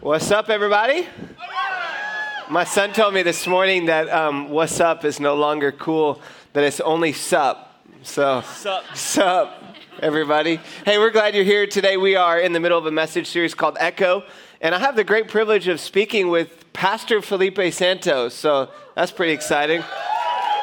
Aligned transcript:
What's 0.00 0.30
up, 0.30 0.50
everybody? 0.50 1.06
My 2.48 2.64
son 2.64 2.92
told 2.92 3.14
me 3.14 3.22
this 3.22 3.46
morning 3.46 3.86
that 3.86 4.08
um, 4.08 4.50
what's 4.50 4.78
up 4.78 5.04
is 5.04 5.18
no 5.18 5.34
longer 5.34 5.72
cool, 5.72 6.20
that 6.52 6.62
it's 6.64 6.80
only 6.80 7.12
sup. 7.12 7.82
So, 8.02 8.42
Sup. 8.42 8.84
sup, 8.94 9.62
everybody. 10.00 10.60
Hey, 10.84 10.98
we're 10.98 11.10
glad 11.10 11.34
you're 11.34 11.44
here 11.44 11.66
today. 11.66 11.96
We 11.96 12.14
are 12.14 12.38
in 12.38 12.52
the 12.52 12.60
middle 12.60 12.78
of 12.78 12.86
a 12.86 12.90
message 12.90 13.26
series 13.26 13.54
called 13.54 13.76
Echo, 13.80 14.22
and 14.60 14.74
I 14.74 14.78
have 14.78 14.94
the 14.96 15.02
great 15.04 15.28
privilege 15.28 15.66
of 15.66 15.80
speaking 15.80 16.28
with 16.28 16.72
Pastor 16.72 17.20
Felipe 17.20 17.72
Santos. 17.72 18.34
So, 18.34 18.70
that's 18.94 19.10
pretty 19.10 19.32
exciting. 19.32 19.82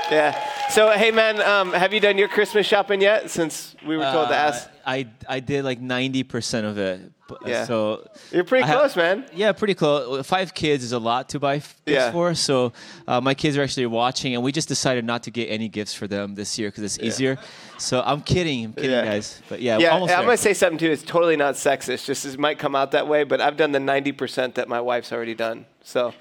Yeah. 0.09 0.39
So, 0.69 0.91
hey, 0.91 1.11
man, 1.11 1.41
um, 1.41 1.73
have 1.73 1.93
you 1.93 1.99
done 1.99 2.17
your 2.17 2.29
Christmas 2.29 2.65
shopping 2.65 3.01
yet 3.01 3.29
since 3.29 3.75
we 3.85 3.97
were 3.97 4.03
told 4.11 4.29
to 4.29 4.33
Uh, 4.35 4.37
ask? 4.37 4.69
I, 4.85 5.07
I 5.29 5.39
did 5.39 5.63
like 5.63 5.79
90% 5.81 6.63
of 6.65 6.77
it. 6.77 6.99
Uh, 7.29 7.35
Yeah. 7.47 7.65
So 7.65 8.07
You're 8.31 8.43
pretty 8.43 8.63
I 8.65 8.67
ha- 8.67 8.79
close, 8.79 8.95
man. 8.95 9.25
Yeah, 9.33 9.53
pretty 9.53 9.73
close. 9.75 10.25
Five 10.27 10.53
kids 10.53 10.83
is 10.83 10.91
a 10.91 10.99
lot 10.99 11.29
to 11.29 11.39
buy 11.39 11.55
f- 11.55 11.75
gifts 11.85 11.95
Yeah. 11.95 12.11
for. 12.11 12.35
So 12.35 12.73
uh, 13.07 13.21
my 13.21 13.33
kids 13.33 13.57
are 13.57 13.63
actually 13.63 13.85
watching, 13.87 14.35
and 14.35 14.43
we 14.43 14.51
just 14.51 14.67
decided 14.67 15.05
not 15.05 15.23
to 15.23 15.31
get 15.31 15.45
any 15.47 15.67
gifts 15.69 15.93
for 15.93 16.05
them 16.07 16.35
this 16.35 16.59
year 16.59 16.67
because 16.69 16.83
it's 16.83 16.99
easier. 16.99 17.37
So 17.77 18.03
I'm 18.05 18.21
kidding. 18.21 18.65
I'm 18.65 18.73
kidding, 18.73 18.91
Yeah. 18.91 19.05
guys. 19.05 19.41
But 19.49 19.61
yeah, 19.61 19.77
Yeah, 19.79 19.89
almost 19.89 20.11
I'm 20.13 20.25
going 20.25 20.37
to 20.37 20.43
say 20.43 20.53
something 20.53 20.77
too. 20.77 20.91
It's 20.91 21.01
totally 21.03 21.37
not 21.37 21.55
sexist. 21.55 22.05
Just 22.05 22.25
it 22.25 22.37
might 22.37 22.59
come 22.59 22.75
out 22.75 22.91
that 22.91 23.07
way, 23.07 23.23
but 23.23 23.39
I've 23.41 23.57
done 23.57 23.71
the 23.71 23.79
90% 23.79 24.55
that 24.55 24.67
my 24.67 24.81
wife's 24.81 25.11
already 25.13 25.33
done. 25.35 25.65
So 25.83 26.13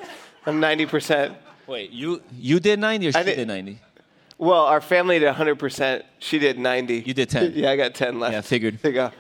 I'm 0.47 0.61
90%. 0.61 1.35
Wait, 1.67 1.91
you 1.91 2.23
you 2.39 2.59
did 2.61 2.79
90 2.79 3.09
or 3.09 3.13
she 3.13 3.19
I 3.19 3.23
did, 3.23 3.37
did- 3.37 3.49
90? 3.49 3.79
Well, 4.43 4.65
our 4.65 4.81
family 4.81 5.21
did 5.21 5.33
100%. 5.33 6.03
She 6.19 6.41
did 6.41 6.59
90. 6.59 7.05
You 7.07 7.15
did 7.15 7.31
10. 7.31 7.53
yeah, 7.55 7.71
I 7.71 7.77
got 7.77 7.95
10 7.95 8.19
left. 8.19 8.33
Yeah, 8.33 8.41
figured. 8.41 8.81
There 8.83 8.91
you 8.91 8.97
go. 8.97 9.11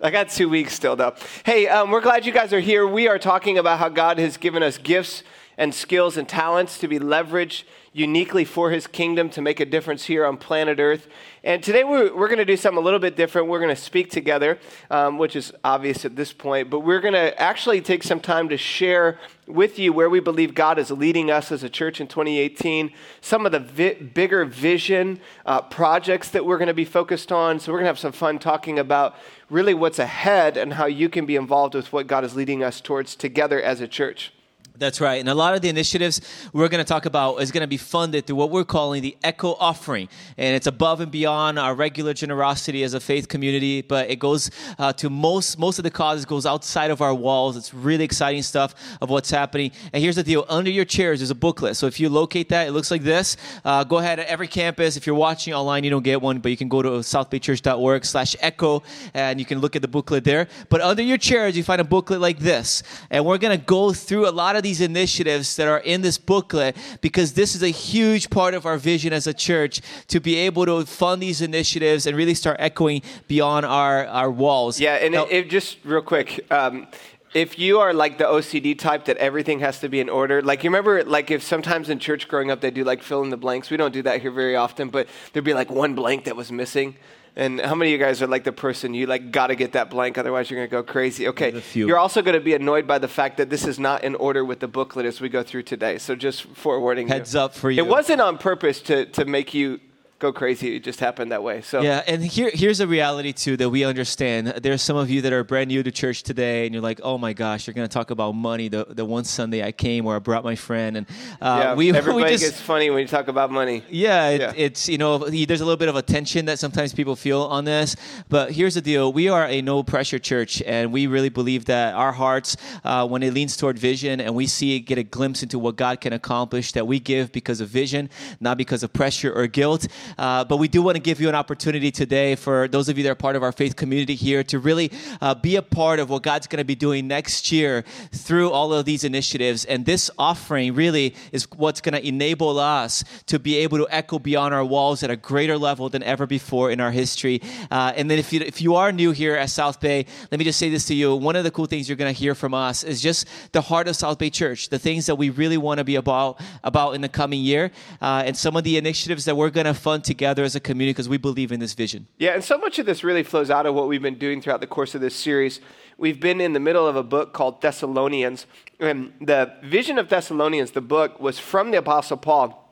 I 0.00 0.12
got 0.12 0.28
two 0.28 0.48
weeks 0.48 0.72
still, 0.72 0.94
though. 0.94 1.16
Hey, 1.44 1.66
um, 1.66 1.90
we're 1.90 2.00
glad 2.00 2.24
you 2.24 2.30
guys 2.30 2.52
are 2.52 2.60
here. 2.60 2.86
We 2.86 3.08
are 3.08 3.18
talking 3.18 3.58
about 3.58 3.80
how 3.80 3.88
God 3.88 4.20
has 4.20 4.36
given 4.36 4.62
us 4.62 4.78
gifts 4.78 5.24
and 5.58 5.74
skills 5.74 6.16
and 6.16 6.28
talents 6.28 6.78
to 6.78 6.86
be 6.86 7.00
leveraged 7.00 7.64
uniquely 7.92 8.44
for 8.44 8.70
his 8.70 8.86
kingdom 8.86 9.28
to 9.28 9.42
make 9.42 9.60
a 9.60 9.66
difference 9.66 10.04
here 10.04 10.24
on 10.24 10.38
planet 10.38 10.80
Earth. 10.80 11.06
And 11.44 11.62
today 11.62 11.84
we're, 11.84 12.14
we're 12.16 12.28
going 12.28 12.38
to 12.38 12.44
do 12.44 12.56
something 12.56 12.78
a 12.78 12.84
little 12.84 12.98
bit 12.98 13.16
different. 13.16 13.48
We're 13.48 13.60
going 13.60 13.74
to 13.74 13.80
speak 13.80 14.10
together, 14.10 14.58
um, 14.90 15.18
which 15.18 15.36
is 15.36 15.52
obvious 15.62 16.04
at 16.06 16.16
this 16.16 16.32
point, 16.32 16.70
but 16.70 16.80
we're 16.80 17.00
going 17.00 17.14
to 17.14 17.38
actually 17.40 17.82
take 17.82 18.02
some 18.02 18.18
time 18.18 18.48
to 18.48 18.56
share 18.56 19.18
with 19.46 19.78
you 19.78 19.92
where 19.92 20.08
we 20.08 20.20
believe 20.20 20.54
God 20.54 20.78
is 20.78 20.90
leading 20.90 21.30
us 21.30 21.52
as 21.52 21.62
a 21.62 21.68
church 21.68 22.00
in 22.00 22.06
2018, 22.06 22.92
some 23.20 23.44
of 23.44 23.52
the 23.52 23.60
vi- 23.60 23.94
bigger 23.94 24.46
vision 24.46 25.20
uh, 25.44 25.60
projects 25.60 26.30
that 26.30 26.46
we're 26.46 26.58
going 26.58 26.68
to 26.68 26.74
be 26.74 26.86
focused 26.86 27.30
on. 27.30 27.60
So 27.60 27.72
we're 27.72 27.78
going 27.78 27.86
to 27.86 27.90
have 27.90 27.98
some 27.98 28.12
fun 28.12 28.38
talking 28.38 28.78
about 28.78 29.16
really 29.50 29.74
what's 29.74 29.98
ahead 29.98 30.56
and 30.56 30.72
how 30.72 30.86
you 30.86 31.10
can 31.10 31.26
be 31.26 31.36
involved 31.36 31.74
with 31.74 31.92
what 31.92 32.06
God 32.06 32.24
is 32.24 32.34
leading 32.34 32.62
us 32.62 32.80
towards 32.80 33.14
together 33.14 33.60
as 33.60 33.82
a 33.82 33.88
church. 33.88 34.32
That's 34.78 35.00
right. 35.00 35.20
And 35.20 35.28
a 35.28 35.34
lot 35.34 35.54
of 35.54 35.60
the 35.60 35.68
initiatives 35.68 36.20
we're 36.52 36.68
going 36.68 36.82
to 36.82 36.88
talk 36.88 37.04
about 37.04 37.36
is 37.36 37.52
going 37.52 37.60
to 37.60 37.68
be 37.68 37.76
funded 37.76 38.26
through 38.26 38.36
what 38.36 38.50
we're 38.50 38.64
calling 38.64 39.02
the 39.02 39.16
Echo 39.22 39.54
Offering. 39.60 40.08
And 40.38 40.56
it's 40.56 40.66
above 40.66 41.00
and 41.00 41.12
beyond 41.12 41.58
our 41.58 41.74
regular 41.74 42.14
generosity 42.14 42.82
as 42.82 42.94
a 42.94 43.00
faith 43.00 43.28
community, 43.28 43.82
but 43.82 44.10
it 44.10 44.18
goes 44.18 44.50
uh, 44.78 44.92
to 44.94 45.10
most, 45.10 45.58
most 45.58 45.78
of 45.78 45.82
the 45.82 45.90
causes 45.90 46.24
goes 46.24 46.46
outside 46.46 46.90
of 46.90 47.02
our 47.02 47.14
walls. 47.14 47.56
It's 47.56 47.74
really 47.74 48.04
exciting 48.04 48.42
stuff 48.42 48.74
of 49.00 49.10
what's 49.10 49.30
happening. 49.30 49.72
And 49.92 50.02
here's 50.02 50.16
the 50.16 50.22
deal. 50.22 50.46
Under 50.48 50.70
your 50.70 50.86
chairs, 50.86 51.20
there's 51.20 51.30
a 51.30 51.34
booklet. 51.34 51.76
So 51.76 51.86
if 51.86 52.00
you 52.00 52.08
locate 52.08 52.48
that, 52.48 52.66
it 52.66 52.72
looks 52.72 52.90
like 52.90 53.02
this. 53.02 53.36
Uh, 53.64 53.84
go 53.84 53.98
ahead 53.98 54.20
at 54.20 54.26
every 54.26 54.48
campus. 54.48 54.96
If 54.96 55.06
you're 55.06 55.14
watching 55.14 55.52
online, 55.52 55.84
you 55.84 55.90
don't 55.90 56.02
get 56.02 56.22
one, 56.22 56.38
but 56.38 56.50
you 56.50 56.56
can 56.56 56.68
go 56.68 56.80
to 56.80 56.88
southbaychurch.org 56.88 58.04
slash 58.06 58.34
echo 58.40 58.82
and 59.12 59.38
you 59.38 59.44
can 59.44 59.58
look 59.58 59.76
at 59.76 59.82
the 59.82 59.88
booklet 59.88 60.24
there. 60.24 60.48
But 60.70 60.80
under 60.80 61.02
your 61.02 61.18
chairs, 61.18 61.56
you 61.56 61.62
find 61.62 61.80
a 61.80 61.84
booklet 61.84 62.20
like 62.20 62.38
this. 62.38 62.82
And 63.10 63.26
we're 63.26 63.38
going 63.38 63.56
to 63.56 63.64
go 63.64 63.92
through 63.92 64.28
a 64.28 64.30
lot 64.30 64.56
of 64.56 64.61
these 64.62 64.80
initiatives 64.80 65.56
that 65.56 65.68
are 65.68 65.78
in 65.78 66.02
this 66.02 66.18
booklet 66.18 66.76
because 67.00 67.32
this 67.34 67.54
is 67.54 67.62
a 67.62 67.68
huge 67.68 68.30
part 68.30 68.54
of 68.54 68.66
our 68.66 68.76
vision 68.76 69.12
as 69.12 69.26
a 69.26 69.34
church 69.34 69.80
to 70.08 70.20
be 70.20 70.36
able 70.36 70.66
to 70.66 70.86
fund 70.86 71.22
these 71.22 71.40
initiatives 71.40 72.06
and 72.06 72.16
really 72.16 72.34
start 72.34 72.56
echoing 72.60 73.02
beyond 73.28 73.66
our, 73.66 74.06
our 74.06 74.30
walls. 74.30 74.80
Yeah, 74.80 74.94
and 74.94 75.14
Now- 75.14 75.24
it, 75.24 75.46
it 75.46 75.50
just 75.50 75.78
real 75.84 76.02
quick. 76.02 76.44
Um, 76.50 76.86
if 77.34 77.58
you 77.58 77.80
are 77.80 77.94
like 77.94 78.18
the 78.18 78.24
OCD 78.24 78.78
type 78.78 79.06
that 79.06 79.16
everything 79.16 79.60
has 79.60 79.80
to 79.80 79.88
be 79.88 80.00
in 80.00 80.08
order, 80.10 80.42
like 80.42 80.62
you 80.64 80.68
remember, 80.68 81.02
like 81.04 81.30
if 81.30 81.42
sometimes 81.42 81.88
in 81.88 81.98
church 81.98 82.28
growing 82.28 82.50
up 82.50 82.60
they 82.60 82.70
do 82.70 82.84
like 82.84 83.02
fill 83.02 83.22
in 83.22 83.30
the 83.30 83.36
blanks. 83.38 83.70
We 83.70 83.76
don't 83.78 83.92
do 83.92 84.02
that 84.02 84.20
here 84.20 84.30
very 84.30 84.54
often, 84.54 84.90
but 84.90 85.08
there'd 85.32 85.44
be 85.44 85.54
like 85.54 85.70
one 85.70 85.94
blank 85.94 86.24
that 86.24 86.36
was 86.36 86.52
missing. 86.52 86.96
And 87.34 87.60
how 87.60 87.74
many 87.74 87.94
of 87.94 87.98
you 87.98 88.04
guys 88.04 88.20
are 88.20 88.26
like 88.26 88.44
the 88.44 88.52
person 88.52 88.92
you 88.92 89.06
like 89.06 89.30
got 89.30 89.46
to 89.46 89.54
get 89.54 89.72
that 89.72 89.88
blank, 89.88 90.18
otherwise 90.18 90.50
you're 90.50 90.58
gonna 90.58 90.82
go 90.82 90.82
crazy? 90.82 91.28
Okay, 91.28 91.62
you're 91.72 91.98
also 91.98 92.20
gonna 92.20 92.40
be 92.40 92.52
annoyed 92.52 92.86
by 92.86 92.98
the 92.98 93.08
fact 93.08 93.38
that 93.38 93.48
this 93.48 93.66
is 93.66 93.78
not 93.78 94.04
in 94.04 94.14
order 94.16 94.44
with 94.44 94.60
the 94.60 94.68
booklet 94.68 95.06
as 95.06 95.20
we 95.20 95.30
go 95.30 95.42
through 95.42 95.62
today. 95.62 95.96
So 95.96 96.14
just 96.14 96.42
forewarning 96.42 97.08
you. 97.08 97.14
Heads 97.14 97.34
up 97.34 97.54
for 97.54 97.70
you. 97.70 97.82
It 97.82 97.88
wasn't 97.88 98.20
on 98.20 98.36
purpose 98.36 98.82
to 98.82 99.06
to 99.06 99.24
make 99.24 99.54
you 99.54 99.80
go 100.22 100.32
crazy. 100.32 100.76
It 100.76 100.84
just 100.84 101.00
happened 101.00 101.32
that 101.32 101.42
way. 101.42 101.60
So 101.62 101.82
Yeah, 101.82 102.02
and 102.06 102.24
here, 102.24 102.50
here's 102.54 102.78
a 102.80 102.86
reality 102.86 103.32
too 103.32 103.56
that 103.56 103.68
we 103.68 103.84
understand. 103.84 104.46
There's 104.62 104.80
some 104.80 104.96
of 104.96 105.10
you 105.10 105.20
that 105.22 105.32
are 105.32 105.42
brand 105.42 105.68
new 105.68 105.82
to 105.82 105.90
church 105.90 106.22
today, 106.22 106.64
and 106.64 106.72
you're 106.72 106.82
like, 106.82 107.00
"Oh 107.02 107.18
my 107.18 107.32
gosh, 107.32 107.66
you're 107.66 107.74
going 107.74 107.88
to 107.88 107.92
talk 107.92 108.10
about 108.10 108.32
money." 108.32 108.68
The 108.68 108.86
the 108.88 109.04
one 109.04 109.24
Sunday 109.24 109.64
I 109.64 109.72
came 109.72 110.04
where 110.04 110.14
I 110.16 110.20
brought 110.20 110.44
my 110.44 110.54
friend, 110.54 110.96
and 110.96 111.06
uh, 111.40 111.60
yeah, 111.62 111.74
we 111.74 111.92
everybody 111.92 112.24
we 112.30 112.30
just 112.30 112.44
gets 112.44 112.60
funny 112.60 112.88
when 112.90 113.00
you 113.00 113.08
talk 113.08 113.26
about 113.28 113.50
money. 113.50 113.82
yeah, 113.90 114.28
it, 114.28 114.40
Yeah. 114.40 114.52
it's 114.56 114.88
you 114.88 114.96
know 114.98 115.18
there's 115.18 115.60
a 115.60 115.64
little 115.64 115.76
bit 115.76 115.88
of 115.88 115.96
a 115.96 116.02
tension 116.02 116.46
that 116.46 116.58
sometimes 116.60 116.94
people 116.94 117.16
feel 117.16 117.42
on 117.42 117.64
this, 117.64 117.96
but 118.28 118.52
here's 118.52 118.74
the 118.74 118.80
deal: 118.80 119.12
we 119.12 119.28
are 119.28 119.46
a 119.46 119.60
no 119.60 119.82
pressure 119.82 120.20
church, 120.20 120.62
and 120.62 120.92
we 120.92 121.08
really 121.08 121.30
believe 121.30 121.64
that 121.64 121.94
our 121.94 122.12
hearts, 122.12 122.56
uh, 122.84 123.06
when 123.08 123.22
it 123.24 123.34
leans 123.34 123.56
toward 123.56 123.76
vision, 123.76 124.20
and 124.20 124.34
we 124.36 124.46
see 124.46 124.76
it 124.76 124.80
get 124.80 124.98
a 124.98 125.02
glimpse 125.02 125.42
into 125.42 125.58
what 125.58 125.74
God 125.76 126.00
can 126.00 126.12
accomplish, 126.12 126.70
that 126.72 126.86
we 126.86 127.00
give 127.00 127.32
because 127.32 127.60
of 127.60 127.68
vision, 127.68 128.08
not 128.40 128.56
because 128.56 128.84
of 128.84 128.92
pressure 128.92 129.32
or 129.32 129.48
guilt. 129.48 129.88
Uh, 130.18 130.44
but 130.44 130.56
we 130.58 130.68
do 130.68 130.82
want 130.82 130.96
to 130.96 131.00
give 131.00 131.20
you 131.20 131.28
an 131.28 131.34
opportunity 131.34 131.90
today 131.90 132.34
for 132.34 132.68
those 132.68 132.88
of 132.88 132.96
you 132.96 133.04
that 133.04 133.10
are 133.10 133.14
part 133.14 133.36
of 133.36 133.42
our 133.42 133.52
faith 133.52 133.76
community 133.76 134.14
here 134.14 134.42
to 134.44 134.58
really 134.58 134.90
uh, 135.20 135.34
be 135.34 135.56
a 135.56 135.62
part 135.62 135.98
of 135.98 136.10
what 136.10 136.22
God's 136.22 136.46
going 136.46 136.58
to 136.58 136.64
be 136.64 136.74
doing 136.74 137.08
next 137.08 137.50
year 137.52 137.84
through 138.12 138.50
all 138.50 138.72
of 138.72 138.84
these 138.84 139.04
initiatives. 139.04 139.64
And 139.64 139.86
this 139.86 140.10
offering 140.18 140.74
really 140.74 141.14
is 141.32 141.46
what's 141.56 141.80
going 141.80 141.94
to 141.94 142.06
enable 142.06 142.58
us 142.58 143.04
to 143.26 143.38
be 143.38 143.56
able 143.56 143.78
to 143.78 143.86
echo 143.90 144.18
beyond 144.18 144.54
our 144.54 144.64
walls 144.64 145.02
at 145.02 145.10
a 145.10 145.16
greater 145.16 145.58
level 145.58 145.88
than 145.88 146.02
ever 146.02 146.26
before 146.26 146.70
in 146.70 146.80
our 146.80 146.90
history. 146.90 147.40
Uh, 147.70 147.92
and 147.96 148.10
then 148.10 148.18
if 148.18 148.32
you, 148.32 148.40
if 148.40 148.60
you 148.60 148.74
are 148.74 148.92
new 148.92 149.10
here 149.10 149.34
at 149.34 149.50
South 149.50 149.80
Bay, 149.80 150.06
let 150.30 150.38
me 150.38 150.44
just 150.44 150.58
say 150.58 150.70
this 150.70 150.86
to 150.86 150.94
you. 150.94 151.14
One 151.16 151.36
of 151.36 151.44
the 151.44 151.50
cool 151.50 151.66
things 151.66 151.88
you're 151.88 151.96
going 151.96 152.12
to 152.12 152.18
hear 152.18 152.34
from 152.34 152.54
us 152.54 152.84
is 152.84 153.00
just 153.00 153.26
the 153.52 153.60
heart 153.60 153.88
of 153.88 153.96
South 153.96 154.18
Bay 154.18 154.30
Church, 154.30 154.68
the 154.68 154.78
things 154.78 155.06
that 155.06 155.16
we 155.16 155.30
really 155.30 155.56
want 155.56 155.78
to 155.78 155.84
be 155.84 155.96
about, 155.96 156.40
about 156.64 156.94
in 156.94 157.00
the 157.00 157.08
coming 157.08 157.40
year, 157.40 157.70
uh, 158.00 158.22
and 158.26 158.36
some 158.36 158.56
of 158.56 158.64
the 158.64 158.76
initiatives 158.76 159.24
that 159.24 159.36
we're 159.36 159.50
going 159.50 159.66
to 159.66 159.74
fund 159.74 160.01
together 160.04 160.44
as 160.44 160.54
a 160.54 160.60
community 160.60 160.92
because 160.92 161.08
we 161.08 161.18
believe 161.18 161.52
in 161.52 161.60
this 161.60 161.74
vision. 161.74 162.06
Yeah, 162.18 162.34
and 162.34 162.42
so 162.42 162.58
much 162.58 162.78
of 162.78 162.86
this 162.86 163.02
really 163.02 163.22
flows 163.22 163.50
out 163.50 163.66
of 163.66 163.74
what 163.74 163.88
we've 163.88 164.02
been 164.02 164.18
doing 164.18 164.40
throughout 164.40 164.60
the 164.60 164.66
course 164.66 164.94
of 164.94 165.00
this 165.00 165.14
series. 165.14 165.60
We've 165.98 166.20
been 166.20 166.40
in 166.40 166.52
the 166.52 166.60
middle 166.60 166.86
of 166.86 166.96
a 166.96 167.02
book 167.02 167.32
called 167.32 167.60
Thessalonians. 167.60 168.46
And 168.80 169.12
the 169.20 169.54
vision 169.62 169.98
of 169.98 170.08
Thessalonians, 170.08 170.72
the 170.72 170.80
book, 170.80 171.20
was 171.20 171.38
from 171.38 171.70
the 171.70 171.78
Apostle 171.78 172.16
Paul, 172.16 172.71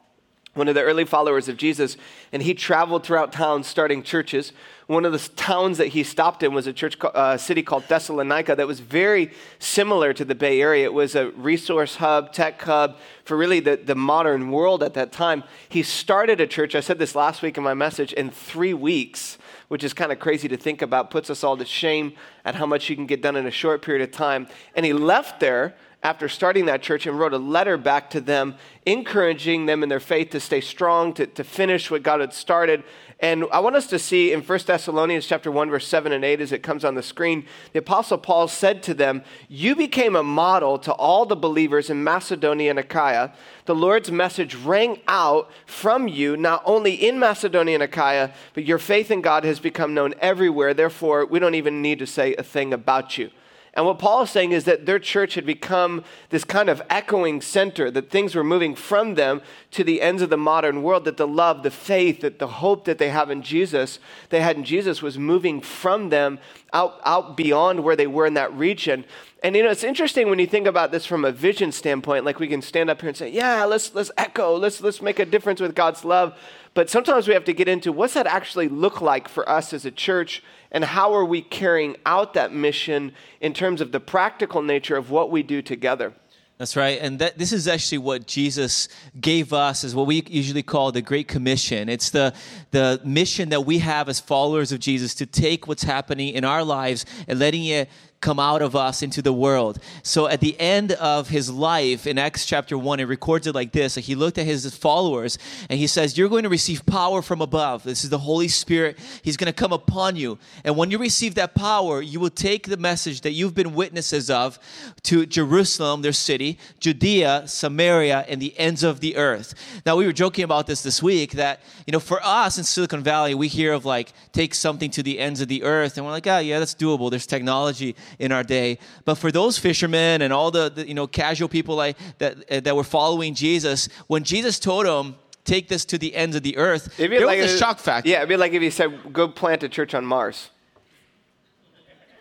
one 0.54 0.66
of 0.66 0.74
the 0.74 0.82
early 0.82 1.04
followers 1.04 1.48
of 1.48 1.56
Jesus. 1.56 1.96
And 2.32 2.42
he 2.42 2.54
traveled 2.54 3.04
throughout 3.04 3.32
towns 3.32 3.66
starting 3.66 4.02
churches. 4.02 4.52
One 4.88 5.04
of 5.04 5.12
the 5.12 5.18
towns 5.36 5.78
that 5.78 5.88
he 5.88 6.02
stopped 6.02 6.42
in 6.42 6.52
was 6.52 6.66
a 6.66 6.72
church, 6.72 6.96
uh, 7.02 7.36
city 7.36 7.62
called 7.62 7.84
Thessalonica 7.84 8.56
that 8.56 8.66
was 8.66 8.80
very 8.80 9.30
similar 9.60 10.12
to 10.12 10.24
the 10.24 10.34
Bay 10.34 10.60
Area. 10.60 10.84
It 10.84 10.92
was 10.92 11.14
a 11.14 11.30
resource 11.30 11.96
hub, 11.96 12.32
tech 12.32 12.60
hub 12.60 12.96
for 13.24 13.36
really 13.36 13.60
the, 13.60 13.76
the 13.76 13.94
modern 13.94 14.50
world 14.50 14.82
at 14.82 14.94
that 14.94 15.12
time. 15.12 15.44
He 15.68 15.84
started 15.84 16.40
a 16.40 16.46
church, 16.46 16.74
I 16.74 16.80
said 16.80 16.98
this 16.98 17.14
last 17.14 17.42
week 17.42 17.56
in 17.56 17.62
my 17.62 17.74
message, 17.74 18.12
in 18.12 18.30
three 18.30 18.74
weeks 18.74 19.38
which 19.70 19.84
is 19.84 19.94
kind 19.94 20.10
of 20.10 20.18
crazy 20.18 20.48
to 20.48 20.56
think 20.56 20.82
about, 20.82 21.12
puts 21.12 21.30
us 21.30 21.44
all 21.44 21.56
to 21.56 21.64
shame 21.64 22.12
at 22.44 22.56
how 22.56 22.66
much 22.66 22.90
you 22.90 22.96
can 22.96 23.06
get 23.06 23.22
done 23.22 23.36
in 23.36 23.46
a 23.46 23.52
short 23.52 23.82
period 23.82 24.02
of 24.02 24.10
time. 24.10 24.48
And 24.74 24.84
he 24.84 24.92
left 24.92 25.38
there 25.38 25.76
after 26.02 26.28
starting 26.28 26.64
that 26.64 26.80
church 26.80 27.06
and 27.06 27.18
wrote 27.18 27.34
a 27.34 27.38
letter 27.38 27.76
back 27.76 28.08
to 28.10 28.20
them, 28.20 28.54
encouraging 28.86 29.66
them 29.66 29.82
in 29.82 29.90
their 29.90 30.00
faith 30.00 30.30
to 30.30 30.40
stay 30.40 30.60
strong, 30.60 31.12
to, 31.12 31.26
to 31.26 31.44
finish 31.44 31.90
what 31.90 32.02
God 32.02 32.20
had 32.20 32.32
started. 32.32 32.82
And 33.22 33.44
I 33.52 33.60
want 33.60 33.76
us 33.76 33.86
to 33.88 33.98
see 33.98 34.32
in 34.32 34.40
1 34.40 34.58
Thessalonians 34.66 35.26
chapter 35.26 35.50
1, 35.50 35.68
verse 35.68 35.86
7 35.86 36.10
and 36.10 36.24
8, 36.24 36.40
as 36.40 36.52
it 36.52 36.62
comes 36.62 36.86
on 36.86 36.94
the 36.94 37.02
screen, 37.02 37.44
the 37.74 37.80
Apostle 37.80 38.16
Paul 38.16 38.48
said 38.48 38.82
to 38.84 38.94
them, 38.94 39.22
You 39.46 39.76
became 39.76 40.16
a 40.16 40.22
model 40.22 40.78
to 40.78 40.92
all 40.92 41.26
the 41.26 41.36
believers 41.36 41.90
in 41.90 42.02
Macedonia 42.02 42.70
and 42.70 42.78
Achaia. 42.78 43.34
The 43.66 43.74
Lord's 43.74 44.10
message 44.10 44.54
rang 44.54 45.00
out 45.06 45.50
from 45.66 46.08
you, 46.08 46.34
not 46.34 46.62
only 46.64 46.94
in 46.94 47.18
Macedonia 47.18 47.74
and 47.74 47.82
Achaia, 47.82 48.32
but 48.54 48.64
your 48.64 48.78
faith 48.78 49.10
in 49.10 49.20
God 49.20 49.44
has 49.44 49.60
become 49.60 49.92
known 49.92 50.14
everywhere. 50.18 50.72
Therefore, 50.72 51.26
we 51.26 51.38
don't 51.38 51.54
even 51.54 51.82
need 51.82 51.98
to 51.98 52.06
say 52.06 52.34
a 52.36 52.42
thing 52.42 52.72
about 52.72 53.18
you. 53.18 53.30
And 53.74 53.86
what 53.86 54.00
Paul 54.00 54.22
is 54.22 54.30
saying 54.30 54.50
is 54.50 54.64
that 54.64 54.86
their 54.86 54.98
church 54.98 55.34
had 55.34 55.46
become 55.46 56.04
this 56.30 56.42
kind 56.42 56.68
of 56.68 56.82
echoing 56.90 57.40
center, 57.40 57.90
that 57.90 58.10
things 58.10 58.34
were 58.34 58.42
moving 58.42 58.74
from 58.74 59.14
them 59.14 59.42
to 59.72 59.84
the 59.84 60.02
ends 60.02 60.22
of 60.22 60.30
the 60.30 60.36
modern 60.36 60.82
world, 60.82 61.04
that 61.04 61.16
the 61.16 61.28
love, 61.28 61.62
the 61.62 61.70
faith, 61.70 62.20
that 62.20 62.40
the 62.40 62.48
hope 62.48 62.84
that 62.86 62.98
they 62.98 63.10
have 63.10 63.30
in 63.30 63.42
Jesus, 63.42 64.00
they 64.30 64.40
had 64.40 64.56
in 64.56 64.64
Jesus 64.64 65.02
was 65.02 65.18
moving 65.18 65.60
from 65.60 66.08
them 66.08 66.40
out, 66.72 67.00
out 67.04 67.36
beyond 67.36 67.84
where 67.84 67.96
they 67.96 68.08
were 68.08 68.26
in 68.26 68.34
that 68.34 68.52
region. 68.54 69.04
And 69.42 69.56
you 69.56 69.62
know, 69.62 69.70
it's 69.70 69.84
interesting 69.84 70.28
when 70.28 70.38
you 70.38 70.46
think 70.46 70.66
about 70.66 70.90
this 70.90 71.06
from 71.06 71.24
a 71.24 71.32
vision 71.32 71.72
standpoint, 71.72 72.24
like 72.24 72.40
we 72.40 72.48
can 72.48 72.62
stand 72.62 72.90
up 72.90 73.00
here 73.00 73.08
and 73.08 73.16
say, 73.16 73.30
yeah, 73.30 73.64
let's 73.64 73.94
let's 73.94 74.10
echo, 74.18 74.56
let's 74.56 74.80
let's 74.80 75.00
make 75.00 75.18
a 75.18 75.24
difference 75.24 75.60
with 75.60 75.74
God's 75.74 76.04
love. 76.04 76.36
But 76.80 76.88
sometimes 76.88 77.28
we 77.28 77.34
have 77.34 77.44
to 77.44 77.52
get 77.52 77.68
into 77.68 77.92
what's 77.92 78.14
that 78.14 78.26
actually 78.26 78.66
look 78.66 79.02
like 79.02 79.28
for 79.28 79.46
us 79.46 79.74
as 79.74 79.84
a 79.84 79.90
church 79.90 80.42
and 80.72 80.82
how 80.82 81.12
are 81.12 81.26
we 81.26 81.42
carrying 81.42 81.94
out 82.06 82.32
that 82.32 82.54
mission 82.54 83.12
in 83.38 83.52
terms 83.52 83.82
of 83.82 83.92
the 83.92 84.00
practical 84.00 84.62
nature 84.62 84.96
of 84.96 85.10
what 85.10 85.30
we 85.30 85.42
do 85.42 85.60
together. 85.60 86.14
That's 86.56 86.76
right. 86.76 86.98
And 86.98 87.18
that, 87.18 87.36
this 87.36 87.52
is 87.52 87.68
actually 87.68 87.98
what 87.98 88.26
Jesus 88.26 88.88
gave 89.20 89.52
us 89.52 89.84
is 89.84 89.94
what 89.94 90.06
we 90.06 90.22
usually 90.26 90.62
call 90.62 90.90
the 90.90 91.02
Great 91.02 91.28
Commission. 91.28 91.90
It's 91.90 92.08
the, 92.08 92.32
the 92.70 92.98
mission 93.04 93.50
that 93.50 93.66
we 93.66 93.80
have 93.80 94.08
as 94.08 94.18
followers 94.18 94.72
of 94.72 94.80
Jesus 94.80 95.14
to 95.16 95.26
take 95.26 95.68
what's 95.68 95.82
happening 95.82 96.32
in 96.32 96.46
our 96.46 96.64
lives 96.64 97.04
and 97.28 97.38
letting 97.38 97.66
it 97.66 97.90
come 98.20 98.38
out 98.38 98.60
of 98.60 98.76
us 98.76 99.02
into 99.02 99.22
the 99.22 99.32
world. 99.32 99.78
So 100.02 100.28
at 100.28 100.40
the 100.40 100.58
end 100.60 100.92
of 100.92 101.28
his 101.28 101.50
life 101.50 102.06
in 102.06 102.18
Acts 102.18 102.44
chapter 102.44 102.76
1, 102.76 103.00
it 103.00 103.04
records 103.04 103.46
it 103.46 103.54
like 103.54 103.72
this. 103.72 103.94
He 103.94 104.14
looked 104.14 104.36
at 104.36 104.44
his 104.44 104.74
followers 104.74 105.38
and 105.70 105.78
he 105.78 105.86
says, 105.86 106.18
You're 106.18 106.28
going 106.28 106.42
to 106.42 106.50
receive 106.50 106.84
power 106.84 107.22
from 107.22 107.40
above. 107.40 107.82
This 107.82 108.04
is 108.04 108.10
the 108.10 108.18
Holy 108.18 108.48
Spirit. 108.48 108.98
He's 109.22 109.38
going 109.38 109.46
to 109.46 109.52
come 109.52 109.72
upon 109.72 110.16
you. 110.16 110.38
And 110.64 110.76
when 110.76 110.90
you 110.90 110.98
receive 110.98 111.34
that 111.36 111.54
power, 111.54 112.02
you 112.02 112.20
will 112.20 112.30
take 112.30 112.68
the 112.68 112.76
message 112.76 113.22
that 113.22 113.32
you've 113.32 113.54
been 113.54 113.74
witnesses 113.74 114.28
of 114.28 114.58
to 115.04 115.24
Jerusalem, 115.24 116.02
their 116.02 116.12
city, 116.12 116.58
Judea, 116.78 117.44
Samaria, 117.46 118.26
and 118.28 118.40
the 118.40 118.58
ends 118.58 118.82
of 118.82 119.00
the 119.00 119.16
earth. 119.16 119.54
Now, 119.86 119.96
we 119.96 120.04
were 120.04 120.12
joking 120.12 120.44
about 120.44 120.66
this 120.66 120.82
this 120.82 121.02
week 121.02 121.32
that, 121.32 121.60
you 121.86 121.92
know, 121.92 122.00
for 122.00 122.20
us 122.22 122.58
in 122.58 122.64
Silicon 122.64 123.02
Valley, 123.02 123.34
we 123.34 123.48
hear 123.48 123.72
of 123.72 123.86
like, 123.86 124.12
take 124.32 124.54
something 124.54 124.90
to 124.90 125.02
the 125.02 125.18
ends 125.18 125.40
of 125.40 125.48
the 125.48 125.62
earth. 125.62 125.96
And 125.96 126.04
we're 126.04 126.12
like, 126.12 126.26
oh, 126.26 126.38
yeah, 126.38 126.58
that's 126.58 126.74
doable. 126.74 127.10
There's 127.10 127.26
technology 127.26 127.96
in 128.18 128.32
our 128.32 128.42
day. 128.42 128.78
But 129.04 129.16
for 129.16 129.30
those 129.30 129.58
fishermen 129.58 130.22
and 130.22 130.32
all 130.32 130.50
the, 130.50 130.70
the 130.70 130.86
you 130.86 130.94
know 130.94 131.06
casual 131.06 131.48
people 131.48 131.76
like 131.76 131.96
that 132.18 132.50
uh, 132.50 132.60
that 132.60 132.76
were 132.76 132.84
following 132.84 133.34
Jesus, 133.34 133.88
when 134.06 134.24
Jesus 134.24 134.58
told 134.58 134.86
them 134.86 135.16
take 135.44 135.68
this 135.68 135.84
to 135.86 135.98
the 135.98 136.14
ends 136.14 136.36
of 136.36 136.42
the 136.42 136.56
earth, 136.56 136.98
it'd 136.98 137.10
be 137.10 137.18
there 137.18 137.26
like 137.26 137.40
was 137.40 137.52
a 137.52 137.58
shock 137.58 137.78
factor. 137.78 138.08
Yeah, 138.08 138.18
it'd 138.18 138.28
be 138.28 138.36
like 138.36 138.52
if 138.52 138.62
he 138.62 138.70
said, 138.70 139.12
"Go 139.12 139.28
plant 139.28 139.62
a 139.62 139.68
church 139.68 139.94
on 139.94 140.04
Mars." 140.04 140.50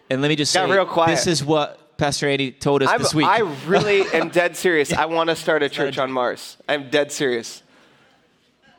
And 0.09 0.21
let 0.21 0.29
me 0.29 0.35
just 0.35 0.53
Got 0.53 0.67
say, 0.67 0.73
real 0.73 0.85
quiet. 0.85 1.11
this 1.11 1.27
is 1.27 1.45
what 1.45 1.97
Pastor 1.97 2.27
Andy 2.27 2.51
told 2.51 2.81
us 2.81 2.89
I'm, 2.89 2.99
this 2.99 3.13
week. 3.13 3.27
I 3.27 3.41
really 3.67 4.01
am 4.13 4.29
dead 4.29 4.55
serious. 4.55 4.91
I 4.91 5.05
want 5.05 5.29
to 5.29 5.35
start 5.35 5.61
a 5.61 5.69
church 5.69 5.97
on 5.97 6.11
Mars. 6.11 6.57
I'm 6.67 6.89
dead 6.89 7.11
serious. 7.11 7.61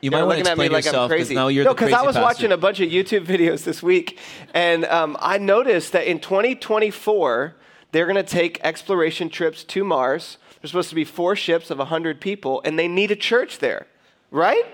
You 0.00 0.11
might 0.11 0.23
want 0.23 0.38
to 0.38 0.41
explain 0.41 0.73
like 0.73 0.85
yourself 0.85 1.11
crazy. 1.11 1.35
now 1.35 1.49
you're 1.49 1.64
no, 1.64 1.75
because 1.75 1.93
I 1.93 2.02
was 2.02 2.17
pastor. 2.17 2.23
watching 2.23 2.52
a 2.52 2.56
bunch 2.56 2.81
of 2.81 2.88
YouTube 2.88 3.26
videos 3.26 3.64
this 3.64 3.82
week, 3.82 4.19
and 4.55 4.85
um, 4.87 5.17
I 5.20 5.38
noticed 5.38 5.93
that 5.93 6.06
in 6.06 6.20
2024 6.20 7.55
they're 7.93 8.06
going 8.06 8.17
to 8.17 8.23
take 8.23 8.61
exploration 8.62 9.29
trips 9.29 9.64
to 9.64 9.85
Mars. 9.85 10.38
There's 10.61 10.70
supposed 10.70 10.91
to 10.91 10.94
be 10.94 11.05
four 11.05 11.37
ships 11.37 11.70
of 11.70 11.79
100 11.79 12.20
people, 12.20 12.62
and 12.64 12.79
they 12.79 12.88
need 12.88 13.11
a 13.11 13.17
church 13.17 13.58
there, 13.58 13.87
right? 14.31 14.64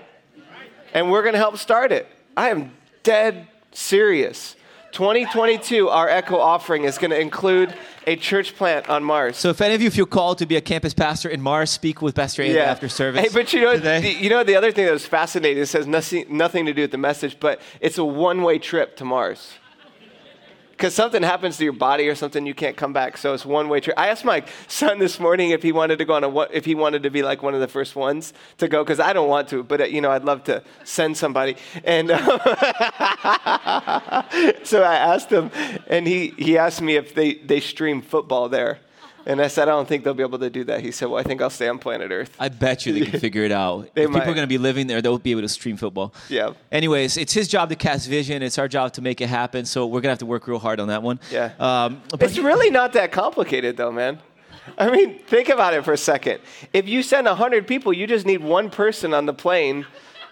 And 0.93 1.11
we're 1.11 1.21
going 1.21 1.33
to 1.33 1.39
help 1.39 1.57
start 1.57 1.91
it. 1.91 2.07
I 2.35 2.49
am 2.49 2.71
dead 3.03 3.47
serious. 3.71 4.55
2022, 4.91 5.89
our 5.89 6.09
Echo 6.09 6.37
offering 6.37 6.83
is 6.83 6.97
going 6.97 7.11
to 7.11 7.19
include 7.19 7.73
a 8.05 8.15
church 8.15 8.55
plant 8.55 8.89
on 8.89 9.03
Mars. 9.03 9.37
So 9.37 9.49
if 9.49 9.59
any 9.61 9.75
of 9.75 9.81
you 9.81 9.91
feel 9.91 10.05
called 10.05 10.37
to 10.37 10.45
be 10.45 10.55
a 10.55 10.61
campus 10.61 10.93
pastor 10.93 11.29
in 11.29 11.41
Mars, 11.41 11.69
speak 11.69 12.01
with 12.01 12.15
Pastor 12.15 12.41
Andy 12.41 12.55
yeah. 12.55 12.63
after 12.63 12.87
service. 12.87 13.21
Hey, 13.21 13.29
but 13.31 13.51
you 13.53 13.61
know, 13.61 13.77
the, 13.77 14.13
you 14.13 14.29
know 14.29 14.43
the 14.43 14.55
other 14.55 14.71
thing 14.71 14.85
that 14.85 14.93
was 14.93 15.05
fascinating. 15.05 15.61
It 15.61 15.67
says 15.67 15.87
nothing, 15.87 16.25
nothing 16.29 16.65
to 16.65 16.73
do 16.73 16.83
with 16.83 16.91
the 16.91 16.97
message, 16.97 17.37
but 17.39 17.59
it's 17.81 17.97
a 17.97 18.05
one-way 18.05 18.59
trip 18.59 18.95
to 18.97 19.05
Mars 19.05 19.53
because 20.77 20.93
something 20.93 21.23
happens 21.23 21.57
to 21.57 21.63
your 21.63 21.73
body 21.73 22.07
or 22.07 22.13
something, 22.13 22.45
you 22.45 22.53
can't 22.53 22.77
come 22.77 22.93
back. 22.93 23.17
So 23.17 23.33
it's 23.33 23.43
one 23.43 23.67
way 23.67 23.79
trip. 23.79 23.97
I 23.97 24.09
asked 24.09 24.23
my 24.23 24.43
son 24.67 24.99
this 24.99 25.19
morning 25.19 25.49
if 25.49 25.63
he 25.63 25.71
wanted 25.71 25.97
to 25.97 26.05
go 26.05 26.13
on 26.13 26.23
a 26.23 26.39
if 26.51 26.65
he 26.65 26.75
wanted 26.75 27.01
to 27.03 27.09
be 27.09 27.23
like 27.23 27.41
one 27.41 27.55
of 27.55 27.61
the 27.61 27.67
first 27.67 27.95
ones 27.95 28.31
to 28.59 28.67
go 28.67 28.83
because 28.83 28.99
I 28.99 29.11
don't 29.11 29.27
want 29.27 29.47
to, 29.49 29.63
but 29.63 29.81
uh, 29.81 29.85
you 29.85 30.01
know 30.01 30.11
I'd 30.11 30.23
love 30.23 30.43
to 30.43 30.61
send 30.83 31.17
somebody. 31.17 31.57
And 31.83 32.09
so 34.63 34.83
I 34.83 34.95
asked 34.95 35.31
him, 35.31 35.49
and 35.87 36.05
he 36.05 36.35
he 36.37 36.59
asked 36.59 36.81
me 36.81 36.95
if 36.95 37.15
they 37.15 37.33
they 37.33 37.59
stream 37.59 38.03
football 38.03 38.47
there. 38.47 38.79
And 39.27 39.41
I 39.41 39.47
said, 39.49 39.67
I 39.67 39.71
don't 39.71 39.85
think 39.85 40.05
they'll 40.05 40.13
be 40.13 40.23
able 40.23 40.39
to 40.39 40.49
do 40.49 40.63
that. 40.63 40.79
He 40.79 40.91
said, 40.91 41.09
Well, 41.09 41.19
I 41.19 41.23
think 41.23 41.41
I'll 41.41 41.49
stay 41.49 41.67
on 41.67 41.79
planet 41.79 42.11
Earth. 42.11 42.33
I 42.39 42.47
bet 42.47 42.85
you 42.85 42.93
they 42.93 43.11
can 43.11 43.19
figure 43.27 43.43
it 43.43 43.51
out. 43.51 43.89
if 43.93 44.09
might. 44.09 44.19
people 44.19 44.31
are 44.31 44.35
going 44.35 44.37
to 44.37 44.47
be 44.47 44.57
living 44.57 44.87
there, 44.87 45.01
they'll 45.01 45.19
be 45.19 45.31
able 45.31 45.41
to 45.41 45.49
stream 45.49 45.75
football. 45.75 46.13
Yeah. 46.29 46.53
Anyways, 46.71 47.17
it's 47.17 47.33
his 47.33 47.49
job 47.49 47.67
to 47.67 47.75
cast 47.75 48.07
vision. 48.07 48.41
It's 48.41 48.57
our 48.57 48.69
job 48.69 48.93
to 48.93 49.01
make 49.01 49.19
it 49.19 49.27
happen. 49.27 49.65
So 49.65 49.85
we're 49.85 49.99
going 49.99 50.03
to 50.03 50.09
have 50.11 50.19
to 50.19 50.25
work 50.25 50.47
real 50.47 50.59
hard 50.59 50.79
on 50.79 50.87
that 50.87 51.03
one. 51.03 51.19
Yeah. 51.29 51.51
Um, 51.59 52.01
it's 52.21 52.37
really 52.37 52.69
not 52.69 52.93
that 52.93 53.11
complicated, 53.11 53.75
though, 53.75 53.91
man. 53.91 54.19
I 54.77 54.89
mean, 54.89 55.19
think 55.19 55.49
about 55.49 55.73
it 55.73 55.83
for 55.83 55.91
a 55.91 55.97
second. 55.97 56.39
If 56.71 56.87
you 56.87 57.03
send 57.03 57.27
100 57.27 57.67
people, 57.67 57.91
you 57.91 58.07
just 58.07 58.25
need 58.25 58.41
one 58.41 58.69
person 58.69 59.13
on 59.13 59.25
the 59.25 59.33
plane 59.33 59.85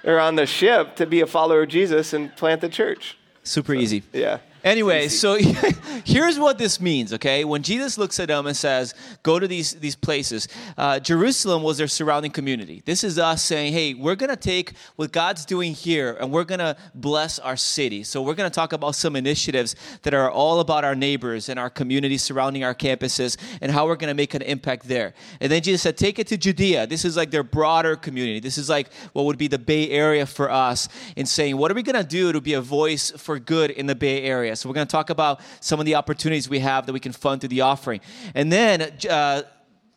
or 0.05 0.21
on 0.21 0.35
the 0.35 0.45
ship 0.45 0.95
to 0.95 1.05
be 1.05 1.19
a 1.19 1.27
follower 1.27 1.63
of 1.63 1.69
Jesus 1.69 2.13
and 2.13 2.33
plant 2.37 2.61
the 2.61 2.69
church. 2.69 3.17
Super 3.43 3.75
so, 3.75 3.79
easy. 3.81 4.03
Yeah. 4.13 4.39
Anyway, 4.65 5.07
so 5.07 5.35
here's 6.05 6.39
what 6.39 6.57
this 6.57 6.81
means, 6.81 7.13
okay? 7.13 7.45
When 7.45 7.61
Jesus 7.61 7.99
looks 7.99 8.19
at 8.19 8.29
them 8.29 8.47
and 8.47 8.57
says, 8.57 8.95
go 9.21 9.37
to 9.37 9.47
these, 9.47 9.73
these 9.73 9.95
places, 9.95 10.47
uh, 10.75 10.99
Jerusalem 10.99 11.61
was 11.61 11.77
their 11.77 11.87
surrounding 11.87 12.31
community. 12.31 12.81
This 12.83 13.03
is 13.03 13.19
us 13.19 13.43
saying, 13.43 13.73
hey, 13.73 13.93
we're 13.93 14.15
going 14.15 14.31
to 14.31 14.35
take 14.35 14.73
what 14.95 15.11
God's 15.11 15.45
doing 15.45 15.73
here 15.73 16.17
and 16.19 16.31
we're 16.31 16.45
going 16.45 16.59
to 16.59 16.75
bless 16.95 17.37
our 17.37 17.55
city. 17.55 18.03
So 18.03 18.23
we're 18.23 18.33
going 18.33 18.49
to 18.49 18.53
talk 18.53 18.73
about 18.73 18.95
some 18.95 19.15
initiatives 19.15 19.75
that 20.01 20.15
are 20.15 20.31
all 20.31 20.59
about 20.59 20.83
our 20.83 20.95
neighbors 20.95 21.47
and 21.47 21.59
our 21.59 21.69
communities 21.69 22.23
surrounding 22.23 22.63
our 22.63 22.73
campuses 22.73 23.37
and 23.61 23.71
how 23.71 23.85
we're 23.85 23.97
going 23.97 24.09
to 24.09 24.15
make 24.15 24.33
an 24.33 24.41
impact 24.41 24.87
there. 24.87 25.13
And 25.41 25.51
then 25.51 25.61
Jesus 25.61 25.83
said, 25.83 25.95
take 25.95 26.17
it 26.17 26.25
to 26.27 26.37
Judea. 26.37 26.87
This 26.87 27.05
is 27.05 27.15
like 27.15 27.29
their 27.29 27.43
broader 27.43 27.95
community. 27.95 28.39
This 28.39 28.57
is 28.57 28.67
like 28.67 28.91
what 29.13 29.25
would 29.25 29.37
be 29.37 29.47
the 29.47 29.59
Bay 29.59 29.91
Area 29.91 30.25
for 30.25 30.49
us 30.49 30.89
in 31.15 31.27
saying, 31.27 31.55
what 31.55 31.69
are 31.69 31.75
we 31.75 31.83
going 31.83 32.01
to 32.01 32.03
do 32.03 32.31
to 32.31 32.41
be 32.41 32.55
a 32.55 32.61
voice 32.61 33.11
for 33.11 33.37
good 33.37 33.69
in 33.69 33.85
the 33.85 33.93
Bay 33.93 34.23
Area? 34.23 34.54
So 34.55 34.69
we're 34.69 34.75
going 34.75 34.87
to 34.87 34.91
talk 34.91 35.09
about 35.09 35.41
some 35.59 35.79
of 35.79 35.85
the 35.85 35.95
opportunities 35.95 36.49
we 36.49 36.59
have 36.59 36.85
that 36.85 36.93
we 36.93 36.99
can 36.99 37.11
fund 37.11 37.41
through 37.41 37.49
the 37.49 37.61
offering. 37.61 38.01
And 38.33 38.51
then 38.51 38.93
uh, 39.09 39.43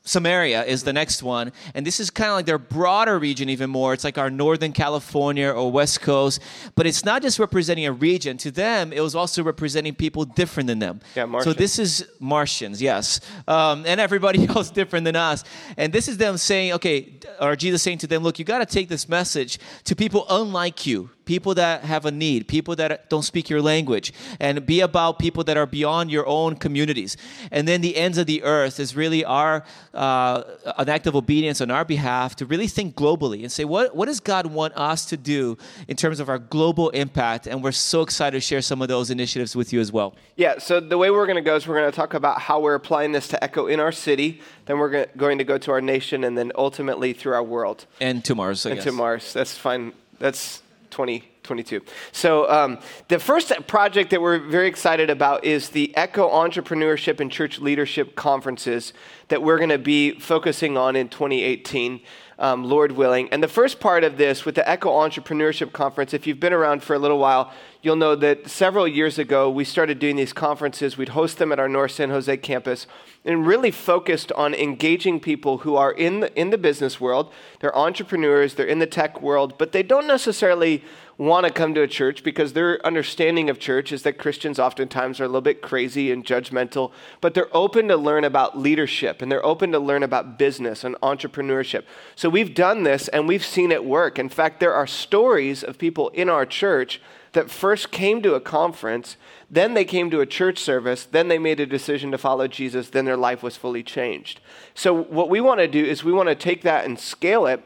Samaria 0.09 0.65
is 0.65 0.85
the 0.85 0.93
next 0.93 1.23
one. 1.23 1.53
And 1.75 1.87
this 1.87 2.01
is 2.01 2.11
kind 2.11 2.31
of 2.31 2.37
like 2.37 2.47
their 2.47 2.59
broader 2.59 3.19
region, 3.19 3.49
even 3.51 3.69
more. 3.71 3.93
It's 3.93 4.05
like 4.05 4.17
our 4.17 4.31
Northern 4.31 4.73
California 4.73 5.51
or 5.51 5.71
West 5.71 6.01
Coast. 6.01 6.41
But 6.75 6.87
it's 6.87 7.05
not 7.05 7.23
just 7.23 7.39
representing 7.39 7.87
a 7.87 7.93
region. 7.93 8.39
To 8.39 8.51
them, 8.51 8.93
it 8.93 9.01
was 9.01 9.15
also 9.15 9.43
representing 9.43 9.95
people 9.95 10.25
different 10.25 10.67
than 10.67 10.79
them. 10.79 11.01
Yeah, 11.15 11.27
Martians. 11.27 11.55
So 11.55 11.59
this 11.59 11.79
is 11.79 12.09
Martians, 12.21 12.81
yes. 12.81 13.21
Um, 13.47 13.85
and 13.87 14.01
everybody 14.01 14.47
else 14.49 14.71
different 14.71 15.05
than 15.05 15.17
us. 15.17 15.45
And 15.77 15.93
this 15.93 16.09
is 16.09 16.17
them 16.17 16.39
saying, 16.39 16.73
okay, 16.75 17.19
or 17.41 17.55
Jesus 17.55 17.83
saying 17.83 17.99
to 17.99 18.07
them, 18.07 18.23
look, 18.23 18.39
you 18.39 18.45
got 18.45 18.59
to 18.59 18.67
take 18.67 18.89
this 18.89 19.09
message 19.09 19.59
to 19.85 19.95
people 19.95 20.27
unlike 20.31 20.87
you 20.87 21.11
people 21.29 21.55
that 21.55 21.85
have 21.85 22.07
a 22.07 22.11
need, 22.11 22.49
people 22.49 22.75
that 22.75 23.11
don't 23.11 23.23
speak 23.23 23.51
your 23.51 23.61
language, 23.61 24.15
and 24.41 24.65
be 24.65 24.81
about 24.81 25.19
people 25.19 25.45
that 25.45 25.59
are 25.59 25.67
beyond 25.67 26.11
your 26.11 26.27
own 26.27 26.57
communities. 26.57 27.19
And 27.51 27.69
then 27.69 27.83
the 27.83 27.95
ends 27.99 28.17
of 28.17 28.27
the 28.27 28.43
earth 28.45 28.81
is 28.81 28.97
really 28.97 29.27
our 29.27 29.63
uh, 29.93 30.43
an 30.79 30.89
act 30.89 31.07
of 31.07 31.15
obedience 31.15 31.61
on 31.61 31.71
our 31.71 31.85
behalf 31.85 32.35
to 32.37 32.47
really 32.47 32.67
think 32.67 32.97
globally 32.97 33.43
and 33.43 33.53
say, 33.53 33.67
what, 33.67 33.95
what 33.95 34.07
does 34.07 34.21
God 34.21 34.47
want 34.47 34.73
us 34.75 35.05
to 35.05 35.19
do 35.19 35.59
in 35.87 35.97
terms 35.97 36.19
of 36.19 36.31
our 36.31 36.39
global 36.39 36.89
impact? 36.91 37.47
And 37.47 37.63
we're 37.63 37.73
so 37.73 38.01
excited 38.01 38.37
to 38.39 38.41
share 38.41 38.63
some 38.63 38.81
of 38.81 38.89
those 38.89 39.11
initiatives 39.11 39.55
with 39.55 39.71
you 39.71 39.81
as 39.81 39.93
well. 39.93 40.15
Yeah, 40.37 40.59
so 40.59 40.81
the 40.81 40.97
way 40.97 41.11
we're 41.11 41.27
going 41.27 41.37
to 41.37 41.43
go 41.43 41.57
is 41.57 41.69
we're 41.69 41.79
going 41.79 41.91
to 41.91 41.97
talk 41.97 42.15
about 42.15 42.41
how 42.41 42.59
we're 42.59 42.75
applying 42.75 43.13
this 43.13 43.29
to 43.29 43.45
Echo 43.45 43.67
in 43.67 43.81
our 43.81 43.93
city, 43.93 44.41
then 44.65 44.79
we're 44.79 45.07
going 45.15 45.37
to 45.37 45.45
go 45.45 45.59
to 45.59 45.73
our 45.73 45.83
nation, 45.83 46.25
and 46.25 46.39
then 46.39 46.53
ultimately 46.55 47.13
through 47.13 47.35
our 47.35 47.43
world. 47.43 47.85
And 48.01 48.25
to 48.25 48.35
Mars, 48.35 48.65
I 48.65 48.71
and 48.71 48.79
guess. 48.79 48.85
to 48.85 48.93
Mars. 48.93 49.33
That's 49.35 49.59
fine. 49.59 49.93
That's 50.19 50.63
20 50.91 51.38
2022. 51.49 51.81
So, 52.13 52.49
um, 52.51 52.79
the 53.09 53.19
first 53.19 53.53
project 53.67 54.11
that 54.11 54.21
we're 54.21 54.39
very 54.39 54.69
excited 54.69 55.11
about 55.11 55.45
is 55.45 55.71
the 55.71 55.97
Echo 55.97 56.29
Entrepreneurship 56.29 57.21
and 57.21 57.31
Church 57.31 57.59
Leadership 57.59 58.15
Conferences 58.15 58.93
that 59.29 59.43
we're 59.43 59.59
going 59.59 59.71
to 59.71 59.79
be 59.79 60.19
focusing 60.19 60.77
on 60.77 60.97
in 60.97 61.09
2018. 61.09 62.01
um, 62.39 62.65
Lord 62.65 62.93
willing. 62.93 63.29
And 63.31 63.43
the 63.43 63.49
first 63.49 63.81
part 63.81 64.05
of 64.05 64.17
this 64.17 64.45
with 64.45 64.55
the 64.55 64.69
Echo 64.69 64.91
Entrepreneurship 64.91 65.73
Conference, 65.73 66.15
if 66.15 66.27
you've 66.27 66.39
been 66.39 66.53
around 66.53 66.83
for 66.85 66.95
a 66.95 66.99
little 66.99 67.19
while, 67.19 67.53
you'll 67.83 67.97
know 67.97 68.15
that 68.15 68.49
several 68.49 68.87
years 68.87 69.19
ago 69.19 69.51
we 69.51 69.65
started 69.65 69.99
doing 69.99 70.17
these 70.17 70.33
conferences. 70.33 70.97
We'd 70.97 71.11
host 71.11 71.39
them 71.39 71.51
at 71.51 71.59
our 71.59 71.69
North 71.69 71.93
San 71.93 72.11
Jose 72.11 72.37
campus 72.39 72.87
and 73.25 73.47
really 73.47 73.73
focused 73.73 74.31
on 74.33 74.55
engaging 74.55 75.19
people 75.19 75.59
who 75.59 75.75
are 75.75 75.91
in 75.91 76.21
the, 76.21 76.41
in 76.41 76.51
the 76.51 76.59
business 76.59 77.01
world. 77.01 77.33
They're 77.61 77.77
entrepreneurs, 77.77 78.55
they're 78.55 78.67
in 78.67 78.79
the 78.79 78.87
tech 78.87 79.21
world, 79.21 79.59
but 79.59 79.73
they 79.73 79.83
don't 79.83 80.07
necessarily 80.07 80.85
want 81.19 81.45
to 81.45 81.53
come 81.53 81.75
to 81.75 81.83
a 81.83 81.89
church 81.89 82.23
because 82.23 82.53
their 82.53 82.85
understanding 82.87 83.51
of 83.51 83.59
church 83.59 83.91
is 83.91 84.05
that 84.05 84.19
Christians 84.19 84.61
oftentimes 84.61 85.21
are 85.21 85.25
a 85.25 85.29
little 85.29 85.41
bit 85.41 85.61
crazy 85.61 86.13
and 86.13 86.25
judgmental, 86.25 86.93
but 87.21 87.35
they're 87.35 87.55
open 87.55 87.89
to 87.89 87.97
learn 87.97 88.23
about 88.23 88.57
leadership 88.57 89.21
and 89.21 89.31
they're 89.31 89.45
open 89.45 89.73
to 89.73 89.81
learn 89.81 90.05
about 90.05 90.39
business 90.39 90.85
and 90.85 90.95
entrepreneurship. 91.03 91.83
So 92.15 92.29
we've 92.29 92.55
done 92.55 92.85
this 92.85 93.09
and 93.09 93.27
we've 93.27 93.45
seen 93.45 93.73
it 93.73 93.85
work. 93.85 94.17
In 94.19 94.29
fact, 94.29 94.61
there 94.61 94.73
are 94.73 94.87
stories 94.87 95.65
of 95.65 95.77
people 95.77 96.11
in 96.11 96.29
our 96.29 96.47
church 96.47 97.01
that 97.33 97.51
first 97.51 97.91
came 97.91 98.23
to 98.23 98.35
a 98.35 98.41
conference, 98.41 99.17
then 99.51 99.75
they 99.75 99.85
came 99.85 100.11
to 100.11 100.21
a 100.21 100.27
church 100.27 100.59
service, 100.59 101.05
then 101.05 101.29
they 101.29 101.39
made 101.39 101.61
a 101.61 101.67
decision 101.67 102.11
to 102.13 102.19
follow 102.19 102.47
Jesus, 102.47 102.91
then 102.91 103.05
their 103.05 103.17
life 103.17 103.43
was 103.43 103.57
fully 103.57 103.83
changed. 103.83 104.41
So, 104.75 104.95
what 104.95 105.29
we 105.29 105.41
want 105.41 105.61
to 105.61 105.69
do 105.69 105.85
is 105.85 106.03
we 106.03 106.13
want 106.13 106.29
to 106.29 106.35
take 106.35 106.63
that 106.63 106.85
and 106.85 106.99
scale 106.99 107.47
it 107.47 107.63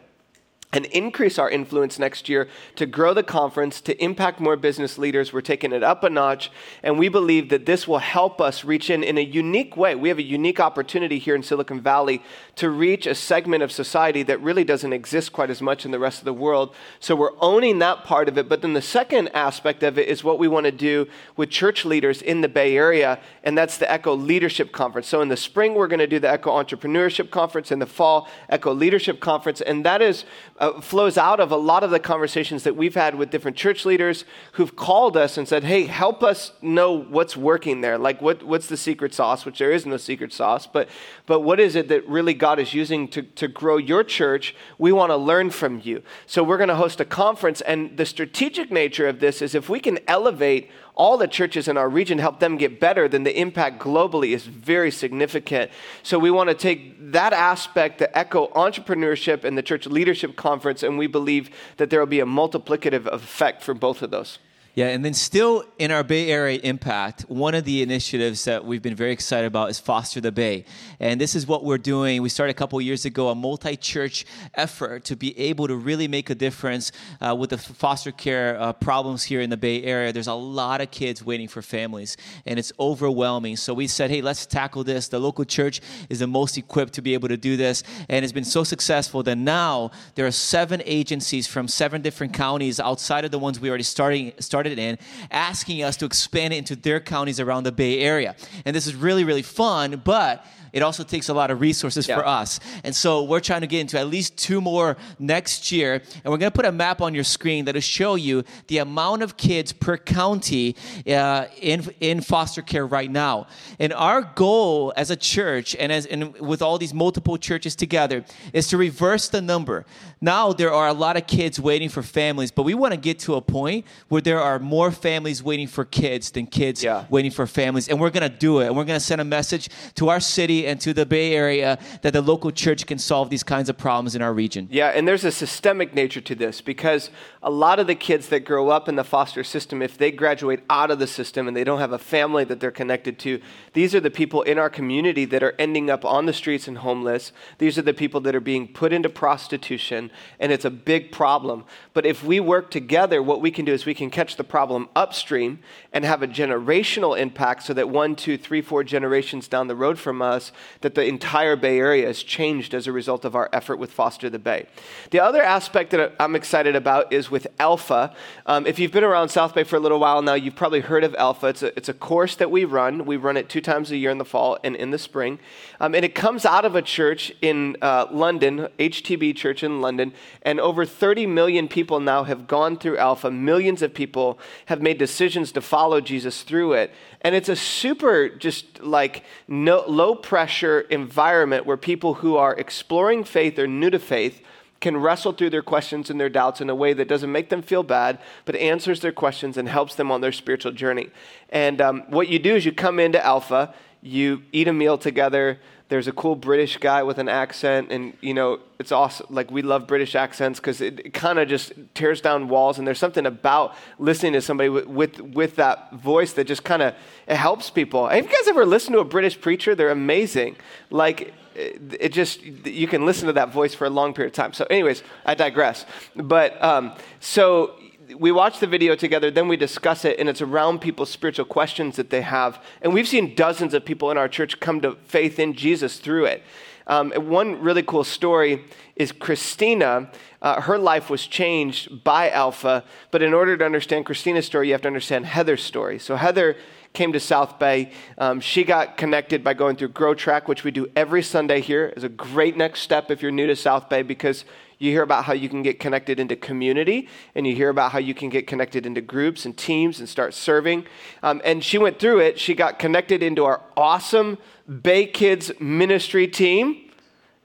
and 0.73 0.87
increase 0.87 1.38
our 1.38 1.50
influence 1.50 1.99
next 1.99 2.31
year 2.31 2.49
to 2.76 2.87
grow 2.87 3.12
the 3.12 3.23
conference, 3.23 3.81
to 3.83 4.02
impact 4.02 4.41
more 4.41 4.57
business 4.57 4.97
leaders. 4.97 5.31
We're 5.31 5.43
taking 5.43 5.71
it 5.71 5.83
up 5.83 6.02
a 6.02 6.09
notch, 6.09 6.50
and 6.83 6.99
we 6.99 7.11
believe 7.11 7.50
that 7.50 7.67
this 7.67 7.87
will 7.87 7.99
help 7.99 8.41
us 8.41 8.64
reach 8.64 8.88
in 8.88 9.05
in 9.05 9.19
a 9.19 9.23
unique 9.23 9.76
way. 9.76 9.95
We 9.95 10.09
have 10.09 10.19
a 10.19 10.23
unique 10.23 10.61
opportunity 10.61 11.19
here 11.19 11.35
in 11.35 11.43
Silicon 11.43 11.83
Valley 11.83 12.23
to 12.57 12.71
reach 12.71 13.07
a 13.07 13.14
segment 13.14 13.62
of 13.62 13.71
society 13.71 14.23
that 14.23 14.41
really 14.41 14.64
doesn't 14.64 14.95
exist 14.95 15.33
quite 15.33 15.50
as 15.50 15.61
much 15.61 15.85
in 15.85 15.91
the 15.91 15.99
rest 15.99 16.21
of 16.21 16.25
the 16.25 16.33
world. 16.33 16.75
So 17.00 17.14
we're 17.14 17.38
owning 17.41 17.79
that 17.81 18.05
part 18.05 18.29
of 18.29 18.38
it. 18.38 18.49
But 18.49 18.62
then 18.62 18.73
the 18.73 18.81
second 18.81 19.29
aspect 19.29 19.83
of 19.83 19.99
it 19.99 20.09
is 20.09 20.25
what 20.25 20.38
we 20.38 20.49
want 20.49 20.64
to 20.64 20.73
do 20.73 21.07
with 21.37 21.50
church 21.50 21.85
leaders 21.85 22.23
in 22.23 22.41
the 22.41 22.49
Bay 22.49 22.79
Area, 22.79 23.21
and 23.45 23.59
that's 23.59 23.76
the 23.76 23.91
Echo 23.93 24.17
Leadership 24.17 24.73
Conference. 24.73 25.07
So 25.07 25.21
in 25.21 25.29
the 25.29 25.37
spring, 25.37 25.75
we're 25.75 25.87
going 25.88 26.00
to 26.00 26.07
do 26.07 26.19
the 26.19 26.31
Echo 26.31 26.50
Entrepreneurship 26.50 27.31
Conference, 27.31 27.71
in 27.71 27.79
the 27.79 27.87
fall, 27.87 28.26
Echo 28.49 28.73
Leadership 28.73 29.21
Conference, 29.21 29.61
and 29.61 29.85
that 29.85 30.00
is 30.00 30.25
uh, 30.62 30.81
flows 30.81 31.19
out 31.19 31.40
of 31.40 31.50
a 31.50 31.57
lot 31.57 31.83
of 31.83 31.90
the 31.90 31.99
conversations 31.99 32.62
that 32.62 32.76
we've 32.76 32.95
had 32.95 33.16
with 33.16 33.31
different 33.31 33.57
church 33.57 33.85
leaders 33.85 34.25
who've 34.52 34.76
called 34.76 35.16
us 35.16 35.37
and 35.37 35.49
said, 35.49 35.64
hey, 35.64 35.87
help 35.87 36.23
us 36.23 36.52
know 36.62 36.92
what's 36.92 37.37
working 37.37 37.81
there. 37.81 37.99
Like, 37.99 38.23
what, 38.23 38.45
what's 38.45 38.69
the 38.69 38.76
secret 38.76 39.12
sauce, 39.12 39.45
which 39.45 39.59
there 39.59 39.73
is 39.73 39.85
no 39.85 39.97
secret 39.97 40.33
sauce, 40.33 40.69
but, 40.69 40.88
but 41.26 41.40
what 41.40 41.59
is 41.59 41.75
it 41.75 41.88
that 41.88 42.07
really 42.09 42.33
God 42.33 42.61
is 42.61 42.73
using 42.75 43.09
to, 43.09 43.23
to 43.23 43.49
grow 43.49 43.76
your 43.76 44.04
church? 44.04 44.54
We 44.78 44.92
want 44.92 45.11
to 45.11 45.16
learn 45.16 45.50
from 45.50 45.81
you. 45.83 46.04
So, 46.26 46.45
we're 46.45 46.59
going 46.59 46.69
to 46.69 46.76
host 46.76 47.00
a 47.00 47.04
conference, 47.04 47.61
and 47.61 47.97
the 47.97 48.07
strategic 48.07 48.71
nature 48.71 49.09
of 49.09 49.19
this 49.19 49.42
is 49.42 49.57
if 49.57 49.69
we 49.69 49.81
can 49.81 49.99
elevate 50.07 50.71
all 50.94 51.16
the 51.16 51.26
churches 51.26 51.68
in 51.68 51.76
our 51.76 51.88
region, 51.88 52.18
help 52.18 52.38
them 52.38 52.56
get 52.56 52.78
better, 52.78 53.08
then 53.08 53.22
the 53.22 53.38
impact 53.38 53.80
globally 53.80 54.34
is 54.34 54.44
very 54.44 54.90
significant. 54.90 55.70
So 56.02 56.18
we 56.18 56.30
want 56.30 56.50
to 56.50 56.54
take 56.54 57.12
that 57.12 57.32
aspect, 57.32 57.99
the 57.99 58.16
Echo 58.16 58.49
Entrepreneurship 58.49 59.44
and 59.44 59.56
the 59.56 59.62
Church 59.62 59.87
Leadership 59.87 60.37
Conference, 60.37 60.82
and 60.82 60.99
we 60.99 61.06
believe 61.06 61.50
that 61.78 61.90
there 61.90 61.99
will 61.99 62.06
be 62.06 62.20
a 62.20 62.26
multiplicative 62.26 63.06
effect 63.06 63.62
for 63.62 63.75
both 63.75 64.02
of 64.02 64.11
those. 64.11 64.38
Yeah, 64.75 64.87
and 64.87 65.05
then 65.05 65.12
still 65.12 65.64
in 65.79 65.91
our 65.91 66.02
Bay 66.02 66.31
Area 66.31 66.59
impact, 66.62 67.26
one 67.29 67.55
of 67.55 67.67
the 67.67 67.83
initiatives 67.83 68.47
that 68.47 68.64
we've 68.64 68.81
been 68.81 68.95
very 68.95 69.12
excited 69.12 69.47
about 69.47 69.69
is 69.69 69.79
Foster 69.79 70.19
the 70.19 70.33
Bay. 70.33 70.64
And 70.99 71.21
this 71.21 71.35
is 71.35 71.47
what 71.47 71.62
we're 71.62 71.76
doing. 71.76 72.23
We 72.23 72.31
started 72.31 72.52
a 72.52 72.55
couple 72.55 72.81
years 72.81 73.05
ago 73.05 73.29
a 73.29 73.35
multi 73.35 73.76
church 73.76 74.25
effort 74.55 75.05
to 75.05 75.17
be 75.17 75.38
able 75.38 75.69
to 75.69 75.76
really 75.76 76.09
make 76.09 76.31
a 76.31 76.35
difference 76.35 76.91
uh, 77.21 77.37
with 77.38 77.50
the 77.50 77.59
foster 77.59 78.12
care 78.12 78.59
uh, 78.59 78.73
problems 78.73 79.25
here 79.25 79.43
in 79.43 79.50
the 79.50 79.59
Bay 79.59 79.83
Area. 79.83 80.11
There's 80.11 80.26
a 80.26 80.33
lot 80.33 80.81
of 80.81 80.91
kids 80.91 81.23
waiting 81.23 81.49
for 81.49 81.61
families, 81.61 82.17
and 82.47 82.59
it's 82.59 82.73
overwhelming. 82.81 83.57
So 83.57 83.75
we 83.75 83.87
said, 83.87 84.09
hey, 84.09 84.23
let's 84.23 84.47
tackle 84.47 84.85
this. 84.85 85.07
The 85.07 85.19
local 85.19 85.45
church 85.45 85.83
is 86.09 86.21
the 86.21 86.26
most 86.26 86.57
equipped 86.57 86.95
to 86.95 87.02
be 87.02 87.12
able 87.12 87.29
to 87.29 87.37
do 87.37 87.59
this, 87.59 87.83
and 88.09 88.25
it's 88.25 88.33
been 88.33 88.43
so 88.43 88.64
successful 88.64 89.23
that 89.25 89.37
now 89.37 89.91
there 90.14 90.26
are 90.26 90.31
seven 90.31 90.81
agencies 90.87 91.47
from 91.47 91.69
seven 91.69 92.00
different 92.00 92.33
counties 92.33 92.81
outside 92.81 93.26
of 93.26 93.31
the 93.31 93.38
ones 93.38 93.61
we 93.61 93.69
already 93.69 93.85
starting 93.85 94.33
started 94.38 94.62
started 94.62 94.78
in, 94.78 94.97
asking 95.33 95.83
us 95.83 95.97
to 95.97 96.04
expand 96.04 96.54
it 96.54 96.59
into 96.59 96.76
their 96.76 97.00
counties 97.00 97.40
around 97.40 97.64
the 97.64 97.73
Bay 97.73 97.99
Area. 97.99 98.37
And 98.64 98.76
this 98.76 98.87
is 98.87 98.95
really, 98.95 99.25
really 99.25 99.42
fun, 99.42 100.00
but 100.04 100.47
it 100.73 100.83
also 100.83 101.05
takes 101.05 101.29
a 101.29 101.35
lot 101.35 101.50
of 101.50 101.61
resources 101.61 102.09
yeah. 102.09 102.17
for 102.17 102.26
us. 102.26 102.59
And 102.85 102.95
so 102.95 103.23
we're 103.23 103.41
trying 103.41 103.61
to 103.61 103.67
get 103.67 103.81
into 103.81 103.99
at 103.99 104.07
least 104.07 104.37
two 104.37 104.61
more 104.61 104.97
next 105.19 105.71
year. 105.71 105.95
And 105.95 106.33
we're 106.33 106.38
going 106.38 106.50
to 106.50 106.57
put 106.57 106.64
a 106.64 106.73
map 106.73 107.00
on 107.00 107.14
your 107.14 107.25
screen 107.25 107.67
that'll 107.67 107.81
show 107.81 108.14
you 108.14 108.45
the 108.69 108.79
amount 108.79 109.23
of 109.23 109.37
kids 109.37 109.73
per 109.73 109.97
county 109.97 110.76
uh, 111.07 111.47
in, 111.61 111.88
in 112.00 112.21
foster 112.21 112.62
care 112.62 112.87
right 112.87 113.11
now. 113.11 113.47
And 113.79 113.93
our 113.93 114.23
goal 114.23 114.93
as 114.97 115.11
a 115.11 115.17
church 115.17 115.76
and, 115.79 115.93
as, 115.93 116.07
and 116.07 116.35
with 116.38 116.62
all 116.62 116.79
these 116.79 116.95
multiple 116.95 117.37
churches 117.37 117.76
together 117.76 118.25
is 118.52 118.69
to 118.69 118.76
reverse 118.76 119.29
the 119.29 119.43
number. 119.43 119.85
Now 120.21 120.52
there 120.52 120.73
are 120.73 120.88
a 120.88 120.95
lot 120.95 121.17
of 121.17 121.26
kids 121.26 121.61
waiting 121.61 121.88
for 121.88 122.02
families, 122.02 122.50
but 122.50 122.62
we 122.62 122.75
want 122.75 122.95
to 122.95 123.00
get 123.00 123.19
to 123.21 123.35
a 123.35 123.43
point 123.43 123.85
where 124.09 124.23
there 124.23 124.41
are 124.41 124.59
more 124.59 124.91
families 124.91 125.43
waiting 125.43 125.67
for 125.67 125.85
kids 125.85 126.31
than 126.31 126.47
kids 126.47 126.83
yeah. 126.83 127.05
waiting 127.11 127.31
for 127.31 127.47
families. 127.47 127.88
And 127.88 128.00
we're 128.00 128.11
going 128.11 128.29
to 128.29 128.35
do 128.35 128.61
it. 128.61 128.69
And 128.69 128.76
we're 128.76 128.85
going 128.85 128.99
to 128.99 129.05
send 129.05 129.21
a 129.21 129.25
message 129.25 129.69
to 129.97 130.09
our 130.09 130.21
city 130.21 130.62
and 130.66 130.81
to 130.81 130.92
the 130.92 131.07
Bay 131.07 131.35
Area 131.35 131.78
that 132.02 132.12
the 132.12 132.23
local 132.23 132.50
church 132.50 132.87
can 132.87 132.99
solve 132.99 133.31
these 133.31 133.42
kinds 133.42 133.69
of 133.69 133.78
problems 133.78 134.14
in 134.14 134.23
our 134.23 134.33
region. 134.33 134.69
Yeah, 134.71 134.88
and 134.88 135.07
there's 135.07 135.25
a 135.25 135.33
systemic 135.33 135.95
nature 135.95 136.21
to 136.21 136.35
this 136.35 136.61
because 136.61 137.11
a 137.42 137.50
lot 137.50 137.78
of 137.78 137.87
the 137.87 137.95
kids 137.95 138.28
that 138.28 138.40
grow 138.40 138.69
up 138.69 138.88
in 138.88 138.97
the 138.97 139.04
foster 139.04 139.42
system, 139.42 139.83
if 139.83 139.99
they 139.99 140.11
graduate 140.11 140.61
out 140.71 140.90
of 140.90 140.99
the 140.99 141.07
system 141.07 141.49
and 141.49 141.57
they 141.57 141.64
don't 141.64 141.81
have 141.81 141.92
a 141.92 141.99
family 141.99 142.45
that 142.45 142.61
they're 142.61 142.71
connected 142.71 143.19
to, 143.21 143.40
these 143.73 143.95
are 143.95 144.00
the 144.00 144.11
people 144.11 144.42
in 144.42 144.59
our 144.59 144.71
community 144.71 145.25
that 145.25 145.42
are 145.42 145.54
ending 145.59 145.90
up 145.90 146.04
on 146.04 146.26
the 146.26 146.33
streets 146.33 146.69
and 146.69 146.78
homeless. 146.78 147.33
These 147.59 147.78
are 147.78 147.83
the 147.83 147.95
people 147.95 148.21
that 148.21 148.35
are 148.35 148.40
being 148.40 148.69
put 148.69 148.92
into 148.92 149.09
prostitution, 149.09 150.11
and 150.38 150.52
it's 150.52 150.64
a 150.64 150.71
big 150.71 151.11
problem. 151.11 151.64
But 151.95 152.07
if 152.07 152.23
we 152.23 152.38
work 152.40 152.71
together, 152.71 153.23
what 153.23 153.40
we 153.40 153.50
can 153.50 153.64
do 153.64 153.73
is 153.73 153.87
we 153.87 153.95
can 153.95 154.11
catch 154.11 154.37
the 154.37 154.45
problem 154.45 154.88
upstream 154.95 155.59
and 155.92 156.04
have 156.04 156.23
a 156.23 156.28
generational 156.28 157.19
impact 157.19 157.64
so 157.64 157.75
that 157.75 157.88
one, 157.88 158.14
two, 158.14 158.38
three, 158.38 158.61
four 158.61 158.85
generations 158.85 159.49
down 159.49 159.66
the 159.66 159.76
road 159.76 159.99
from 159.99 160.23
us, 160.23 160.51
that 160.80 160.94
the 160.94 161.04
entire 161.04 161.56
Bay 161.56 161.78
Area 161.78 162.06
has 162.06 162.23
changed 162.23 162.75
as 162.75 162.87
a 162.87 162.92
result 162.92 163.25
of 163.25 163.35
our 163.35 163.49
effort 163.52 163.76
with 163.76 163.92
Foster 163.92 164.28
the 164.30 164.38
Bay. 164.38 164.66
The 165.11 165.21
other 165.21 165.42
aspect 165.42 165.90
that 165.90 166.14
I'm 166.18 166.37
excited 166.37 166.76
about 166.76 167.12
is 167.12 167.30
with 167.30 167.47
Alpha. 167.59 168.14
Um, 168.47 168.66
if 168.66 168.78
you've 168.78 168.92
been 168.92 169.04
around 169.04 169.28
South 169.28 169.54
Bay 169.54 169.64
for 169.64 169.76
a 169.76 169.80
little 169.80 169.99
while 169.99 170.23
now, 170.23 170.35
you've 170.35 170.56
probably 170.56 170.80
heard 170.80 171.04
of 171.04 171.14
Alpha. 171.16 171.49
It's 171.49 171.62
a, 171.62 171.76
it's 171.76 171.88
a 171.88 171.94
course 171.94 172.37
that 172.37 172.50
we 172.50 172.64
run. 172.64 173.06
We 173.06 173.16
run 173.16 173.37
it 173.37 173.49
two 173.49 173.61
times 173.61 173.90
a 173.90 173.97
year 173.97 174.11
in 174.11 174.18
the 174.18 174.25
fall 174.25 174.59
and 174.64 174.76
in 174.76 174.90
the 174.90 174.99
spring. 174.99 175.38
Um, 175.80 175.94
and 175.94 176.04
it 176.04 176.14
comes 176.14 176.44
out 176.44 176.64
of 176.64 176.75
a 176.75 176.82
church 176.82 177.32
in 177.40 177.76
uh, 177.82 178.06
London, 178.11 178.68
HTB 178.78 179.37
Church 179.37 179.62
in 179.62 179.80
London, 179.80 180.12
and 180.42 180.61
over 180.61 180.85
30 180.85 181.26
million 181.26 181.68
people 181.68 182.00
now 182.00 182.25
have 182.25 182.47
gone 182.47 182.76
through 182.76 182.99
Alpha. 182.99 183.30
Millions 183.30 183.82
of 183.82 183.94
people 183.94 184.38
have 184.66 184.82
made 184.82 184.99
decisions 184.99 185.52
to 185.52 185.61
follow 185.61 186.00
Jesus 186.00 186.42
through 186.42 186.75
it. 186.75 186.92
And 187.23 187.35
it's 187.35 187.49
a 187.49 187.56
super, 187.56 188.28
just 188.28 188.82
like 188.82 189.25
no, 189.47 189.85
low 189.87 190.14
pressure 190.14 190.41
environment 190.49 191.66
where 191.66 191.76
people 191.76 192.14
who 192.14 192.37
are 192.37 192.54
exploring 192.54 193.25
faith 193.25 193.58
or 193.58 193.66
new 193.66 193.90
to 193.90 193.99
faith 193.99 194.42
can 194.80 194.96
wrestle 194.96 195.32
through 195.32 195.50
their 195.50 195.62
questions 195.62 196.11
and 196.11 196.20
their 196.20 196.28
doubts 196.28 196.61
in 196.61 196.68
a 196.68 196.75
way 196.75 196.92
that 196.92 197.08
doesn't 197.08 197.30
make 197.30 197.49
them 197.49 197.62
feel 197.62 197.82
bad, 197.82 198.18
but 198.44 198.56
answers 198.56 199.00
their 199.00 199.12
questions 199.12 199.56
and 199.56 199.68
helps 199.68 199.94
them 199.94 200.11
on 200.11 200.20
their 200.20 200.32
spiritual 200.32 200.72
journey. 200.72 201.08
And 201.50 201.80
um, 201.80 202.02
what 202.08 202.28
you 202.28 202.38
do 202.38 202.56
is 202.56 202.64
you 202.64 202.72
come 202.72 202.99
into 202.99 203.25
Alpha, 203.25 203.72
you 204.02 204.42
eat 204.50 204.66
a 204.66 204.72
meal 204.72 204.99
together, 204.99 205.61
there's 205.92 206.08
a 206.08 206.12
cool 206.12 206.37
British 206.37 206.78
guy 206.78 207.02
with 207.02 207.18
an 207.18 207.28
accent, 207.28 207.92
and 207.92 208.14
you 208.22 208.32
know 208.32 208.61
it's 208.78 208.92
awesome. 208.92 209.26
Like 209.28 209.50
we 209.50 209.61
love 209.61 209.87
British 209.87 210.14
accents 210.14 210.58
because 210.58 210.80
it, 210.80 211.00
it 211.00 211.12
kind 211.12 211.38
of 211.38 211.50
just 211.50 211.75
tears 211.92 212.22
down 212.22 212.49
walls, 212.49 212.78
and 212.78 212.87
there's 212.87 212.99
something 212.99 213.26
about 213.26 213.75
listening 213.99 214.32
to 214.32 214.40
somebody 214.40 214.70
with 214.70 214.87
with, 214.87 215.20
with 215.20 215.56
that 215.56 215.92
voice 215.92 216.32
that 216.32 216.46
just 216.46 216.64
kind 216.64 216.80
of 216.80 216.94
it 217.26 217.37
helps 217.37 217.68
people. 217.68 218.08
Have 218.08 218.25
you 218.25 218.30
guys 218.30 218.49
ever 218.49 218.64
listened 218.64 218.94
to 218.94 219.00
a 219.00 219.04
British 219.04 219.38
preacher? 219.38 219.75
They're 219.75 219.90
amazing. 219.90 220.56
Like 220.88 221.34
it, 221.54 221.78
it 222.00 222.12
just 222.14 222.42
you 222.42 222.88
can 222.88 223.04
listen 223.04 223.26
to 223.26 223.34
that 223.34 223.52
voice 223.52 223.75
for 223.75 223.87
a 223.87 223.90
long 223.90 224.14
period 224.14 224.32
of 224.32 224.34
time. 224.34 224.54
So, 224.54 224.64
anyways, 224.70 225.02
I 225.26 225.34
digress. 225.34 225.84
But 226.16 226.62
um, 226.64 226.94
so 227.20 227.75
we 228.14 228.33
watch 228.33 228.61
the 228.61 228.66
video 228.66 228.95
together, 228.95 229.31
then 229.31 229.49
we 229.49 229.57
discuss 229.57 230.04
it, 230.04 230.19
and 230.19 230.28
it's 230.28 230.40
around 230.40 230.81
people's 230.81 231.11
spiritual 231.11 231.45
questions 231.45 231.97
that 231.97 232.11
they 232.11 232.23
have. 232.23 232.62
And 232.81 232.92
we've 232.92 233.09
seen 233.09 233.35
dozens 233.35 233.75
of 233.75 233.85
people 233.85 234.11
in 234.11 234.19
our 234.19 234.28
church 234.28 234.61
come 234.61 234.81
to 234.81 234.97
faith 235.04 235.38
in 235.38 235.54
Jesus 235.54 235.99
through 235.99 236.26
it. 236.26 236.42
Um, 236.87 237.12
one 237.12 237.61
really 237.61 237.83
cool 237.83 238.04
story 238.04 238.64
is 238.97 239.12
Christina. 239.12 240.11
Uh, 240.40 240.61
her 240.61 240.78
life 240.78 241.09
was 241.09 241.26
changed 241.26 242.02
by 242.02 242.31
Alpha, 242.31 242.85
but 243.11 243.23
in 243.23 243.33
order 243.33 243.57
to 243.57 243.64
understand 243.64 244.04
Christina's 244.04 244.47
story, 244.47 244.69
you 244.69 244.75
have 244.75 244.83
to 244.83 244.88
understand 244.88 245.26
Heather's 245.26 245.62
story. 245.62 245.99
So 245.99 246.16
Heather 246.16 246.57
came 246.92 247.12
to 247.12 247.21
South 247.21 247.59
Bay. 247.59 247.90
Um, 248.19 248.40
she 248.40 248.64
got 248.64 248.97
connected 248.97 249.42
by 249.42 249.54
going 249.54 249.76
through 249.76 249.88
Grow 249.88 250.14
Track, 250.14 250.49
which 250.49 250.64
we 250.64 250.71
do 250.71 250.88
every 250.95 251.23
Sunday 251.23 251.61
here. 251.61 251.92
is 251.97 252.04
a 252.04 252.09
great 252.09 252.57
next 252.57 252.81
step 252.81 253.11
if 253.11 253.23
you're 253.23 253.31
new 253.31 253.47
to 253.47 253.57
South 253.57 253.88
Bay 253.88 254.02
because 254.02 254.45
you 254.83 254.91
hear 254.91 255.03
about 255.03 255.25
how 255.25 255.33
you 255.33 255.49
can 255.49 255.62
get 255.62 255.79
connected 255.79 256.19
into 256.19 256.35
community, 256.35 257.09
and 257.37 257.47
you 257.47 257.55
hear 257.55 257.69
about 257.69 257.93
how 257.93 257.99
you 257.99 258.15
can 258.15 258.29
get 258.29 258.49
connected 258.49 258.85
into 258.85 259.01
groups 259.01 259.47
and 259.47 259.57
teams 259.57 260.01
and 260.01 260.09
start 260.09 260.35
serving. 260.35 260.85
Um, 261.23 261.41
and 261.45 261.62
she 261.62 261.79
went 261.79 262.01
through 262.01 262.19
it. 262.19 262.41
She 262.41 262.55
got 262.55 262.81
connected 262.81 263.23
into 263.23 263.45
our 263.45 263.62
awesome 263.77 264.39
Bay 264.83 265.07
Kids 265.07 265.53
ministry 265.61 266.27
team. 266.27 266.91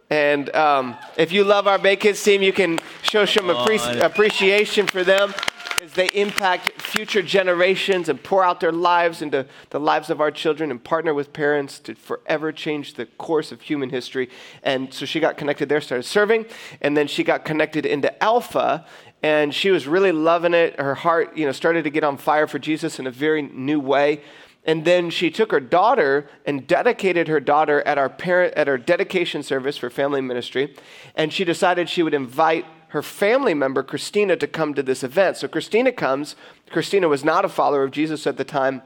And 0.10 0.54
um, 0.56 0.96
if 1.18 1.32
you 1.32 1.44
love 1.44 1.68
our 1.68 1.78
Bay 1.78 1.96
Kids 1.96 2.24
team, 2.24 2.42
you 2.42 2.54
can 2.54 2.80
show 3.04 3.26
some 3.26 3.46
appre- 3.46 4.02
appreciation 4.02 4.88
for 4.88 5.04
them 5.04 5.34
as 5.82 5.94
they 5.94 6.08
impact 6.08 6.82
future 6.82 7.22
generations 7.22 8.10
and 8.10 8.22
pour 8.24 8.44
out 8.44 8.60
their 8.60 8.72
lives 8.72 9.22
into 9.22 9.46
the 9.70 9.80
lives 9.80 10.10
of 10.10 10.20
our 10.20 10.32
children 10.32 10.72
and 10.72 10.84
partner 10.84 11.14
with 11.14 11.32
parents 11.34 11.78
to 11.78 11.94
forever 11.94 12.52
change 12.52 12.96
the 12.96 13.06
course 13.06 13.52
of 13.52 13.62
human 13.62 13.90
history. 13.90 14.28
And 14.64 14.92
so 14.92 15.06
she 15.06 15.20
got 15.20 15.38
connected 15.38 15.70
there, 15.70 15.80
started 15.80 16.04
serving, 16.04 16.48
and 16.82 16.98
then 16.98 17.08
she 17.08 17.24
got 17.24 17.46
connected 17.46 17.86
into 17.86 18.24
Alpha. 18.24 18.86
And 19.22 19.54
she 19.54 19.70
was 19.70 19.88
really 19.88 20.12
loving 20.12 20.54
it. 20.54 20.80
Her 20.80 20.96
heart, 20.96 21.38
you 21.38 21.46
know, 21.46 21.52
started 21.52 21.84
to 21.84 21.90
get 21.90 22.04
on 22.04 22.18
fire 22.18 22.48
for 22.48 22.60
Jesus 22.60 22.98
in 22.98 23.06
a 23.06 23.12
very 23.12 23.42
new 23.42 23.80
way. 23.80 24.22
And 24.66 24.84
then 24.84 25.10
she 25.10 25.30
took 25.30 25.52
her 25.52 25.60
daughter 25.60 26.30
and 26.46 26.68
dedicated 26.68 27.28
her 27.28 27.40
daughter 27.40 27.82
at 27.84 27.98
our 27.98 28.10
parent 28.10 28.54
at 28.56 28.68
our 28.68 28.78
dedication 28.78 29.44
service 29.44 29.78
for 29.78 29.90
family 29.90 30.22
ministry. 30.22 30.76
And 31.16 31.32
she 31.32 31.46
decided 31.46 31.88
she 31.88 32.04
would 32.04 32.14
invite 32.14 32.66
her 32.90 33.02
family 33.02 33.54
member, 33.54 33.84
Christina, 33.84 34.36
to 34.38 34.48
come 34.48 34.74
to 34.74 34.84
this 34.84 35.04
event. 35.04 35.38
So 35.38 35.48
Christina 35.48 35.92
comes. 35.92 36.36
Christina 36.70 37.08
was 37.08 37.24
not 37.24 37.46
a 37.46 37.50
follower 37.50 37.84
of 37.84 37.92
Jesus 37.92 38.26
at 38.26 38.38
the 38.38 38.46
time. 38.46 38.82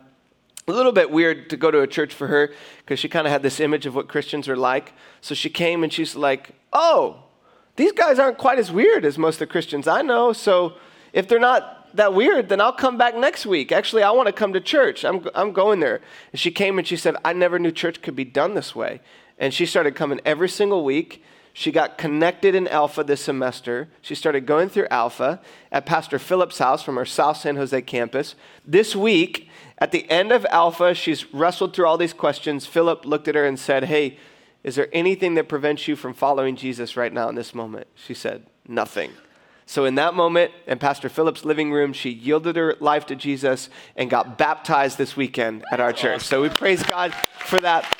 A 0.67 0.71
little 0.71 0.91
bit 0.91 1.11
weird 1.11 1.49
to 1.49 1.57
go 1.57 1.71
to 1.71 1.81
a 1.81 1.87
church 1.87 2.13
for 2.13 2.27
her 2.27 2.51
because 2.79 2.99
she 2.99 3.09
kind 3.09 3.27
of 3.27 3.31
had 3.31 3.43
this 3.43 3.59
image 3.59 3.85
of 3.85 3.95
what 3.95 4.07
Christians 4.07 4.47
are 4.47 4.55
like. 4.55 4.93
So 5.21 5.35
she 5.35 5.49
came 5.49 5.83
and 5.83 5.91
she's 5.91 6.15
like, 6.15 6.51
Oh, 6.73 7.23
these 7.75 7.91
guys 7.91 8.19
aren't 8.19 8.37
quite 8.37 8.59
as 8.59 8.71
weird 8.71 9.05
as 9.05 9.17
most 9.17 9.35
of 9.35 9.39
the 9.39 9.47
Christians 9.47 9.87
I 9.87 10.01
know. 10.01 10.33
So 10.33 10.73
if 11.13 11.27
they're 11.27 11.39
not 11.39 11.95
that 11.95 12.13
weird, 12.13 12.49
then 12.49 12.61
I'll 12.61 12.73
come 12.73 12.97
back 12.97 13.15
next 13.15 13.45
week. 13.45 13.71
Actually, 13.71 14.03
I 14.03 14.11
want 14.11 14.27
to 14.27 14.33
come 14.33 14.53
to 14.53 14.61
church. 14.61 15.03
I'm, 15.03 15.27
I'm 15.35 15.51
going 15.51 15.79
there. 15.79 16.01
And 16.31 16.39
she 16.39 16.51
came 16.51 16.77
and 16.77 16.87
she 16.87 16.95
said, 16.95 17.15
I 17.25 17.33
never 17.33 17.59
knew 17.59 17.71
church 17.71 18.01
could 18.01 18.15
be 18.15 18.25
done 18.25 18.53
this 18.53 18.75
way. 18.75 19.01
And 19.37 19.53
she 19.53 19.65
started 19.65 19.95
coming 19.95 20.21
every 20.25 20.49
single 20.49 20.83
week. 20.83 21.23
She 21.53 21.71
got 21.71 21.97
connected 21.97 22.55
in 22.55 22.67
Alpha 22.67 23.03
this 23.03 23.21
semester. 23.21 23.89
She 24.01 24.15
started 24.15 24.45
going 24.45 24.69
through 24.69 24.87
Alpha 24.89 25.41
at 25.71 25.85
Pastor 25.85 26.17
Phillips' 26.17 26.59
house 26.59 26.81
from 26.81 26.97
our 26.97 27.05
South 27.05 27.37
San 27.37 27.57
Jose 27.57 27.81
campus. 27.81 28.35
This 28.65 28.95
week, 28.95 29.49
at 29.77 29.91
the 29.91 30.09
end 30.09 30.31
of 30.31 30.45
Alpha, 30.49 30.93
she's 30.93 31.33
wrestled 31.33 31.75
through 31.75 31.87
all 31.87 31.97
these 31.97 32.13
questions. 32.13 32.65
Philip 32.65 33.05
looked 33.05 33.27
at 33.27 33.35
her 33.35 33.45
and 33.45 33.59
said, 33.59 33.85
Hey, 33.85 34.17
is 34.63 34.75
there 34.75 34.87
anything 34.93 35.33
that 35.35 35.49
prevents 35.49 35.87
you 35.87 35.95
from 35.95 36.13
following 36.13 36.55
Jesus 36.55 36.95
right 36.95 37.11
now 37.11 37.27
in 37.27 37.35
this 37.35 37.53
moment? 37.53 37.87
She 37.95 38.13
said, 38.13 38.45
Nothing. 38.67 39.11
So, 39.65 39.85
in 39.85 39.95
that 39.95 40.13
moment, 40.13 40.51
in 40.67 40.79
Pastor 40.79 41.07
Philip's 41.07 41.45
living 41.45 41.71
room, 41.71 41.93
she 41.93 42.09
yielded 42.09 42.57
her 42.57 42.75
life 42.79 43.05
to 43.05 43.15
Jesus 43.15 43.69
and 43.95 44.09
got 44.09 44.37
baptized 44.37 44.97
this 44.97 45.15
weekend 45.15 45.63
at 45.71 45.79
our 45.79 45.93
church. 45.93 46.23
So, 46.23 46.41
we 46.41 46.49
praise 46.49 46.83
God 46.83 47.13
for 47.39 47.59
that. 47.61 47.97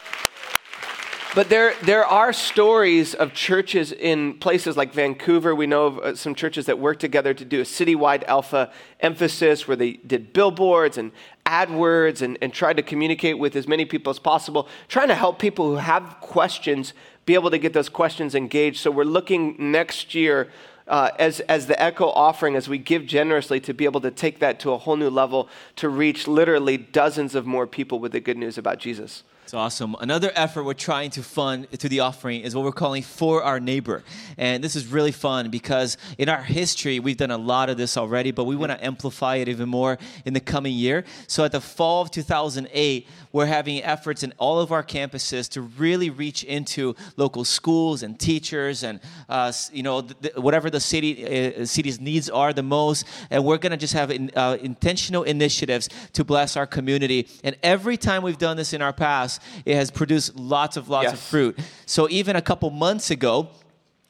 But 1.34 1.48
there, 1.48 1.76
there 1.84 2.06
are 2.06 2.34
stories 2.34 3.14
of 3.14 3.34
churches 3.34 3.94
in 3.94 4.34
places 4.40 4.76
like 4.76 4.92
Vancouver. 4.92 5.56
We 5.56 5.66
know 5.66 5.86
of 5.86 6.00
uh, 6.00 6.16
some 6.16 6.36
churches 6.36 6.66
that 6.66 6.78
work 6.78 7.00
together 7.00 7.34
to 7.34 7.46
do 7.46 7.62
a 7.62 7.64
citywide 7.64 8.26
alpha 8.26 8.70
emphasis 9.00 9.66
where 9.66 9.78
they 9.78 9.94
did 9.94 10.34
billboards 10.34 10.98
and 10.98 11.14
AdWords 11.46 12.22
and, 12.22 12.38
and 12.42 12.54
tried 12.54 12.76
to 12.78 12.84
communicate 12.84 13.40
with 13.40 13.56
as 13.56 13.66
many 13.66 13.86
people 13.86 14.12
as 14.12 14.20
possible, 14.20 14.68
trying 14.90 15.08
to 15.08 15.16
help 15.16 15.40
people 15.40 15.70
who 15.70 15.78
have 15.78 16.18
questions 16.20 16.94
be 17.26 17.34
able 17.34 17.50
to 17.50 17.58
get 17.58 17.72
those 17.72 17.88
questions 17.88 18.36
engaged. 18.36 18.82
So 18.82 18.92
we're 18.92 19.06
looking 19.06 19.56
next 19.58 20.14
year 20.14 20.50
uh, 20.86 21.12
as, 21.18 21.40
as 21.42 21.68
the 21.68 21.82
Echo 21.82 22.10
offering, 22.10 22.58
as 22.58 22.68
we 22.68 22.78
give 22.78 23.06
generously, 23.06 23.62
to 23.62 23.74
be 23.74 23.86
able 23.86 24.02
to 24.02 24.12
take 24.12 24.40
that 24.40 24.60
to 24.60 24.74
a 24.74 24.78
whole 24.78 24.98
new 24.98 25.10
level 25.10 25.48
to 25.78 25.88
reach 25.88 26.28
literally 26.28 26.76
dozens 26.76 27.36
of 27.36 27.46
more 27.46 27.68
people 27.68 28.00
with 28.00 28.12
the 28.12 28.20
good 28.20 28.38
news 28.38 28.58
about 28.58 28.80
Jesus. 28.80 29.24
It's 29.52 29.56
awesome. 29.58 29.98
Another 30.00 30.32
effort 30.34 30.64
we're 30.64 30.74
trying 30.74 31.10
to 31.10 31.22
fund 31.22 31.70
to 31.78 31.90
the 31.90 32.00
offering 32.00 32.40
is 32.40 32.56
what 32.56 32.64
we're 32.64 32.72
calling 32.72 33.04
For 33.04 33.44
Our 33.44 33.60
Neighbor. 33.60 34.02
And 34.38 34.64
this 34.64 34.78
is 34.78 34.88
really 34.88 35.12
fun 35.12 35.50
because 35.50 35.98
in 36.18 36.30
our 36.30 36.42
history, 36.42 37.02
we've 37.02 37.18
done 37.18 37.32
a 37.32 37.38
lot 37.38 37.70
of 37.70 37.76
this 37.76 37.98
already, 37.98 38.32
but 38.32 38.46
we 38.46 38.56
want 38.56 38.72
to 38.72 38.82
amplify 38.82 39.36
it 39.36 39.50
even 39.50 39.68
more 39.68 39.98
in 40.24 40.34
the 40.34 40.40
coming 40.40 40.74
year. 40.74 41.04
So 41.28 41.44
at 41.44 41.52
the 41.52 41.60
fall 41.60 42.02
of 42.02 42.12
2008, 42.12 43.06
we're 43.34 43.46
having 43.46 43.84
efforts 43.84 44.24
in 44.24 44.34
all 44.38 44.62
of 44.62 44.72
our 44.72 44.84
campuses 44.84 45.50
to 45.50 45.62
really 45.62 46.10
reach 46.10 46.46
into 46.46 46.96
local 47.18 47.44
schools 47.44 48.04
and 48.04 48.18
teachers 48.18 48.84
and, 48.84 49.02
uh, 49.28 49.52
you 49.74 49.84
know, 49.84 50.02
th- 50.02 50.34
whatever 50.36 50.70
the 50.70 50.80
city, 50.80 51.56
uh, 51.58 51.66
city's 51.66 52.00
needs 52.00 52.30
are 52.30 52.54
the 52.54 52.64
most. 52.64 53.06
And 53.30 53.44
we're 53.44 53.58
going 53.58 53.72
to 53.72 53.78
just 53.78 53.96
have 53.96 54.12
in, 54.12 54.32
uh, 54.34 54.58
intentional 54.62 55.24
initiatives 55.24 55.90
to 56.14 56.24
bless 56.24 56.56
our 56.56 56.66
community. 56.66 57.28
And 57.44 57.58
every 57.62 57.98
time 57.98 58.24
we've 58.24 58.38
done 58.38 58.56
this 58.56 58.72
in 58.72 58.82
our 58.82 58.94
past, 58.94 59.41
it 59.66 59.76
has 59.76 59.92
produced 59.92 60.36
lots 60.36 60.78
of 60.78 60.90
lots 60.90 61.06
yes. 61.06 61.14
of 61.14 61.20
fruit. 61.20 61.60
So 61.86 62.10
even 62.10 62.36
a 62.36 62.42
couple 62.42 62.70
months 62.70 63.12
ago, 63.12 63.50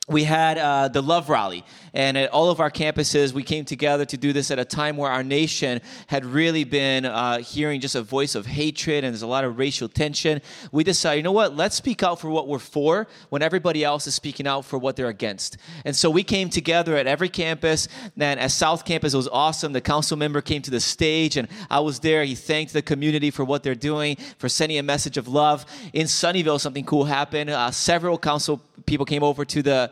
we 0.07 0.23
had 0.23 0.57
uh, 0.57 0.87
the 0.87 1.01
Love 1.01 1.29
Rally. 1.29 1.63
And 1.93 2.17
at 2.17 2.31
all 2.31 2.49
of 2.49 2.59
our 2.59 2.71
campuses, 2.71 3.33
we 3.33 3.43
came 3.43 3.65
together 3.65 4.03
to 4.05 4.17
do 4.17 4.33
this 4.33 4.49
at 4.49 4.57
a 4.57 4.65
time 4.65 4.97
where 4.97 5.11
our 5.11 5.23
nation 5.23 5.79
had 6.07 6.25
really 6.25 6.63
been 6.63 7.05
uh, 7.05 7.39
hearing 7.39 7.81
just 7.81 7.95
a 7.95 8.01
voice 8.01 8.33
of 8.33 8.45
hatred 8.45 9.03
and 9.03 9.13
there's 9.13 9.21
a 9.21 9.27
lot 9.27 9.43
of 9.43 9.59
racial 9.59 9.87
tension. 9.87 10.41
We 10.71 10.83
decided, 10.83 11.17
you 11.17 11.23
know 11.23 11.31
what, 11.31 11.55
let's 11.55 11.75
speak 11.75 12.01
out 12.01 12.19
for 12.19 12.29
what 12.29 12.47
we're 12.47 12.59
for 12.59 13.07
when 13.29 13.41
everybody 13.41 13.83
else 13.83 14.07
is 14.07 14.15
speaking 14.15 14.47
out 14.47 14.65
for 14.65 14.79
what 14.79 14.95
they're 14.95 15.07
against. 15.07 15.57
And 15.85 15.95
so 15.95 16.09
we 16.09 16.23
came 16.23 16.49
together 16.49 16.95
at 16.95 17.05
every 17.05 17.29
campus. 17.29 17.87
And 18.17 18.39
at 18.39 18.51
South 18.51 18.85
Campus, 18.85 19.13
it 19.13 19.17
was 19.17 19.27
awesome. 19.27 19.73
The 19.73 19.81
council 19.81 20.17
member 20.17 20.41
came 20.41 20.61
to 20.63 20.71
the 20.71 20.79
stage 20.79 21.37
and 21.37 21.47
I 21.69 21.79
was 21.81 21.99
there. 21.99 22.23
He 22.23 22.35
thanked 22.35 22.73
the 22.73 22.81
community 22.81 23.31
for 23.31 23.45
what 23.45 23.61
they're 23.63 23.75
doing, 23.75 24.15
for 24.39 24.49
sending 24.49 24.79
a 24.79 24.83
message 24.83 25.17
of 25.17 25.27
love. 25.27 25.65
In 25.93 26.07
Sunnyvale, 26.07 26.59
something 26.59 26.85
cool 26.85 27.03
happened. 27.03 27.49
Uh, 27.49 27.69
several 27.69 28.17
council 28.17 28.61
people 28.85 29.05
came 29.05 29.23
over 29.23 29.45
to 29.45 29.61
the 29.61 29.91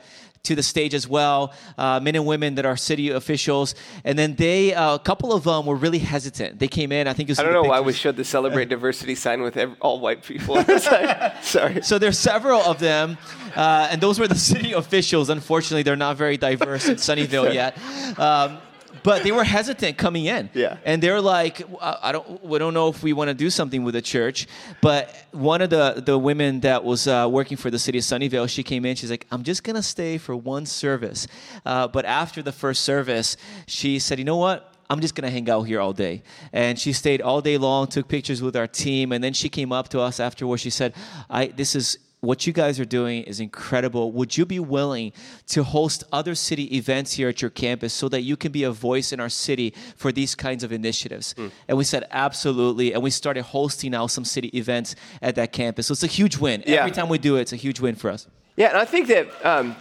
to 0.49 0.55
the 0.55 0.63
stage 0.63 0.95
as 0.95 1.07
well, 1.07 1.53
uh, 1.77 1.99
men 1.99 2.15
and 2.15 2.25
women 2.25 2.55
that 2.55 2.65
are 2.65 2.75
city 2.75 3.09
officials. 3.11 3.75
And 4.03 4.17
then 4.17 4.35
they, 4.35 4.73
uh, 4.73 4.95
a 4.95 4.99
couple 4.99 5.31
of 5.31 5.43
them 5.43 5.67
were 5.67 5.75
really 5.75 5.99
hesitant. 5.99 6.57
They 6.57 6.67
came 6.67 6.91
in, 6.91 7.07
I 7.07 7.13
think 7.13 7.29
it 7.29 7.33
was. 7.33 7.39
I 7.39 7.43
don't 7.43 7.53
know 7.53 7.69
why 7.69 7.81
we 7.81 7.93
showed 7.93 8.15
the 8.15 8.25
Celebrate 8.25 8.67
Diversity 8.75 9.13
sign 9.13 9.43
with 9.43 9.57
every, 9.57 9.75
all 9.79 9.99
white 9.99 10.23
people. 10.23 10.61
Sorry. 11.41 11.81
So 11.83 11.99
there's 11.99 12.17
several 12.17 12.61
of 12.61 12.79
them, 12.79 13.17
uh, 13.55 13.89
and 13.91 14.01
those 14.01 14.19
were 14.19 14.27
the 14.27 14.35
city 14.53 14.73
officials. 14.73 15.29
Unfortunately, 15.29 15.83
they're 15.83 15.95
not 15.95 16.17
very 16.17 16.37
diverse 16.37 16.87
in 16.89 16.95
Sunnyvale 16.95 17.53
yet. 17.53 17.77
Um, 18.19 18.57
but 19.03 19.23
they 19.23 19.31
were 19.31 19.43
hesitant 19.43 19.97
coming 19.97 20.25
in. 20.25 20.49
Yeah. 20.53 20.77
And 20.85 21.01
they're 21.01 21.21
like, 21.21 21.61
I 21.81 22.11
don't, 22.11 22.43
we 22.43 22.59
don't 22.59 22.73
know 22.73 22.89
if 22.89 23.03
we 23.03 23.13
want 23.13 23.29
to 23.29 23.33
do 23.33 23.49
something 23.49 23.83
with 23.83 23.93
the 23.93 24.01
church. 24.01 24.47
But 24.81 25.15
one 25.31 25.61
of 25.61 25.69
the, 25.69 26.01
the 26.05 26.17
women 26.17 26.61
that 26.61 26.83
was 26.83 27.07
uh, 27.07 27.27
working 27.29 27.57
for 27.57 27.69
the 27.69 27.79
city 27.79 27.97
of 27.97 28.03
Sunnyvale, 28.03 28.49
she 28.49 28.63
came 28.63 28.85
in, 28.85 28.95
she's 28.95 29.11
like, 29.11 29.25
I'm 29.31 29.43
just 29.43 29.63
going 29.63 29.75
to 29.75 29.83
stay 29.83 30.17
for 30.17 30.35
one 30.35 30.65
service. 30.65 31.27
Uh, 31.65 31.87
but 31.87 32.05
after 32.05 32.41
the 32.41 32.51
first 32.51 32.81
service, 32.81 33.37
she 33.67 33.99
said, 33.99 34.19
you 34.19 34.25
know 34.25 34.37
what? 34.37 34.73
I'm 34.91 35.01
just 35.01 35.13
gonna 35.13 35.29
hang 35.29 35.47
out 35.51 35.63
here 35.63 35.79
all 35.79 35.93
day. 35.93 36.23
And 36.51 36.79
she 36.79 36.93
stayed 36.93 37.21
all 37.21 37.41
day 37.41 37.59
long, 37.59 37.85
took 37.85 38.07
pictures 38.07 38.41
with 38.41 38.55
our 38.55 38.65
team, 38.65 39.11
and 39.11 39.23
then 39.23 39.33
she 39.33 39.47
came 39.47 39.71
up 39.71 39.89
to 39.89 39.99
us 39.99 40.19
afterwards. 40.19 40.63
She 40.63 40.71
said, 40.71 40.95
"I 41.29 41.47
this 41.47 41.75
is 41.75 41.99
what 42.21 42.45
you 42.45 42.53
guys 42.53 42.79
are 42.79 42.85
doing 42.85 43.23
is 43.23 43.39
incredible. 43.39 44.11
Would 44.11 44.37
you 44.37 44.45
be 44.45 44.59
willing 44.59 45.13
to 45.47 45.63
host 45.63 46.03
other 46.11 46.35
city 46.35 46.75
events 46.75 47.13
here 47.13 47.29
at 47.29 47.41
your 47.41 47.49
campus 47.49 47.93
so 47.93 48.09
that 48.09 48.21
you 48.21 48.35
can 48.35 48.51
be 48.51 48.63
a 48.63 48.71
voice 48.71 49.13
in 49.13 49.19
our 49.19 49.29
city 49.29 49.73
for 49.95 50.11
these 50.11 50.35
kinds 50.35 50.63
of 50.63 50.71
initiatives? 50.71 51.33
Mm. 51.35 51.51
And 51.67 51.77
we 51.77 51.83
said, 51.83 52.05
absolutely. 52.11 52.93
And 52.93 53.01
we 53.01 53.09
started 53.09 53.43
hosting 53.43 53.91
now 53.91 54.07
some 54.07 54.25
city 54.25 54.49
events 54.49 54.95
at 55.21 55.35
that 55.35 55.53
campus. 55.53 55.87
So 55.87 55.93
it's 55.93 56.03
a 56.03 56.07
huge 56.07 56.37
win. 56.37 56.63
Yeah. 56.67 56.79
Every 56.79 56.91
time 56.91 57.07
we 57.07 57.17
do 57.17 57.37
it, 57.37 57.41
it's 57.41 57.53
a 57.53 57.57
huge 57.57 57.79
win 57.79 57.95
for 57.95 58.09
us. 58.09 58.27
Yeah, 58.57 58.69
and 58.69 58.77
I 58.77 58.85
think 58.85 59.07
that. 59.07 59.27
Um, 59.45 59.75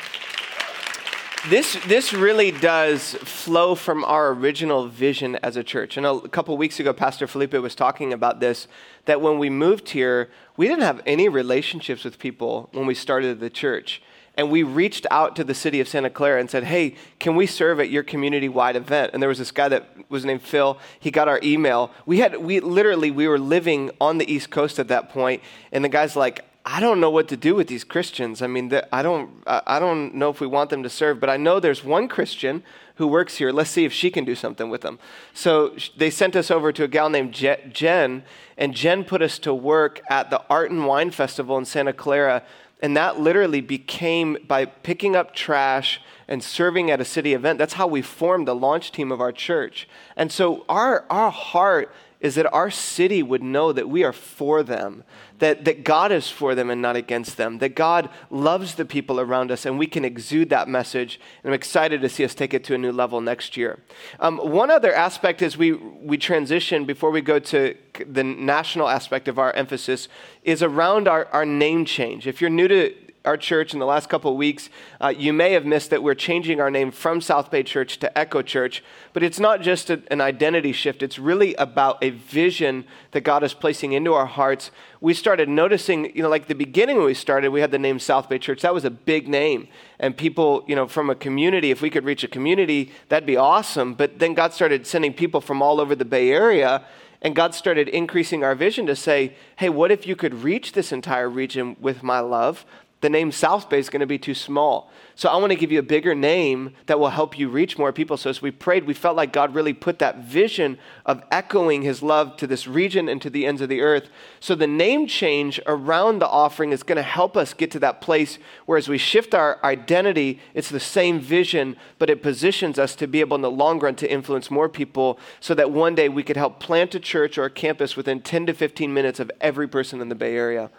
this, 1.48 1.78
this 1.86 2.12
really 2.12 2.50
does 2.50 3.14
flow 3.14 3.74
from 3.74 4.04
our 4.04 4.30
original 4.32 4.88
vision 4.88 5.36
as 5.36 5.56
a 5.56 5.64
church. 5.64 5.96
And 5.96 6.04
a 6.04 6.20
couple 6.28 6.56
weeks 6.56 6.78
ago, 6.78 6.92
Pastor 6.92 7.26
Felipe 7.26 7.54
was 7.54 7.74
talking 7.74 8.12
about 8.12 8.40
this 8.40 8.68
that 9.06 9.20
when 9.20 9.38
we 9.38 9.48
moved 9.48 9.90
here, 9.90 10.28
we 10.56 10.68
didn't 10.68 10.82
have 10.82 11.00
any 11.06 11.28
relationships 11.28 12.04
with 12.04 12.18
people 12.18 12.68
when 12.72 12.86
we 12.86 12.94
started 12.94 13.40
the 13.40 13.48
church. 13.48 14.02
And 14.34 14.50
we 14.50 14.62
reached 14.62 15.06
out 15.10 15.34
to 15.36 15.44
the 15.44 15.54
city 15.54 15.80
of 15.80 15.88
Santa 15.88 16.10
Clara 16.10 16.38
and 16.38 16.48
said, 16.48 16.64
Hey, 16.64 16.94
can 17.18 17.34
we 17.34 17.46
serve 17.46 17.80
at 17.80 17.90
your 17.90 18.04
community 18.04 18.48
wide 18.48 18.76
event? 18.76 19.10
And 19.12 19.20
there 19.20 19.28
was 19.28 19.38
this 19.38 19.50
guy 19.50 19.68
that 19.68 19.88
was 20.08 20.24
named 20.24 20.42
Phil. 20.42 20.78
He 21.00 21.10
got 21.10 21.26
our 21.26 21.40
email. 21.42 21.90
We 22.06 22.18
had, 22.18 22.36
we 22.36 22.60
literally, 22.60 23.10
we 23.10 23.26
were 23.26 23.38
living 23.38 23.90
on 24.00 24.18
the 24.18 24.32
East 24.32 24.50
Coast 24.50 24.78
at 24.78 24.88
that 24.88 25.08
point, 25.08 25.42
And 25.72 25.84
the 25.84 25.88
guy's 25.88 26.14
like, 26.14 26.44
I 26.70 26.80
don't 26.80 27.00
know 27.00 27.08
what 27.08 27.28
to 27.28 27.36
do 27.36 27.54
with 27.54 27.66
these 27.68 27.82
Christians. 27.82 28.42
I 28.42 28.46
mean, 28.46 28.70
I 28.92 29.00
don't, 29.00 29.30
I 29.46 29.78
don't 29.78 30.14
know 30.14 30.28
if 30.28 30.38
we 30.38 30.46
want 30.46 30.68
them 30.68 30.82
to 30.82 30.90
serve, 30.90 31.18
but 31.18 31.30
I 31.30 31.38
know 31.38 31.60
there's 31.60 31.82
one 31.82 32.08
Christian 32.08 32.62
who 32.96 33.06
works 33.06 33.38
here. 33.38 33.50
Let's 33.52 33.70
see 33.70 33.86
if 33.86 33.92
she 33.92 34.10
can 34.10 34.26
do 34.26 34.34
something 34.34 34.68
with 34.68 34.82
them. 34.82 34.98
So 35.32 35.74
they 35.96 36.10
sent 36.10 36.36
us 36.36 36.50
over 36.50 36.70
to 36.72 36.84
a 36.84 36.88
gal 36.88 37.08
named 37.08 37.32
Je- 37.32 37.70
Jen, 37.72 38.22
and 38.58 38.74
Jen 38.74 39.04
put 39.04 39.22
us 39.22 39.38
to 39.38 39.54
work 39.54 40.02
at 40.10 40.28
the 40.28 40.42
Art 40.50 40.70
and 40.70 40.86
Wine 40.86 41.10
Festival 41.10 41.56
in 41.56 41.64
Santa 41.64 41.94
Clara. 41.94 42.42
And 42.82 42.94
that 42.98 43.18
literally 43.18 43.62
became 43.62 44.36
by 44.46 44.66
picking 44.66 45.16
up 45.16 45.34
trash 45.34 46.02
and 46.28 46.44
serving 46.44 46.90
at 46.90 47.00
a 47.00 47.04
city 47.04 47.32
event. 47.32 47.58
That's 47.58 47.74
how 47.74 47.86
we 47.86 48.02
formed 48.02 48.46
the 48.46 48.54
launch 48.54 48.92
team 48.92 49.10
of 49.10 49.22
our 49.22 49.32
church. 49.32 49.88
And 50.16 50.30
so 50.30 50.66
our, 50.68 51.06
our 51.08 51.30
heart 51.30 51.90
is 52.20 52.34
that 52.34 52.52
our 52.52 52.70
city 52.70 53.22
would 53.22 53.42
know 53.42 53.72
that 53.72 53.88
we 53.88 54.02
are 54.02 54.12
for 54.12 54.62
them, 54.62 55.04
that, 55.38 55.64
that 55.64 55.84
God 55.84 56.10
is 56.10 56.28
for 56.28 56.54
them 56.54 56.68
and 56.68 56.82
not 56.82 56.96
against 56.96 57.36
them, 57.36 57.58
that 57.58 57.76
God 57.76 58.10
loves 58.28 58.74
the 58.74 58.84
people 58.84 59.20
around 59.20 59.52
us, 59.52 59.64
and 59.64 59.78
we 59.78 59.86
can 59.86 60.04
exude 60.04 60.50
that 60.50 60.68
message. 60.68 61.20
And 61.42 61.50
I'm 61.50 61.54
excited 61.54 62.00
to 62.00 62.08
see 62.08 62.24
us 62.24 62.34
take 62.34 62.52
it 62.52 62.64
to 62.64 62.74
a 62.74 62.78
new 62.78 62.90
level 62.90 63.20
next 63.20 63.56
year. 63.56 63.78
Um, 64.18 64.38
one 64.38 64.70
other 64.70 64.92
aspect 64.92 65.42
as 65.42 65.56
we, 65.56 65.72
we 65.72 66.18
transition 66.18 66.84
before 66.84 67.12
we 67.12 67.20
go 67.20 67.38
to 67.38 67.76
the 68.06 68.24
national 68.24 68.88
aspect 68.88 69.28
of 69.28 69.38
our 69.38 69.52
emphasis 69.52 70.08
is 70.42 70.62
around 70.62 71.06
our, 71.06 71.26
our 71.26 71.46
name 71.46 71.84
change. 71.84 72.26
If 72.26 72.40
you're 72.40 72.50
new 72.50 72.68
to 72.68 72.94
our 73.28 73.36
church 73.36 73.74
in 73.74 73.78
the 73.78 73.86
last 73.86 74.08
couple 74.08 74.30
of 74.30 74.36
weeks, 74.38 74.70
uh, 75.02 75.12
you 75.16 75.34
may 75.34 75.52
have 75.52 75.66
missed 75.66 75.90
that 75.90 76.02
we're 76.02 76.14
changing 76.14 76.60
our 76.60 76.70
name 76.70 76.90
from 76.90 77.20
South 77.20 77.50
Bay 77.50 77.62
Church 77.62 77.98
to 77.98 78.18
Echo 78.18 78.40
Church. 78.40 78.82
But 79.12 79.22
it's 79.22 79.38
not 79.38 79.60
just 79.60 79.90
a, 79.90 80.02
an 80.10 80.22
identity 80.22 80.72
shift, 80.72 81.02
it's 81.02 81.18
really 81.18 81.54
about 81.56 82.02
a 82.02 82.10
vision 82.10 82.84
that 83.12 83.20
God 83.20 83.44
is 83.44 83.52
placing 83.52 83.92
into 83.92 84.14
our 84.14 84.26
hearts. 84.26 84.70
We 85.00 85.12
started 85.12 85.48
noticing, 85.48 86.16
you 86.16 86.22
know, 86.22 86.30
like 86.30 86.48
the 86.48 86.54
beginning 86.54 86.96
when 86.96 87.06
we 87.06 87.14
started, 87.14 87.50
we 87.50 87.60
had 87.60 87.70
the 87.70 87.78
name 87.78 87.98
South 87.98 88.30
Bay 88.30 88.38
Church. 88.38 88.62
That 88.62 88.74
was 88.74 88.86
a 88.86 88.90
big 88.90 89.28
name. 89.28 89.68
And 90.00 90.16
people, 90.16 90.64
you 90.66 90.74
know, 90.74 90.88
from 90.88 91.10
a 91.10 91.14
community, 91.14 91.70
if 91.70 91.82
we 91.82 91.90
could 91.90 92.04
reach 92.04 92.24
a 92.24 92.28
community, 92.28 92.92
that'd 93.10 93.26
be 93.26 93.36
awesome. 93.36 93.92
But 93.92 94.18
then 94.18 94.32
God 94.32 94.54
started 94.54 94.86
sending 94.86 95.12
people 95.12 95.42
from 95.42 95.60
all 95.60 95.80
over 95.80 95.94
the 95.94 96.06
Bay 96.06 96.30
Area. 96.30 96.84
And 97.20 97.34
God 97.34 97.54
started 97.54 97.88
increasing 97.88 98.44
our 98.44 98.54
vision 98.54 98.86
to 98.86 98.94
say, 98.94 99.34
hey, 99.56 99.68
what 99.68 99.90
if 99.90 100.06
you 100.06 100.14
could 100.14 100.34
reach 100.44 100.72
this 100.72 100.92
entire 100.92 101.28
region 101.28 101.76
with 101.80 102.02
my 102.02 102.20
love? 102.20 102.64
The 103.00 103.08
name 103.08 103.30
South 103.30 103.70
Bay 103.70 103.78
is 103.78 103.90
going 103.90 104.00
to 104.00 104.06
be 104.06 104.18
too 104.18 104.34
small. 104.34 104.90
So 105.14 105.28
I 105.28 105.36
want 105.36 105.50
to 105.50 105.56
give 105.56 105.70
you 105.70 105.78
a 105.78 105.84
bigger 105.84 106.16
name 106.16 106.74
that 106.86 106.98
will 106.98 107.10
help 107.10 107.38
you 107.38 107.48
reach 107.48 107.78
more 107.78 107.92
people. 107.92 108.16
So 108.16 108.28
as 108.28 108.42
we 108.42 108.50
prayed, 108.50 108.84
we 108.84 108.94
felt 108.94 109.16
like 109.16 109.32
God 109.32 109.54
really 109.54 109.72
put 109.72 110.00
that 110.00 110.18
vision 110.18 110.78
of 111.06 111.22
echoing 111.30 111.82
his 111.82 112.02
love 112.02 112.36
to 112.38 112.46
this 112.46 112.66
region 112.66 113.08
and 113.08 113.22
to 113.22 113.30
the 113.30 113.46
ends 113.46 113.60
of 113.60 113.68
the 113.68 113.82
earth. 113.82 114.08
So 114.40 114.56
the 114.56 114.66
name 114.66 115.06
change 115.06 115.60
around 115.66 116.18
the 116.18 116.28
offering 116.28 116.72
is 116.72 116.82
going 116.82 116.96
to 116.96 117.02
help 117.02 117.36
us 117.36 117.54
get 117.54 117.70
to 117.72 117.78
that 117.80 118.00
place 118.00 118.38
where 118.66 118.78
as 118.78 118.88
we 118.88 118.98
shift 118.98 119.32
our 119.32 119.60
identity, 119.64 120.40
it's 120.54 120.70
the 120.70 120.80
same 120.80 121.20
vision, 121.20 121.76
but 121.98 122.10
it 122.10 122.22
positions 122.22 122.80
us 122.80 122.96
to 122.96 123.06
be 123.06 123.20
able 123.20 123.36
in 123.36 123.42
the 123.42 123.50
long 123.50 123.78
run 123.78 123.94
to 123.96 124.10
influence 124.10 124.50
more 124.50 124.68
people 124.68 125.20
so 125.38 125.54
that 125.54 125.70
one 125.70 125.94
day 125.94 126.08
we 126.08 126.24
could 126.24 126.36
help 126.36 126.58
plant 126.58 126.96
a 126.96 127.00
church 127.00 127.38
or 127.38 127.44
a 127.44 127.50
campus 127.50 127.96
within 127.96 128.20
10 128.20 128.46
to 128.46 128.54
15 128.54 128.92
minutes 128.92 129.20
of 129.20 129.30
every 129.40 129.68
person 129.68 130.00
in 130.00 130.08
the 130.08 130.14
Bay 130.16 130.34
Area. 130.36 130.70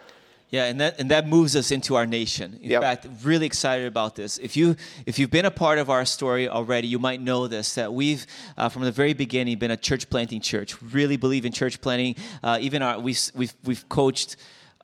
Yeah, 0.50 0.64
and 0.64 0.80
that 0.80 0.98
and 0.98 1.10
that 1.12 1.28
moves 1.28 1.54
us 1.54 1.70
into 1.70 1.94
our 1.94 2.06
nation. 2.06 2.58
In 2.60 2.70
Yep. 2.70 2.82
fact, 2.82 3.06
really 3.22 3.46
excited 3.46 3.86
about 3.86 4.16
this. 4.16 4.36
If 4.38 4.56
you 4.56 4.74
if 5.06 5.18
you've 5.18 5.30
been 5.30 5.44
a 5.44 5.50
part 5.50 5.78
of 5.78 5.88
our 5.88 6.04
story 6.04 6.48
already, 6.48 6.88
you 6.88 6.98
might 6.98 7.20
know 7.20 7.46
this 7.46 7.74
that 7.74 7.92
we've 7.94 8.26
uh, 8.58 8.68
from 8.68 8.82
the 8.82 8.90
very 8.90 9.12
beginning 9.12 9.58
been 9.58 9.70
a 9.70 9.76
church 9.76 10.10
planting 10.10 10.40
church. 10.40 10.80
Really 10.82 11.16
believe 11.16 11.44
in 11.46 11.52
church 11.52 11.80
planting. 11.80 12.16
Uh, 12.42 12.58
even 12.60 12.82
our 12.82 12.98
we've 12.98 13.20
we've 13.34 13.54
we've 13.64 13.88
coached. 13.88 14.36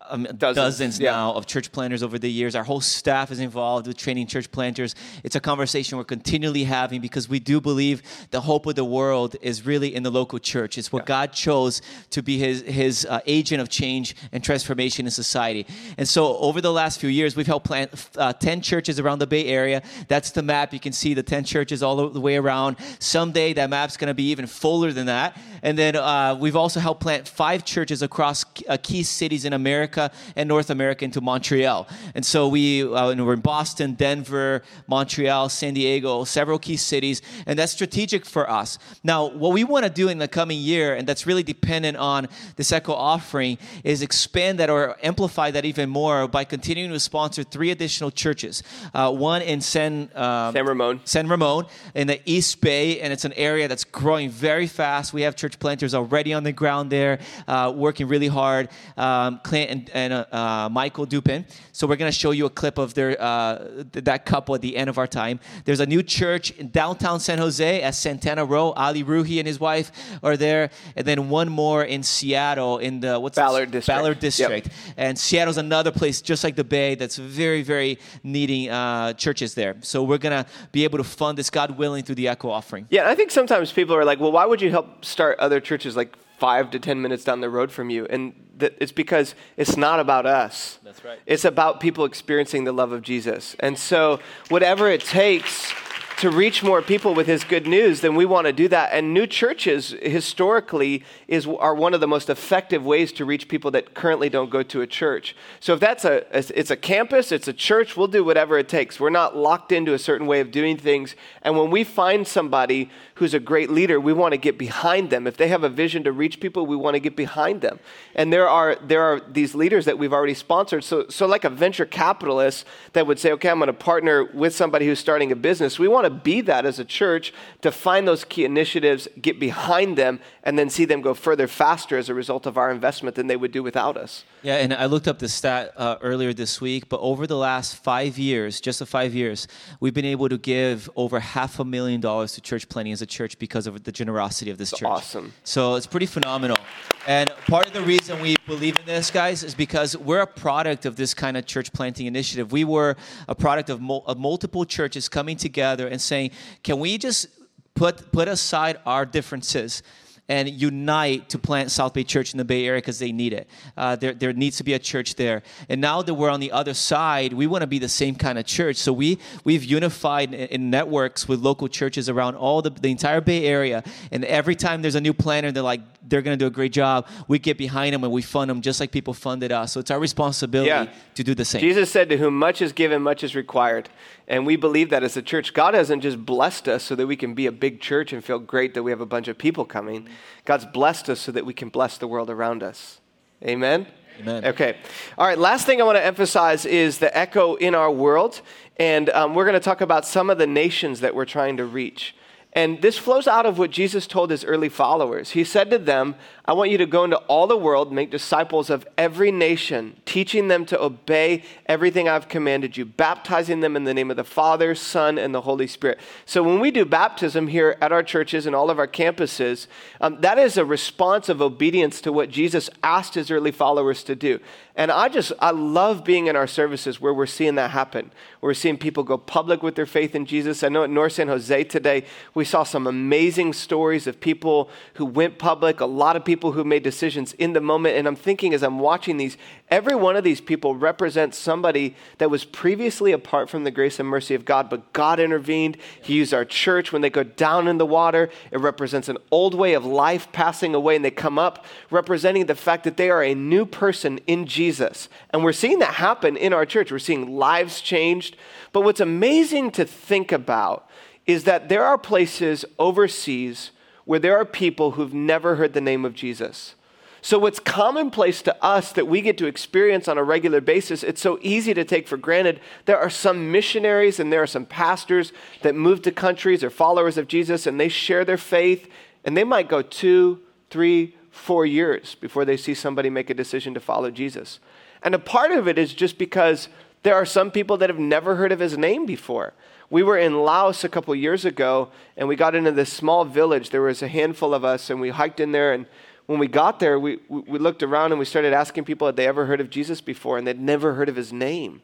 Um, 0.08 0.24
Dozens, 0.24 0.54
dozens 0.56 1.00
yeah. 1.00 1.10
now 1.10 1.32
of 1.32 1.46
church 1.46 1.72
planters 1.72 2.02
over 2.02 2.18
the 2.18 2.30
years. 2.30 2.54
Our 2.54 2.64
whole 2.64 2.80
staff 2.80 3.30
is 3.30 3.40
involved 3.40 3.86
with 3.86 3.96
training 3.96 4.26
church 4.26 4.50
planters. 4.50 4.94
It's 5.24 5.36
a 5.36 5.40
conversation 5.40 5.98
we're 5.98 6.04
continually 6.04 6.64
having 6.64 7.00
because 7.00 7.28
we 7.28 7.40
do 7.40 7.60
believe 7.60 8.02
the 8.30 8.40
hope 8.40 8.66
of 8.66 8.74
the 8.74 8.84
world 8.84 9.36
is 9.42 9.66
really 9.66 9.94
in 9.94 10.02
the 10.02 10.10
local 10.10 10.38
church. 10.38 10.78
It's 10.78 10.92
what 10.92 11.06
God 11.06 11.32
chose 11.32 11.82
to 12.10 12.22
be 12.22 12.38
His 12.38 12.62
His 12.62 13.06
uh, 13.06 13.20
agent 13.26 13.60
of 13.60 13.68
change 13.68 14.14
and 14.32 14.44
transformation 14.44 15.06
in 15.06 15.10
society. 15.10 15.66
And 15.98 16.06
so, 16.08 16.36
over 16.38 16.60
the 16.60 16.72
last 16.72 17.00
few 17.00 17.08
years, 17.08 17.34
we've 17.36 17.46
helped 17.46 17.66
plant 17.66 17.90
uh, 18.16 18.32
ten 18.32 18.60
churches 18.60 19.00
around 19.00 19.18
the 19.18 19.26
Bay 19.26 19.46
Area. 19.46 19.82
That's 20.08 20.30
the 20.30 20.42
map. 20.42 20.72
You 20.72 20.80
can 20.80 20.92
see 20.92 21.14
the 21.14 21.22
ten 21.22 21.44
churches 21.44 21.82
all 21.82 22.08
the 22.08 22.20
way 22.20 22.36
around. 22.36 22.76
Someday, 22.98 23.52
that 23.54 23.70
map's 23.70 23.96
going 23.96 24.08
to 24.08 24.14
be 24.14 24.30
even 24.30 24.46
fuller 24.46 24.92
than 24.92 25.06
that. 25.06 25.36
And 25.62 25.76
then 25.76 25.96
uh, 25.96 26.36
we've 26.38 26.56
also 26.56 26.80
helped 26.80 27.00
plant 27.00 27.26
five 27.26 27.64
churches 27.64 28.02
across 28.02 28.44
uh, 28.68 28.76
key 28.82 29.02
cities 29.02 29.44
in 29.44 29.52
America 29.52 29.95
and 30.36 30.48
North 30.48 30.70
America 30.70 31.04
into 31.04 31.20
Montreal. 31.20 31.88
And 32.14 32.24
so 32.24 32.48
we 32.48 32.82
uh, 32.82 33.10
and 33.10 33.24
we're 33.24 33.34
in 33.34 33.40
Boston, 33.40 33.94
Denver, 33.94 34.62
Montreal, 34.86 35.48
San 35.48 35.74
Diego, 35.74 36.24
several 36.24 36.58
key 36.58 36.76
cities, 36.76 37.22
and 37.46 37.58
that's 37.58 37.72
strategic 37.72 38.24
for 38.24 38.48
us. 38.50 38.78
Now, 39.02 39.26
what 39.26 39.52
we 39.52 39.64
want 39.64 39.84
to 39.84 39.90
do 39.90 40.08
in 40.08 40.18
the 40.18 40.28
coming 40.28 40.58
year, 40.58 40.94
and 40.94 41.06
that's 41.06 41.26
really 41.26 41.42
dependent 41.42 41.96
on 41.96 42.28
this 42.56 42.72
Echo 42.72 42.92
offering, 42.92 43.58
is 43.84 44.02
expand 44.02 44.58
that 44.58 44.70
or 44.70 44.96
amplify 45.02 45.50
that 45.50 45.64
even 45.64 45.88
more 45.88 46.28
by 46.28 46.44
continuing 46.44 46.90
to 46.90 47.00
sponsor 47.00 47.42
three 47.42 47.70
additional 47.70 48.10
churches. 48.10 48.62
Uh, 48.94 49.12
one 49.12 49.42
in 49.42 49.60
San 49.60 50.10
um, 50.14 50.52
San 50.52 50.66
Ramon. 50.66 51.00
San 51.04 51.28
Ramon 51.28 51.66
in 51.94 52.06
the 52.06 52.20
East 52.24 52.60
Bay, 52.60 53.00
and 53.00 53.12
it's 53.12 53.24
an 53.24 53.32
area 53.34 53.68
that's 53.68 53.84
growing 53.84 54.30
very 54.30 54.66
fast. 54.66 55.12
We 55.12 55.22
have 55.22 55.36
church 55.36 55.58
planters 55.58 55.94
already 55.94 56.32
on 56.32 56.42
the 56.42 56.52
ground 56.52 56.90
there, 56.90 57.18
uh, 57.48 57.72
working 57.74 58.08
really 58.08 58.28
hard. 58.28 58.68
Um, 58.96 59.40
Clint 59.42 59.70
and, 59.70 59.85
and 59.92 60.12
uh, 60.12 60.24
uh, 60.32 60.68
Michael 60.70 61.06
Dupin. 61.06 61.44
So 61.72 61.86
we're 61.86 61.96
going 61.96 62.10
to 62.10 62.18
show 62.18 62.30
you 62.30 62.46
a 62.46 62.50
clip 62.50 62.78
of 62.78 62.94
their 62.94 63.20
uh, 63.20 63.58
th- 63.92 64.04
that 64.04 64.24
couple 64.26 64.54
at 64.54 64.60
the 64.62 64.76
end 64.76 64.88
of 64.90 64.98
our 64.98 65.06
time. 65.06 65.40
There's 65.64 65.80
a 65.80 65.86
new 65.86 66.02
church 66.02 66.50
in 66.52 66.70
downtown 66.70 67.20
San 67.20 67.38
Jose 67.38 67.82
at 67.82 67.94
Santana 67.94 68.44
Row. 68.44 68.72
Ali 68.72 69.04
Ruhi 69.04 69.38
and 69.38 69.46
his 69.46 69.60
wife 69.60 69.90
are 70.22 70.36
there, 70.36 70.70
and 70.96 71.06
then 71.06 71.28
one 71.28 71.48
more 71.48 71.84
in 71.84 72.02
Seattle 72.02 72.78
in 72.78 73.00
the 73.00 73.18
what's 73.20 73.36
Ballard? 73.36 73.70
District. 73.70 73.98
Ballard 73.98 74.16
Yep. 74.16 74.20
District. 74.20 74.68
And 74.96 75.18
Seattle's 75.18 75.56
another 75.58 75.90
place 75.92 76.20
just 76.22 76.42
like 76.44 76.56
the 76.56 76.64
Bay 76.64 76.94
that's 76.94 77.16
very, 77.16 77.62
very 77.62 77.98
needing 78.22 78.68
uh, 78.70 79.12
churches 79.12 79.54
there. 79.54 79.76
So 79.80 80.02
we're 80.02 80.18
going 80.18 80.44
to 80.44 80.50
be 80.72 80.84
able 80.84 80.98
to 80.98 81.04
fund 81.04 81.38
this, 81.38 81.50
God 81.50 81.76
willing, 81.78 82.04
through 82.04 82.14
the 82.16 82.28
Echo 82.28 82.50
offering. 82.50 82.86
Yeah, 82.90 83.08
I 83.08 83.14
think 83.14 83.30
sometimes 83.30 83.72
people 83.72 83.94
are 83.94 84.04
like, 84.04 84.20
well, 84.20 84.32
why 84.32 84.46
would 84.46 84.60
you 84.60 84.70
help 84.70 85.04
start 85.04 85.38
other 85.38 85.60
churches 85.60 85.96
like 85.96 86.16
five 86.38 86.70
to 86.70 86.78
10 86.78 87.00
minutes 87.00 87.24
down 87.24 87.40
the 87.40 87.50
road 87.50 87.70
from 87.70 87.90
you? 87.90 88.06
And 88.06 88.32
th- 88.58 88.74
it's 88.78 88.92
because 88.92 89.34
it's 89.56 89.76
not 89.76 90.00
about 90.00 90.26
us. 90.26 90.78
That's 90.84 91.04
right. 91.04 91.18
It's 91.26 91.44
about 91.44 91.80
people 91.80 92.04
experiencing 92.04 92.64
the 92.64 92.72
love 92.72 92.92
of 92.92 93.02
Jesus. 93.02 93.56
And 93.60 93.78
so, 93.78 94.20
whatever 94.48 94.90
it 94.90 95.02
takes 95.02 95.72
to 96.16 96.30
reach 96.30 96.62
more 96.62 96.80
people 96.80 97.14
with 97.14 97.26
his 97.26 97.44
good 97.44 97.66
news, 97.66 98.00
then 98.00 98.14
we 98.14 98.24
want 98.24 98.46
to 98.46 98.52
do 98.52 98.68
that. 98.68 98.90
And 98.92 99.12
new 99.12 99.26
churches 99.26 99.94
historically 100.00 101.04
is 101.28 101.46
are 101.46 101.74
one 101.74 101.92
of 101.92 102.00
the 102.00 102.08
most 102.08 102.30
effective 102.30 102.84
ways 102.84 103.12
to 103.12 103.24
reach 103.26 103.48
people 103.48 103.70
that 103.72 103.92
currently 103.92 104.30
don't 104.30 104.50
go 104.50 104.62
to 104.62 104.80
a 104.80 104.86
church. 104.86 105.36
So 105.60 105.74
if 105.74 105.80
that's 105.80 106.04
a 106.06 106.24
it's 106.36 106.70
a 106.70 106.76
campus, 106.76 107.32
it's 107.32 107.48
a 107.48 107.52
church, 107.52 107.96
we'll 107.96 108.06
do 108.06 108.24
whatever 108.24 108.58
it 108.58 108.68
takes. 108.68 108.98
We're 108.98 109.10
not 109.10 109.36
locked 109.36 109.72
into 109.72 109.92
a 109.92 109.98
certain 109.98 110.26
way 110.26 110.40
of 110.40 110.50
doing 110.50 110.78
things. 110.78 111.14
And 111.42 111.58
when 111.58 111.70
we 111.70 111.84
find 111.84 112.26
somebody 112.26 112.90
who's 113.16 113.32
a 113.32 113.40
great 113.40 113.70
leader, 113.70 113.98
we 113.98 114.12
want 114.12 114.32
to 114.32 114.38
get 114.38 114.58
behind 114.58 115.08
them. 115.10 115.26
If 115.26 115.36
they 115.38 115.48
have 115.48 115.64
a 115.64 115.68
vision 115.68 116.04
to 116.04 116.12
reach 116.12 116.38
people, 116.38 116.66
we 116.66 116.76
want 116.76 116.94
to 116.94 117.00
get 117.00 117.16
behind 117.16 117.62
them. 117.62 117.80
And 118.14 118.32
there 118.32 118.48
are 118.48 118.76
there 118.76 119.02
are 119.02 119.20
these 119.20 119.54
leaders 119.54 119.86
that 119.86 119.98
we've 119.98 120.12
already 120.12 120.34
sponsored. 120.34 120.84
So 120.84 121.06
so 121.08 121.26
like 121.26 121.44
a 121.44 121.50
venture 121.50 121.86
capitalist 121.86 122.66
that 122.92 123.06
would 123.06 123.18
say, 123.18 123.32
okay, 123.32 123.48
I'm 123.48 123.58
going 123.58 123.68
to 123.68 123.72
partner 123.72 124.24
with 124.24 124.54
somebody 124.54 124.86
who's 124.86 124.98
starting 124.98 125.32
a 125.32 125.36
business. 125.36 125.78
We 125.78 125.88
want 125.88 126.04
to 126.04 126.10
be 126.10 126.42
that 126.42 126.66
as 126.66 126.78
a 126.78 126.84
church 126.84 127.32
to 127.62 127.72
find 127.72 128.06
those 128.06 128.24
key 128.24 128.44
initiatives, 128.44 129.08
get 129.20 129.40
behind 129.40 129.96
them, 129.96 130.20
and 130.42 130.58
then 130.58 130.68
see 130.68 130.84
them 130.84 131.00
go 131.00 131.14
further 131.14 131.48
faster 131.48 131.96
as 131.96 132.08
a 132.08 132.14
result 132.14 132.44
of 132.44 132.58
our 132.58 132.70
investment 132.70 133.16
than 133.16 133.28
they 133.28 133.36
would 133.36 133.52
do 133.52 133.62
without 133.62 133.96
us. 133.96 134.24
Yeah, 134.42 134.56
and 134.56 134.72
I 134.72 134.86
looked 134.86 135.08
up 135.08 135.18
the 135.18 135.28
stat 135.28 135.72
uh, 135.76 135.96
earlier 136.02 136.32
this 136.32 136.60
week, 136.60 136.88
but 136.88 137.00
over 137.00 137.26
the 137.26 137.36
last 137.36 137.76
five 137.76 138.18
years, 138.18 138.60
just 138.60 138.78
the 138.78 138.86
five 138.86 139.14
years, 139.14 139.48
we've 139.80 139.94
been 139.94 140.04
able 140.04 140.28
to 140.28 140.38
give 140.38 140.88
over 140.94 141.18
half 141.18 141.58
a 141.58 141.64
million 141.64 142.00
dollars 142.00 142.34
to 142.34 142.40
church 142.40 142.68
planting 142.68 142.92
as 142.92 143.02
a 143.02 143.05
church 143.06 143.38
because 143.38 143.66
of 143.66 143.84
the 143.84 143.92
generosity 143.92 144.50
of 144.50 144.58
this 144.58 144.70
church. 144.70 144.82
awesome. 144.82 145.32
So 145.44 145.74
it's 145.74 145.86
pretty 145.86 146.06
phenomenal. 146.06 146.58
And 147.06 147.30
part 147.48 147.66
of 147.66 147.72
the 147.72 147.82
reason 147.82 148.20
we 148.20 148.36
believe 148.46 148.78
in 148.78 148.84
this, 148.86 149.10
guys, 149.10 149.42
is 149.42 149.54
because 149.54 149.96
we're 149.96 150.20
a 150.20 150.26
product 150.26 150.86
of 150.86 150.96
this 150.96 151.14
kind 151.14 151.36
of 151.36 151.46
church 151.46 151.72
planting 151.72 152.06
initiative. 152.06 152.52
We 152.52 152.64
were 152.64 152.96
a 153.28 153.34
product 153.34 153.70
of, 153.70 153.80
mul- 153.80 154.04
of 154.06 154.18
multiple 154.18 154.64
churches 154.64 155.08
coming 155.08 155.36
together 155.36 155.86
and 155.86 156.00
saying, 156.00 156.32
can 156.62 156.78
we 156.78 156.98
just 156.98 157.28
put, 157.74 158.10
put 158.12 158.28
aside 158.28 158.78
our 158.84 159.06
differences? 159.06 159.82
And 160.28 160.48
unite 160.48 161.28
to 161.28 161.38
plant 161.38 161.70
South 161.70 161.94
Bay 161.94 162.02
Church 162.02 162.32
in 162.34 162.38
the 162.38 162.44
Bay 162.44 162.66
Area 162.66 162.80
because 162.80 162.98
they 162.98 163.12
need 163.12 163.32
it. 163.32 163.48
Uh, 163.76 163.94
there, 163.94 164.12
there 164.12 164.32
needs 164.32 164.56
to 164.56 164.64
be 164.64 164.74
a 164.74 164.78
church 164.78 165.14
there. 165.14 165.42
And 165.68 165.80
now 165.80 166.02
that 166.02 166.14
we're 166.14 166.30
on 166.30 166.40
the 166.40 166.50
other 166.50 166.74
side, 166.74 167.32
we 167.32 167.46
want 167.46 167.62
to 167.62 167.68
be 167.68 167.78
the 167.78 167.88
same 167.88 168.16
kind 168.16 168.36
of 168.36 168.44
church. 168.44 168.76
So 168.76 168.92
we, 168.92 169.18
we've 169.44 169.62
unified 169.62 170.34
in, 170.34 170.48
in 170.48 170.70
networks 170.70 171.28
with 171.28 171.40
local 171.40 171.68
churches 171.68 172.08
around 172.08 172.34
all 172.34 172.60
the, 172.60 172.70
the 172.70 172.90
entire 172.90 173.20
Bay 173.20 173.44
Area. 173.44 173.84
And 174.10 174.24
every 174.24 174.56
time 174.56 174.82
there's 174.82 174.96
a 174.96 175.00
new 175.00 175.14
planter, 175.14 175.52
they're 175.52 175.62
like, 175.62 175.80
they're 176.08 176.22
going 176.22 176.38
to 176.38 176.42
do 176.42 176.46
a 176.46 176.50
great 176.50 176.72
job, 176.72 177.06
we 177.28 177.38
get 177.38 177.58
behind 177.58 177.94
them 177.94 178.04
and 178.04 178.12
we 178.12 178.22
fund 178.22 178.48
them 178.48 178.60
just 178.60 178.80
like 178.80 178.90
people 178.92 179.12
funded 179.14 179.52
us. 179.52 179.72
So 179.72 179.80
it's 179.80 179.90
our 179.90 179.98
responsibility 179.98 180.68
Yeah. 180.68 180.86
to 181.14 181.24
do 181.24 181.34
the 181.34 181.44
same. 181.44 181.60
Jesus 181.60 181.90
said, 181.90 182.08
To 182.10 182.16
whom 182.16 182.38
much 182.38 182.62
is 182.62 182.72
given, 182.72 183.02
much 183.02 183.24
is 183.24 183.34
required. 183.34 183.88
And 184.28 184.46
we 184.46 184.56
believe 184.56 184.90
that 184.90 185.02
as 185.02 185.16
a 185.16 185.22
church. 185.22 185.54
God 185.54 185.74
hasn't 185.74 186.02
just 186.02 186.24
blessed 186.24 186.68
us 186.68 186.82
so 186.82 186.94
that 186.94 187.06
we 187.06 187.16
can 187.16 187.34
be 187.34 187.46
a 187.46 187.52
big 187.52 187.80
church 187.80 188.12
and 188.12 188.24
feel 188.24 188.38
great 188.38 188.74
that 188.74 188.82
we 188.82 188.90
have 188.90 189.00
a 189.00 189.06
bunch 189.06 189.28
of 189.28 189.38
people 189.38 189.64
coming. 189.64 190.08
God's 190.44 190.64
blessed 190.64 191.08
us 191.10 191.20
so 191.20 191.32
that 191.32 191.44
we 191.46 191.54
can 191.54 191.68
bless 191.68 191.98
the 191.98 192.08
world 192.08 192.30
around 192.30 192.62
us. 192.62 193.00
Amen? 193.44 193.86
Amen. 194.20 194.46
Okay. 194.46 194.78
All 195.18 195.26
right. 195.26 195.38
Last 195.38 195.66
thing 195.66 195.80
I 195.80 195.84
want 195.84 195.98
to 195.98 196.04
emphasize 196.04 196.64
is 196.64 196.98
the 196.98 197.16
echo 197.16 197.54
in 197.56 197.74
our 197.74 197.90
world. 197.90 198.40
And 198.78 199.10
um, 199.10 199.34
we're 199.34 199.44
going 199.44 199.54
to 199.54 199.60
talk 199.60 199.80
about 199.82 200.06
some 200.06 200.30
of 200.30 200.38
the 200.38 200.46
nations 200.46 201.00
that 201.00 201.14
we're 201.14 201.26
trying 201.26 201.58
to 201.58 201.66
reach. 201.66 202.15
And 202.56 202.80
this 202.80 202.96
flows 202.96 203.28
out 203.28 203.44
of 203.44 203.58
what 203.58 203.70
Jesus 203.70 204.06
told 204.06 204.30
his 204.30 204.42
early 204.42 204.70
followers. 204.70 205.32
He 205.32 205.44
said 205.44 205.70
to 205.70 205.78
them, 205.78 206.14
I 206.48 206.52
want 206.52 206.70
you 206.70 206.78
to 206.78 206.86
go 206.86 207.02
into 207.02 207.16
all 207.16 207.48
the 207.48 207.56
world, 207.56 207.92
make 207.92 208.12
disciples 208.12 208.70
of 208.70 208.86
every 208.96 209.32
nation, 209.32 210.00
teaching 210.06 210.46
them 210.46 210.64
to 210.66 210.80
obey 210.80 211.42
everything 211.66 212.08
I've 212.08 212.28
commanded 212.28 212.76
you, 212.76 212.84
baptizing 212.84 213.60
them 213.60 213.74
in 213.74 213.82
the 213.82 213.92
name 213.92 214.12
of 214.12 214.16
the 214.16 214.22
Father, 214.22 214.76
Son, 214.76 215.18
and 215.18 215.34
the 215.34 215.40
Holy 215.40 215.66
Spirit. 215.66 215.98
So 216.24 216.44
when 216.44 216.60
we 216.60 216.70
do 216.70 216.84
baptism 216.84 217.48
here 217.48 217.76
at 217.80 217.90
our 217.90 218.04
churches 218.04 218.46
and 218.46 218.54
all 218.54 218.70
of 218.70 218.78
our 218.78 218.86
campuses, 218.86 219.66
um, 220.00 220.20
that 220.20 220.38
is 220.38 220.56
a 220.56 220.64
response 220.64 221.28
of 221.28 221.42
obedience 221.42 222.00
to 222.02 222.12
what 222.12 222.30
Jesus 222.30 222.70
asked 222.80 223.14
his 223.14 223.28
early 223.32 223.50
followers 223.50 224.04
to 224.04 224.14
do. 224.14 224.38
And 224.76 224.92
I 224.92 225.08
just, 225.08 225.32
I 225.40 225.52
love 225.52 226.04
being 226.04 226.26
in 226.26 226.36
our 226.36 226.46
services 226.46 227.00
where 227.00 227.14
we're 227.14 227.24
seeing 227.24 227.54
that 227.54 227.70
happen. 227.70 228.12
We're 228.42 228.52
seeing 228.52 228.76
people 228.76 229.04
go 229.04 229.16
public 229.16 229.62
with 229.62 229.74
their 229.74 229.86
faith 229.86 230.14
in 230.14 230.26
Jesus. 230.26 230.62
I 230.62 230.68
know 230.68 230.84
at 230.84 230.90
North 230.90 231.14
San 231.14 231.28
Jose 231.28 231.64
today, 231.64 232.04
we 232.34 232.44
saw 232.44 232.62
some 232.62 232.86
amazing 232.86 233.54
stories 233.54 234.06
of 234.06 234.20
people 234.20 234.68
who 234.94 235.06
went 235.06 235.38
public, 235.38 235.80
a 235.80 235.86
lot 235.86 236.14
of 236.14 236.26
people 236.26 236.35
who 236.36 236.64
made 236.64 236.82
decisions 236.82 237.32
in 237.34 237.52
the 237.52 237.60
moment. 237.60 237.96
And 237.96 238.06
I'm 238.06 238.16
thinking 238.16 238.54
as 238.54 238.62
I'm 238.62 238.78
watching 238.78 239.16
these, 239.16 239.36
every 239.68 239.94
one 239.94 240.16
of 240.16 240.24
these 240.24 240.40
people 240.40 240.74
represents 240.74 241.38
somebody 241.38 241.94
that 242.18 242.30
was 242.30 242.44
previously 242.44 243.12
apart 243.12 243.48
from 243.48 243.64
the 243.64 243.70
grace 243.70 243.98
and 243.98 244.08
mercy 244.08 244.34
of 244.34 244.44
God, 244.44 244.68
but 244.68 244.92
God 244.92 245.18
intervened. 245.18 245.76
He 246.02 246.14
used 246.14 246.34
our 246.34 246.44
church 246.44 246.92
when 246.92 247.02
they 247.02 247.10
go 247.10 247.22
down 247.22 247.68
in 247.68 247.78
the 247.78 247.86
water. 247.86 248.30
It 248.50 248.60
represents 248.60 249.08
an 249.08 249.18
old 249.30 249.54
way 249.54 249.74
of 249.74 249.84
life 249.84 250.30
passing 250.32 250.74
away, 250.74 250.96
and 250.96 251.04
they 251.04 251.10
come 251.10 251.38
up 251.38 251.64
representing 251.90 252.46
the 252.46 252.54
fact 252.54 252.84
that 252.84 252.96
they 252.96 253.10
are 253.10 253.22
a 253.22 253.34
new 253.34 253.66
person 253.66 254.18
in 254.26 254.46
Jesus. 254.46 255.08
And 255.30 255.42
we're 255.42 255.52
seeing 255.52 255.78
that 255.80 255.94
happen 255.94 256.36
in 256.36 256.52
our 256.52 256.66
church. 256.66 256.92
We're 256.92 256.98
seeing 256.98 257.36
lives 257.36 257.80
changed. 257.80 258.36
But 258.72 258.82
what's 258.82 259.00
amazing 259.00 259.70
to 259.72 259.84
think 259.84 260.32
about 260.32 260.88
is 261.26 261.44
that 261.44 261.68
there 261.68 261.84
are 261.84 261.98
places 261.98 262.64
overseas 262.78 263.72
where 264.06 264.18
there 264.18 264.38
are 264.38 264.46
people 264.46 264.92
who've 264.92 265.12
never 265.12 265.56
heard 265.56 265.74
the 265.74 265.80
name 265.80 266.06
of 266.06 266.14
Jesus. 266.14 266.74
So, 267.20 267.40
what's 267.40 267.58
commonplace 267.58 268.40
to 268.42 268.64
us 268.64 268.92
that 268.92 269.08
we 269.08 269.20
get 269.20 269.36
to 269.38 269.46
experience 269.46 270.06
on 270.06 270.16
a 270.16 270.22
regular 270.22 270.60
basis, 270.60 271.02
it's 271.02 271.20
so 271.20 271.40
easy 271.42 271.74
to 271.74 271.84
take 271.84 272.06
for 272.06 272.16
granted. 272.16 272.60
There 272.84 272.98
are 272.98 273.10
some 273.10 273.50
missionaries 273.50 274.20
and 274.20 274.32
there 274.32 274.42
are 274.42 274.46
some 274.46 274.64
pastors 274.64 275.32
that 275.62 275.74
move 275.74 276.02
to 276.02 276.12
countries 276.12 276.62
or 276.62 276.70
followers 276.70 277.18
of 277.18 277.26
Jesus 277.26 277.66
and 277.66 277.80
they 277.80 277.88
share 277.88 278.24
their 278.24 278.38
faith, 278.38 278.88
and 279.24 279.36
they 279.36 279.44
might 279.44 279.68
go 279.68 279.82
two, 279.82 280.40
three, 280.70 281.16
four 281.32 281.66
years 281.66 282.14
before 282.14 282.44
they 282.44 282.56
see 282.56 282.74
somebody 282.74 283.10
make 283.10 283.28
a 283.28 283.34
decision 283.34 283.74
to 283.74 283.80
follow 283.80 284.10
Jesus. 284.10 284.60
And 285.02 285.12
a 285.14 285.18
part 285.18 285.50
of 285.50 285.66
it 285.66 285.78
is 285.78 285.94
just 285.94 286.18
because 286.18 286.68
there 287.02 287.14
are 287.14 287.26
some 287.26 287.50
people 287.50 287.76
that 287.78 287.90
have 287.90 287.98
never 287.98 288.36
heard 288.36 288.52
of 288.52 288.60
his 288.60 288.78
name 288.78 289.04
before. 289.04 289.52
We 289.88 290.02
were 290.02 290.18
in 290.18 290.42
Laos 290.42 290.82
a 290.84 290.88
couple 290.88 291.14
years 291.14 291.44
ago, 291.44 291.90
and 292.16 292.26
we 292.26 292.34
got 292.34 292.54
into 292.54 292.72
this 292.72 292.92
small 292.92 293.24
village. 293.24 293.70
There 293.70 293.82
was 293.82 294.02
a 294.02 294.08
handful 294.08 294.52
of 294.52 294.64
us, 294.64 294.90
and 294.90 295.00
we 295.00 295.10
hiked 295.10 295.38
in 295.38 295.52
there. 295.52 295.72
And 295.72 295.86
when 296.26 296.38
we 296.38 296.48
got 296.48 296.80
there, 296.80 296.98
we, 296.98 297.20
we 297.28 297.58
looked 297.58 297.82
around 297.82 298.12
and 298.12 298.18
we 298.18 298.24
started 298.24 298.52
asking 298.52 298.84
people 298.84 299.06
had 299.06 299.16
they 299.16 299.26
ever 299.26 299.46
heard 299.46 299.60
of 299.60 299.70
Jesus 299.70 300.00
before, 300.00 300.38
and 300.38 300.46
they'd 300.46 300.60
never 300.60 300.94
heard 300.94 301.08
of 301.08 301.16
his 301.16 301.32
name. 301.32 301.82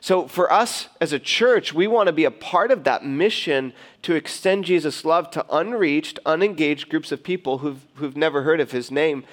So, 0.00 0.26
for 0.26 0.52
us 0.52 0.88
as 1.00 1.12
a 1.12 1.20
church, 1.20 1.72
we 1.72 1.86
want 1.86 2.08
to 2.08 2.12
be 2.12 2.24
a 2.24 2.30
part 2.32 2.72
of 2.72 2.82
that 2.84 3.04
mission 3.04 3.72
to 4.02 4.14
extend 4.14 4.64
Jesus' 4.64 5.04
love 5.04 5.30
to 5.30 5.46
unreached, 5.48 6.18
unengaged 6.26 6.88
groups 6.88 7.12
of 7.12 7.22
people 7.22 7.58
who've, 7.58 7.86
who've 7.94 8.16
never 8.16 8.42
heard 8.42 8.60
of 8.60 8.72
his 8.72 8.90
name. 8.90 9.24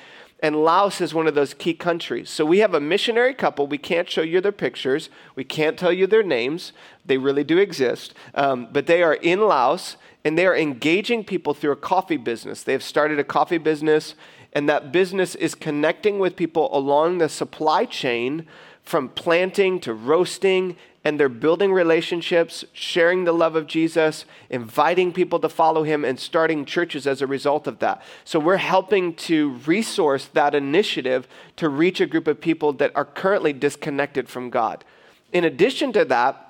And 0.42 0.64
Laos 0.64 1.02
is 1.02 1.14
one 1.14 1.28
of 1.28 1.36
those 1.36 1.54
key 1.54 1.74
countries. 1.74 2.30
So 2.30 2.46
we 2.46 2.60
have 2.60 2.74
a 2.74 2.80
missionary 2.80 3.34
couple. 3.34 3.68
We 3.68 3.78
can't 3.78 4.10
show 4.10 4.22
you 4.22 4.40
their 4.40 4.52
pictures. 4.52 5.10
We 5.36 5.44
can't 5.44 5.78
tell 5.78 5.92
you 5.92 6.08
their 6.08 6.24
names. 6.24 6.72
They 7.10 7.18
really 7.18 7.44
do 7.44 7.58
exist. 7.58 8.14
Um, 8.36 8.68
but 8.72 8.86
they 8.86 9.02
are 9.02 9.16
in 9.16 9.42
Laos 9.42 9.98
and 10.24 10.38
they 10.38 10.46
are 10.46 10.56
engaging 10.56 11.24
people 11.24 11.56
through 11.56 11.72
a 11.72 11.76
coffee 11.76 12.18
business. 12.18 12.62
They 12.62 12.74
have 12.74 12.84
started 12.84 13.18
a 13.18 13.24
coffee 13.24 13.58
business, 13.58 14.14
and 14.54 14.70
that 14.70 14.92
business 14.92 15.34
is 15.34 15.56
connecting 15.56 16.20
with 16.20 16.36
people 16.36 16.70
along 16.76 17.18
the 17.18 17.28
supply 17.28 17.86
chain 17.86 18.46
from 18.84 19.10
planting 19.10 19.80
to 19.80 19.94
roasting 19.94 20.76
and 21.04 21.20
they're 21.20 21.30
building 21.30 21.72
relationships, 21.72 22.66
sharing 22.74 23.24
the 23.24 23.32
love 23.32 23.56
of 23.56 23.66
Jesus, 23.66 24.26
inviting 24.50 25.14
people 25.14 25.40
to 25.40 25.50
follow 25.50 25.84
him, 25.84 26.04
and 26.04 26.20
starting 26.20 26.66
churches 26.66 27.08
as 27.08 27.22
a 27.22 27.28
result 27.28 27.66
of 27.66 27.80
that. 27.80 28.04
So 28.26 28.38
we're 28.38 28.58
helping 28.58 29.16
to 29.16 29.52
resource 29.66 30.26
that 30.34 30.54
initiative 30.54 31.28
to 31.56 31.70
reach 31.70 32.02
a 32.02 32.06
group 32.06 32.28
of 32.28 32.42
people 32.42 32.74
that 32.74 32.92
are 32.96 33.06
currently 33.06 33.54
disconnected 33.54 34.28
from 34.28 34.50
God. 34.50 34.84
In 35.32 35.46
addition 35.46 35.94
to 35.94 36.04
that, 36.06 36.49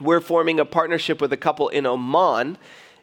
we're 0.00 0.20
forming 0.20 0.60
a 0.60 0.64
partnership 0.64 1.20
with 1.20 1.32
a 1.32 1.36
couple 1.36 1.68
in 1.68 1.86
Oman. 1.86 2.58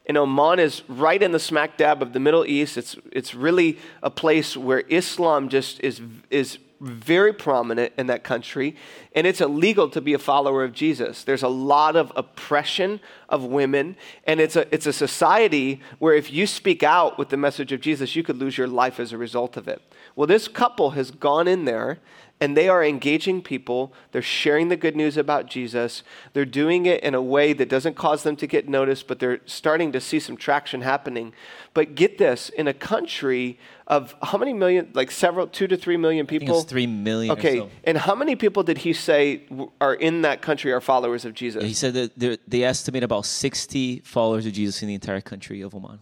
And 0.05 0.17
Oman 0.17 0.59
is 0.59 0.83
right 0.87 1.21
in 1.21 1.31
the 1.33 1.39
smack 1.39 1.77
dab 1.77 2.01
of 2.01 2.13
the 2.13 2.19
Middle 2.19 2.45
East. 2.45 2.77
It's, 2.77 2.95
it's 3.11 3.35
really 3.35 3.77
a 4.01 4.09
place 4.09 4.55
where 4.55 4.79
Islam 4.87 5.49
just 5.49 5.81
is, 5.81 6.01
is 6.29 6.59
very 6.79 7.33
prominent 7.33 7.91
in 7.97 8.07
that 8.07 8.23
country, 8.23 8.75
and 9.15 9.25
it's 9.25 9.41
illegal 9.41 9.89
to 9.89 10.01
be 10.01 10.13
a 10.13 10.19
follower 10.19 10.63
of 10.63 10.73
Jesus. 10.73 11.23
There's 11.23 11.43
a 11.43 11.47
lot 11.47 11.95
of 11.95 12.11
oppression 12.15 12.99
of 13.29 13.43
women, 13.43 13.95
and 14.25 14.39
it's 14.39 14.55
a, 14.55 14.73
it's 14.73 14.85
a 14.85 14.93
society 14.93 15.81
where 15.99 16.13
if 16.13 16.31
you 16.31 16.45
speak 16.45 16.83
out 16.83 17.17
with 17.17 17.29
the 17.29 17.37
message 17.37 17.71
of 17.71 17.81
Jesus, 17.81 18.15
you 18.15 18.23
could 18.23 18.37
lose 18.37 18.57
your 18.57 18.67
life 18.67 18.99
as 18.99 19.11
a 19.11 19.17
result 19.17 19.57
of 19.57 19.67
it. 19.67 19.81
Well, 20.15 20.27
this 20.27 20.47
couple 20.47 20.91
has 20.91 21.11
gone 21.11 21.47
in 21.47 21.65
there 21.65 21.99
and 22.39 22.55
they 22.55 22.69
are 22.69 22.83
engaging 22.83 23.41
people. 23.41 23.91
They're 24.11 24.21
sharing 24.21 24.67
the 24.69 24.75
good 24.75 24.95
news 24.95 25.17
about 25.17 25.47
Jesus. 25.47 26.03
They're 26.33 26.45
doing 26.45 26.85
it 26.85 27.03
in 27.03 27.15
a 27.15 27.21
way 27.21 27.51
that 27.53 27.67
doesn't 27.67 27.95
cause 27.95 28.21
them 28.21 28.35
to 28.35 28.45
get 28.45 28.69
noticed, 28.69 29.07
but 29.07 29.17
they're 29.19 29.39
starting 29.47 29.91
to 29.93 29.99
see 29.99 30.19
some 30.19 30.37
traction 30.37 30.81
happening. 30.81 31.33
But 31.73 31.95
get 31.95 32.19
this 32.19 32.49
in 32.49 32.67
a 32.67 32.73
country 32.75 33.57
of 33.87 34.13
how 34.21 34.37
many 34.37 34.53
million, 34.53 34.91
like 34.93 35.09
several, 35.09 35.47
two 35.47 35.65
to 35.67 35.75
three 35.77 35.97
million 35.97 36.27
people? 36.27 36.59
it's 36.59 36.69
three 36.69 36.85
million. 36.85 37.31
or 37.31 37.39
Okay, 37.39 37.57
so. 37.57 37.69
and 37.85 37.97
how 37.97 38.13
many 38.13 38.35
people 38.35 38.61
did 38.61 38.79
he 38.79 38.93
say 38.93 39.41
are 39.81 39.95
in 39.95 40.21
that 40.21 40.41
country 40.43 40.71
are 40.71 40.81
followers 40.81 41.25
of 41.25 41.33
Jesus? 41.33 41.63
He 41.63 41.73
said 41.73 41.93
that 41.95 42.39
they 42.47 42.63
estimate 42.63 43.01
about 43.03 43.25
60 43.25 43.99
followers 44.05 44.45
of 44.45 44.53
Jesus 44.53 44.81
in 44.83 44.87
the 44.89 44.93
entire 44.93 45.21
country 45.21 45.61
of 45.61 45.73
Oman. 45.73 45.99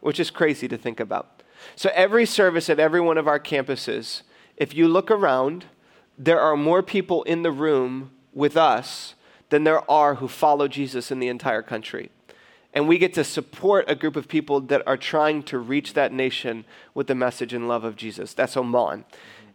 which 0.00 0.20
is 0.20 0.30
crazy 0.30 0.68
to 0.68 0.76
think 0.76 1.00
about. 1.00 1.42
So 1.76 1.90
every 1.94 2.26
service 2.26 2.68
at 2.68 2.78
every 2.78 3.00
one 3.00 3.16
of 3.18 3.26
our 3.26 3.40
campuses, 3.40 4.22
if 4.56 4.74
you 4.74 4.86
look 4.86 5.10
around, 5.10 5.64
there 6.18 6.40
are 6.40 6.56
more 6.56 6.82
people 6.82 7.22
in 7.22 7.42
the 7.42 7.52
room 7.52 8.10
with 8.34 8.56
us 8.56 9.14
than 9.50 9.64
there 9.64 9.88
are 9.90 10.16
who 10.16 10.28
follow 10.28 10.68
Jesus 10.68 11.10
in 11.10 11.20
the 11.20 11.28
entire 11.28 11.62
country. 11.62 12.10
And 12.74 12.86
we 12.86 12.98
get 12.98 13.14
to 13.14 13.24
support 13.24 13.86
a 13.88 13.94
group 13.94 14.14
of 14.14 14.28
people 14.28 14.60
that 14.62 14.86
are 14.86 14.96
trying 14.96 15.42
to 15.44 15.58
reach 15.58 15.94
that 15.94 16.12
nation 16.12 16.64
with 16.92 17.06
the 17.06 17.14
message 17.14 17.54
and 17.54 17.66
love 17.66 17.82
of 17.82 17.96
Jesus. 17.96 18.34
That's 18.34 18.56
Oman. 18.56 19.04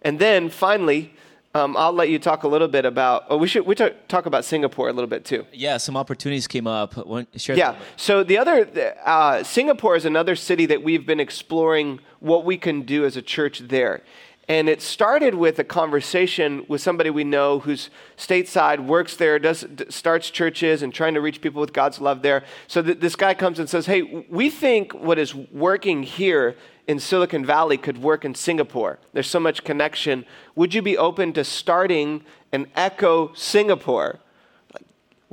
And 0.02 0.20
then 0.20 0.50
finally, 0.50 1.14
um, 1.56 1.78
I'll 1.78 1.94
let 1.94 2.10
you 2.10 2.18
talk 2.18 2.44
a 2.44 2.48
little 2.48 2.68
bit 2.68 2.84
about. 2.84 3.26
Oh, 3.30 3.38
we 3.38 3.48
should 3.48 3.68
we 3.68 3.76
talk, 3.76 3.94
talk 4.08 4.26
about 4.26 4.44
Singapore 4.44 4.90
a 4.90 4.94
little 4.94 5.10
bit 5.10 5.24
too. 5.24 5.46
Yeah, 5.54 5.78
some 5.78 5.96
opportunities 5.96 6.48
came 6.48 6.66
up. 6.66 6.96
Share 7.36 7.56
Yeah. 7.56 7.76
So 7.96 8.24
the 8.24 8.40
other, 8.40 8.96
uh, 9.06 9.44
Singapore 9.44 9.96
is 9.96 10.06
another 10.06 10.36
city 10.36 10.66
that 10.66 10.82
we've 10.82 11.06
been 11.06 11.20
exploring 11.20 12.00
what 12.20 12.44
we 12.44 12.58
can 12.58 12.82
do 12.82 13.06
as 13.06 13.16
a 13.16 13.22
church 13.22 13.60
there. 13.60 14.02
And 14.50 14.68
it 14.68 14.82
started 14.82 15.36
with 15.36 15.58
a 15.60 15.64
conversation 15.64 16.66
with 16.68 16.82
somebody 16.82 17.10
we 17.10 17.24
know 17.24 17.60
who's 17.60 17.90
stateside, 18.18 18.86
works 18.86 19.16
there, 19.16 19.40
does, 19.40 19.66
starts 19.88 20.30
churches, 20.30 20.82
and 20.82 20.94
trying 20.94 21.14
to 21.14 21.22
reach 21.22 21.40
people 21.40 21.62
with 21.62 21.72
God's 21.72 22.02
love 22.02 22.24
there. 22.24 22.44
So 22.68 22.82
th- 22.82 23.00
this 23.00 23.16
guy 23.16 23.36
comes 23.36 23.58
and 23.58 23.70
says, 23.70 23.86
Hey, 23.86 24.26
we 24.30 24.50
think 24.50 24.94
what 24.94 25.18
is 25.18 25.34
working 25.34 26.04
here 26.04 26.58
in 26.88 27.00
Silicon 27.00 27.46
Valley 27.46 27.78
could 27.78 28.00
work 28.04 28.26
in 28.26 28.36
Singapore. 28.36 29.00
There's 29.14 29.30
so 29.30 29.40
much 29.40 29.64
connection. 29.64 30.26
Would 30.56 30.74
you 30.74 30.82
be 30.82 30.98
open 30.98 31.32
to 31.34 31.46
starting 31.46 32.26
an 32.52 32.68
Echo 32.76 33.34
Singapore? 33.34 34.20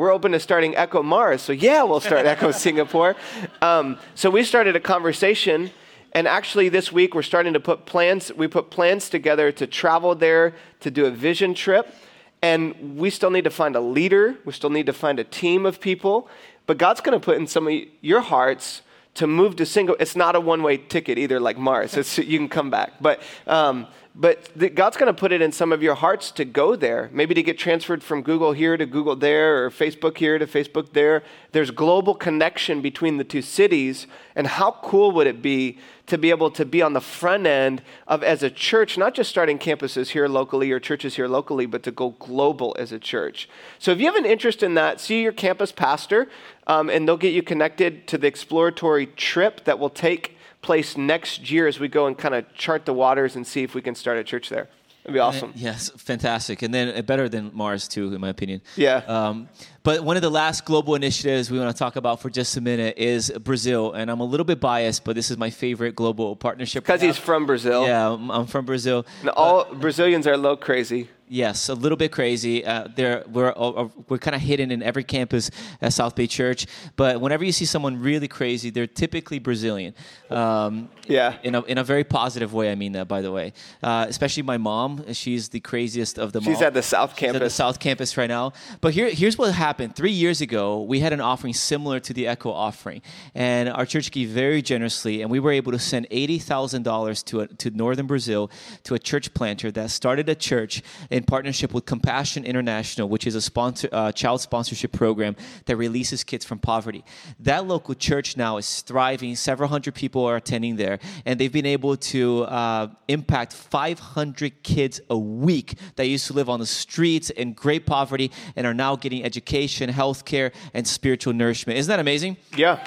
we're 0.01 0.15
open 0.15 0.33
to 0.33 0.41
starting 0.41 0.75
Echo 0.77 1.03
Mars. 1.03 1.43
So, 1.43 1.53
yeah, 1.53 1.83
we'll 1.83 2.01
start 2.01 2.25
Echo 2.25 2.51
Singapore. 2.67 3.17
Um, 3.61 3.99
so, 4.15 4.31
we 4.31 4.45
started 4.45 4.75
a 4.75 4.81
conversation. 4.81 5.71
And 6.13 6.27
actually, 6.27 6.69
this 6.69 6.91
week, 6.91 7.15
we're 7.15 7.23
starting 7.23 7.53
to 7.53 7.61
put 7.61 7.87
plans. 7.87 8.33
We 8.35 8.49
put 8.49 8.71
plans 8.71 9.09
together 9.09 9.53
to 9.53 9.67
travel 9.67 10.15
there 10.15 10.55
to 10.81 10.91
do 10.91 11.07
a 11.07 11.11
vision 11.11 11.55
trip. 11.55 11.95
And 12.43 12.97
we 12.99 13.11
still 13.11 13.31
need 13.31 13.45
to 13.45 13.51
find 13.51 13.77
a 13.77 13.81
leader. 13.81 14.37
We 14.45 14.53
still 14.53 14.71
need 14.71 14.87
to 14.87 14.93
find 14.93 15.19
a 15.19 15.25
team 15.25 15.67
of 15.67 15.81
people. 15.81 16.29
But 16.67 16.79
God's 16.79 17.01
going 17.01 17.19
to 17.19 17.25
put 17.25 17.37
in 17.37 17.47
some 17.47 17.69
of 17.69 17.75
your 18.01 18.23
hearts 18.23 18.83
to 19.15 19.27
move 19.27 19.57
to 19.57 19.67
single. 19.67 19.97
It's 20.01 20.17
not 20.17 20.35
a 20.35 20.41
one 20.41 20.63
way 20.63 20.79
ticket 20.79 21.19
either, 21.19 21.39
like 21.39 21.59
Mars. 21.59 21.97
It's, 21.97 22.19
you 22.19 22.39
can 22.39 22.49
come 22.49 22.71
back. 22.71 22.95
But, 23.01 23.21
um, 23.47 23.87
but 24.15 24.51
the, 24.57 24.69
God's 24.69 24.97
going 24.97 25.07
to 25.07 25.19
put 25.19 25.31
it 25.31 25.41
in 25.41 25.53
some 25.53 25.73
of 25.73 25.85
your 25.85 25.95
hearts 25.95 26.33
to 26.33 26.45
go 26.45 26.75
there, 26.75 27.09
maybe 27.13 27.33
to 27.35 27.45
get 27.45 27.59
transferred 27.59 28.03
from 28.03 28.23
Google 28.23 28.53
here 28.53 28.77
to 28.77 28.85
Google 28.85 29.15
there, 29.15 29.65
or 29.65 29.71
Facebook 29.71 30.19
here 30.19 30.37
to 30.37 30.47
Facebook 30.47 30.93
there. 30.93 31.23
There's 31.53 31.71
global 31.71 32.17
connection 32.17 32.83
between 32.83 33.19
the 33.19 33.25
two 33.25 33.41
cities. 33.41 34.09
And 34.35 34.49
how 34.49 34.73
cool 34.83 35.13
would 35.13 35.29
it 35.29 35.41
be 35.43 35.79
to 36.07 36.19
be 36.19 36.31
able 36.31 36.51
to 36.51 36.65
be 36.65 36.83
on 36.83 36.93
the 36.93 37.01
front 37.01 37.47
end 37.47 37.83
of, 38.09 38.25
as 38.25 38.43
a 38.43 38.51
church, 38.51 38.99
not 38.99 39.15
just 39.15 39.31
starting 39.31 39.61
campuses 39.61 40.09
here 40.09 40.27
locally 40.27 40.73
or 40.73 40.81
churches 40.81 41.15
here 41.15 41.29
locally, 41.29 41.67
but 41.67 41.85
to 41.85 41.93
go 41.93 42.11
global 42.19 42.75
as 42.81 42.91
a 42.91 42.99
church? 42.99 43.49
So 43.79 43.93
if 43.93 44.01
you 44.01 44.07
have 44.07 44.17
an 44.17 44.27
interest 44.27 44.65
in 44.65 44.75
that, 44.75 45.01
see 45.01 45.23
your 45.23 45.33
campus 45.33 45.71
pastor, 45.71 46.29
um, 46.67 46.91
and 46.91 47.07
they'll 47.07 47.17
get 47.17 47.33
you 47.33 47.45
connected 47.45 48.09
to 48.09 48.19
the 48.19 48.27
exploratory 48.27 49.07
trip 49.07 49.65
that 49.65 49.79
will 49.79 49.89
take 49.89 50.37
place 50.63 50.97
next 50.97 51.51
year 51.51 51.67
as 51.67 51.81
we 51.81 51.89
go 51.89 52.07
and 52.07 52.17
kind 52.17 52.35
of 52.35 52.53
chart 52.55 52.85
the 52.85 52.93
waters 52.93 53.37
and 53.37 53.47
see 53.47 53.63
if 53.63 53.75
we 53.75 53.83
can 53.83 53.95
start 53.95 54.19
a 54.19 54.25
church 54.25 54.49
there. 54.49 54.69
It'd 55.03 55.15
be 55.15 55.19
awesome. 55.19 55.55
Yes, 55.57 55.89
fantastic. 55.97 56.61
And 56.61 56.75
then 56.75 56.95
uh, 56.95 57.01
better 57.01 57.27
than 57.27 57.51
Mars, 57.55 57.89
too, 57.89 58.13
in 58.13 58.21
my 58.21 58.29
opinion. 58.29 58.61
Yeah. 58.77 58.97
Um, 59.07 59.49
but 59.83 60.05
one 60.05 60.17
of 60.17 60.23
the 60.23 60.31
last 60.31 60.67
global 60.67 60.95
initiatives 60.95 61.51
we 61.51 61.59
want 61.59 61.75
to 61.75 61.79
talk 61.79 61.97
about 61.97 62.21
for 62.21 62.29
just 62.29 62.55
a 62.59 62.61
minute 62.61 62.99
is 62.99 63.31
Brazil. 63.41 63.95
And 63.95 64.11
I'm 64.11 64.21
a 64.21 64.25
little 64.25 64.45
bit 64.45 64.61
biased, 64.61 65.05
but 65.05 65.17
this 65.17 65.31
is 65.31 65.39
my 65.39 65.49
favorite 65.49 65.97
global 65.97 66.37
partnership. 66.37 66.85
Because 66.85 67.01
he's 67.01 67.17
from 67.17 67.47
Brazil. 67.47 67.87
Yeah, 67.87 68.13
I'm, 68.13 68.31
I'm 68.31 68.47
from 68.47 68.67
Brazil. 68.67 69.07
And 69.23 69.31
all 69.31 69.65
Brazilians 69.75 70.27
are 70.27 70.37
low 70.37 70.55
crazy. 70.55 71.09
Yes, 71.33 71.69
a 71.69 71.75
little 71.75 71.97
bit 71.97 72.11
crazy. 72.11 72.65
Uh, 72.65 72.89
there, 72.97 73.23
we're 73.31 73.55
uh, 73.57 73.87
we're 74.09 74.19
kind 74.19 74.35
of 74.35 74.41
hidden 74.41 74.73
in 74.73 74.83
every 74.83 75.05
campus 75.05 75.49
at 75.81 75.93
South 75.93 76.17
Bay 76.17 76.27
Church. 76.27 76.67
But 76.97 77.21
whenever 77.21 77.45
you 77.45 77.53
see 77.53 77.67
someone 77.67 78.03
really 78.03 78.27
crazy, 78.27 78.71
they're 78.71 78.89
typically 78.89 79.39
Brazilian. 79.39 79.95
Um, 80.29 80.89
yeah. 81.07 81.39
In 81.45 81.55
a 81.55 81.63
in 81.63 81.79
a 81.79 81.85
very 81.85 82.03
positive 82.03 82.53
way. 82.53 82.73
I 82.73 82.75
mean 82.75 82.93
that, 82.93 83.07
by 83.07 83.21
the 83.23 83.31
way. 83.31 83.53
Uh, 83.81 84.07
especially 84.09 84.43
my 84.43 84.59
mom. 84.59 85.13
She's 85.13 85.51
the 85.51 85.61
craziest 85.61 86.19
of 86.19 86.33
them 86.33 86.43
She's 86.43 86.57
all. 86.57 86.65
at 86.65 86.75
the 86.75 86.83
South 86.83 87.17
She's 87.17 87.33
at 87.33 87.39
the 87.39 87.49
South 87.49 87.79
Campus 87.79 88.17
right 88.17 88.29
now. 88.29 88.53
But 88.81 88.95
here, 88.95 89.09
here's 89.09 89.39
what 89.39 89.55
happened. 89.55 89.95
Three 89.95 90.11
years 90.11 90.41
ago, 90.41 90.83
we 90.83 90.99
had 90.99 91.13
an 91.13 91.21
offering 91.21 91.55
similar 91.55 92.01
to 92.01 92.13
the 92.13 92.27
Echo 92.27 92.51
offering, 92.51 93.03
and 93.37 93.69
our 93.69 93.87
church 93.87 94.11
gave 94.11 94.31
very 94.31 94.63
generously, 94.63 95.23
and 95.23 95.31
we 95.31 95.39
were 95.39 95.53
able 95.53 95.71
to 95.71 95.79
send 95.79 96.09
eighty 96.11 96.41
thousand 96.41 96.83
dollars 96.83 97.23
to 97.23 97.43
a, 97.43 97.47
to 97.47 97.71
northern 97.71 98.09
Brazil 98.09 98.51
to 98.83 98.95
a 98.95 98.99
church 98.99 99.33
planter 99.33 99.71
that 99.71 99.93
started 99.93 100.29
a 100.29 100.35
church 100.35 100.83
in 101.09 101.20
partnership 101.27 101.73
with 101.73 101.85
Compassion 101.87 102.45
International, 102.45 103.09
which 103.09 103.27
is 103.27 103.35
a 103.35 103.41
sponsor 103.41 103.89
uh, 103.93 104.13
child 104.13 104.41
sponsorship 104.41 104.93
program 104.93 105.37
that 105.67 105.77
releases 105.77 106.25
kids 106.25 106.45
from 106.45 106.59
poverty. 106.59 107.05
That 107.41 107.67
local 107.67 107.95
church 107.95 108.37
now 108.37 108.57
is 108.57 108.83
thriving. 108.83 109.37
Several 109.37 109.69
hundred 109.69 109.95
people 109.95 110.25
are 110.25 110.37
attending 110.37 110.77
there, 110.77 110.99
and 111.25 111.39
they've 111.39 111.53
been 111.53 111.67
able 111.67 111.97
to 111.97 112.45
uh, 112.45 112.89
impact 113.09 113.53
500 113.53 114.63
kids 114.63 115.01
a 115.11 115.19
week 115.19 115.79
that 115.97 116.07
used 116.07 116.27
to 116.29 116.33
live 116.33 116.49
on 116.49 116.61
the 116.61 116.67
streets 116.67 117.31
in 117.31 117.53
great 117.53 117.87
poverty 117.87 118.31
and 118.57 118.67
are 118.67 118.75
now 118.75 118.97
getting 118.97 119.25
education, 119.25 119.89
health 119.89 120.25
care, 120.25 120.53
and 120.75 120.87
spiritual 120.87 121.33
nourishment. 121.33 121.79
Isn't 121.79 121.91
that 121.91 122.01
amazing? 122.01 122.37
Yeah. 122.57 122.79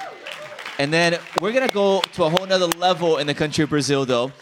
And 0.78 0.92
then 0.92 1.18
we're 1.40 1.52
gonna 1.52 1.68
go 1.68 2.00
to 2.14 2.24
a 2.24 2.30
whole 2.30 2.46
nother 2.46 2.66
level 2.78 3.18
in 3.18 3.26
the 3.26 3.34
country 3.34 3.62
of 3.64 3.70
Brazil, 3.70 4.04
though. 4.04 4.32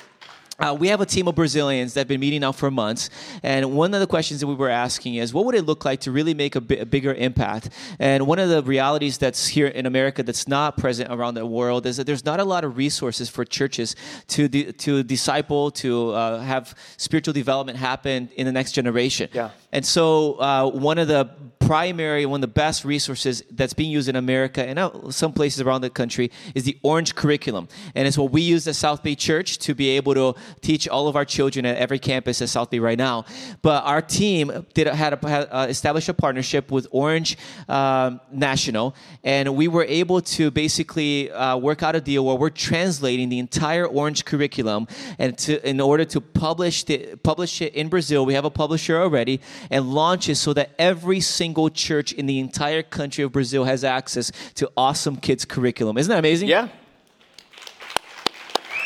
Uh, 0.62 0.72
we 0.72 0.86
have 0.86 1.00
a 1.00 1.06
team 1.06 1.26
of 1.26 1.34
Brazilians 1.34 1.92
that 1.94 2.02
have 2.02 2.08
been 2.08 2.20
meeting 2.20 2.40
now 2.40 2.52
for 2.52 2.70
months, 2.70 3.10
and 3.42 3.74
one 3.74 3.92
of 3.94 3.98
the 3.98 4.06
questions 4.06 4.38
that 4.38 4.46
we 4.46 4.54
were 4.54 4.68
asking 4.68 5.16
is, 5.16 5.34
what 5.34 5.44
would 5.44 5.56
it 5.56 5.62
look 5.62 5.84
like 5.84 5.98
to 5.98 6.12
really 6.12 6.34
make 6.34 6.54
a, 6.54 6.60
bi- 6.60 6.76
a 6.76 6.86
bigger 6.86 7.12
impact? 7.14 7.70
And 7.98 8.28
one 8.28 8.38
of 8.38 8.48
the 8.48 8.62
realities 8.62 9.18
that's 9.18 9.48
here 9.48 9.66
in 9.66 9.86
America 9.86 10.22
that's 10.22 10.46
not 10.46 10.76
present 10.76 11.10
around 11.10 11.34
the 11.34 11.44
world 11.44 11.84
is 11.84 11.96
that 11.96 12.06
there's 12.06 12.24
not 12.24 12.38
a 12.38 12.44
lot 12.44 12.62
of 12.62 12.76
resources 12.76 13.28
for 13.28 13.44
churches 13.44 13.96
to 14.28 14.48
to 14.48 15.02
disciple, 15.02 15.72
to 15.72 16.10
uh, 16.10 16.38
have 16.38 16.76
spiritual 16.96 17.34
development 17.34 17.76
happen 17.76 18.30
in 18.36 18.46
the 18.46 18.52
next 18.52 18.70
generation. 18.70 19.28
Yeah. 19.32 19.50
And 19.72 19.84
so, 19.84 20.34
uh, 20.34 20.70
one 20.70 20.98
of 20.98 21.08
the 21.08 21.30
primary, 21.66 22.26
one 22.26 22.38
of 22.38 22.42
the 22.42 22.46
best 22.48 22.84
resources 22.84 23.42
that's 23.50 23.72
being 23.72 23.90
used 23.90 24.08
in 24.08 24.16
America 24.16 24.64
and 24.64 25.14
some 25.14 25.32
places 25.32 25.60
around 25.60 25.80
the 25.80 25.90
country 25.90 26.30
is 26.54 26.64
the 26.64 26.78
Orange 26.82 27.14
Curriculum. 27.14 27.68
And 27.94 28.06
it's 28.06 28.18
what 28.18 28.32
we 28.32 28.42
use 28.42 28.66
at 28.68 28.74
South 28.74 29.02
Bay 29.02 29.14
Church 29.14 29.58
to 29.58 29.74
be 29.74 29.90
able 29.90 30.14
to 30.14 30.40
teach 30.60 30.88
all 30.88 31.08
of 31.08 31.16
our 31.16 31.24
children 31.24 31.64
at 31.64 31.76
every 31.76 31.98
campus 31.98 32.42
at 32.42 32.48
South 32.48 32.70
Bay 32.70 32.78
right 32.78 32.98
now. 32.98 33.24
But 33.62 33.84
our 33.84 34.02
team 34.02 34.66
did 34.74 34.86
had, 34.86 35.12
a, 35.12 35.28
had 35.28 35.48
uh, 35.50 35.66
established 35.68 36.08
a 36.08 36.14
partnership 36.14 36.70
with 36.70 36.86
Orange 36.90 37.38
um, 37.68 38.20
National, 38.30 38.94
and 39.24 39.56
we 39.56 39.68
were 39.68 39.84
able 39.84 40.20
to 40.20 40.50
basically 40.50 41.30
uh, 41.30 41.56
work 41.56 41.82
out 41.82 41.94
a 41.96 42.00
deal 42.00 42.24
where 42.26 42.36
we're 42.36 42.50
translating 42.50 43.28
the 43.28 43.38
entire 43.38 43.86
Orange 43.86 44.24
curriculum, 44.24 44.86
and 45.18 45.38
to 45.38 45.66
in 45.68 45.80
order 45.80 46.04
to 46.04 46.20
publish 46.20 46.84
the, 46.84 47.16
publish 47.22 47.62
it 47.62 47.74
in 47.74 47.88
Brazil, 47.88 48.26
we 48.26 48.34
have 48.34 48.44
a 48.44 48.50
publisher 48.50 49.00
already, 49.00 49.40
and 49.70 49.92
launch 49.92 50.28
it 50.28 50.36
so 50.36 50.52
that 50.52 50.70
every 50.78 51.20
single 51.20 51.70
church 51.70 52.12
in 52.12 52.26
the 52.26 52.38
entire 52.38 52.82
country 52.82 53.24
of 53.24 53.32
Brazil 53.32 53.64
has 53.64 53.84
access 53.84 54.32
to 54.54 54.70
awesome 54.76 55.16
kids 55.16 55.44
curriculum. 55.44 55.98
Isn't 55.98 56.10
that 56.10 56.18
amazing? 56.18 56.48
Yeah. 56.48 56.68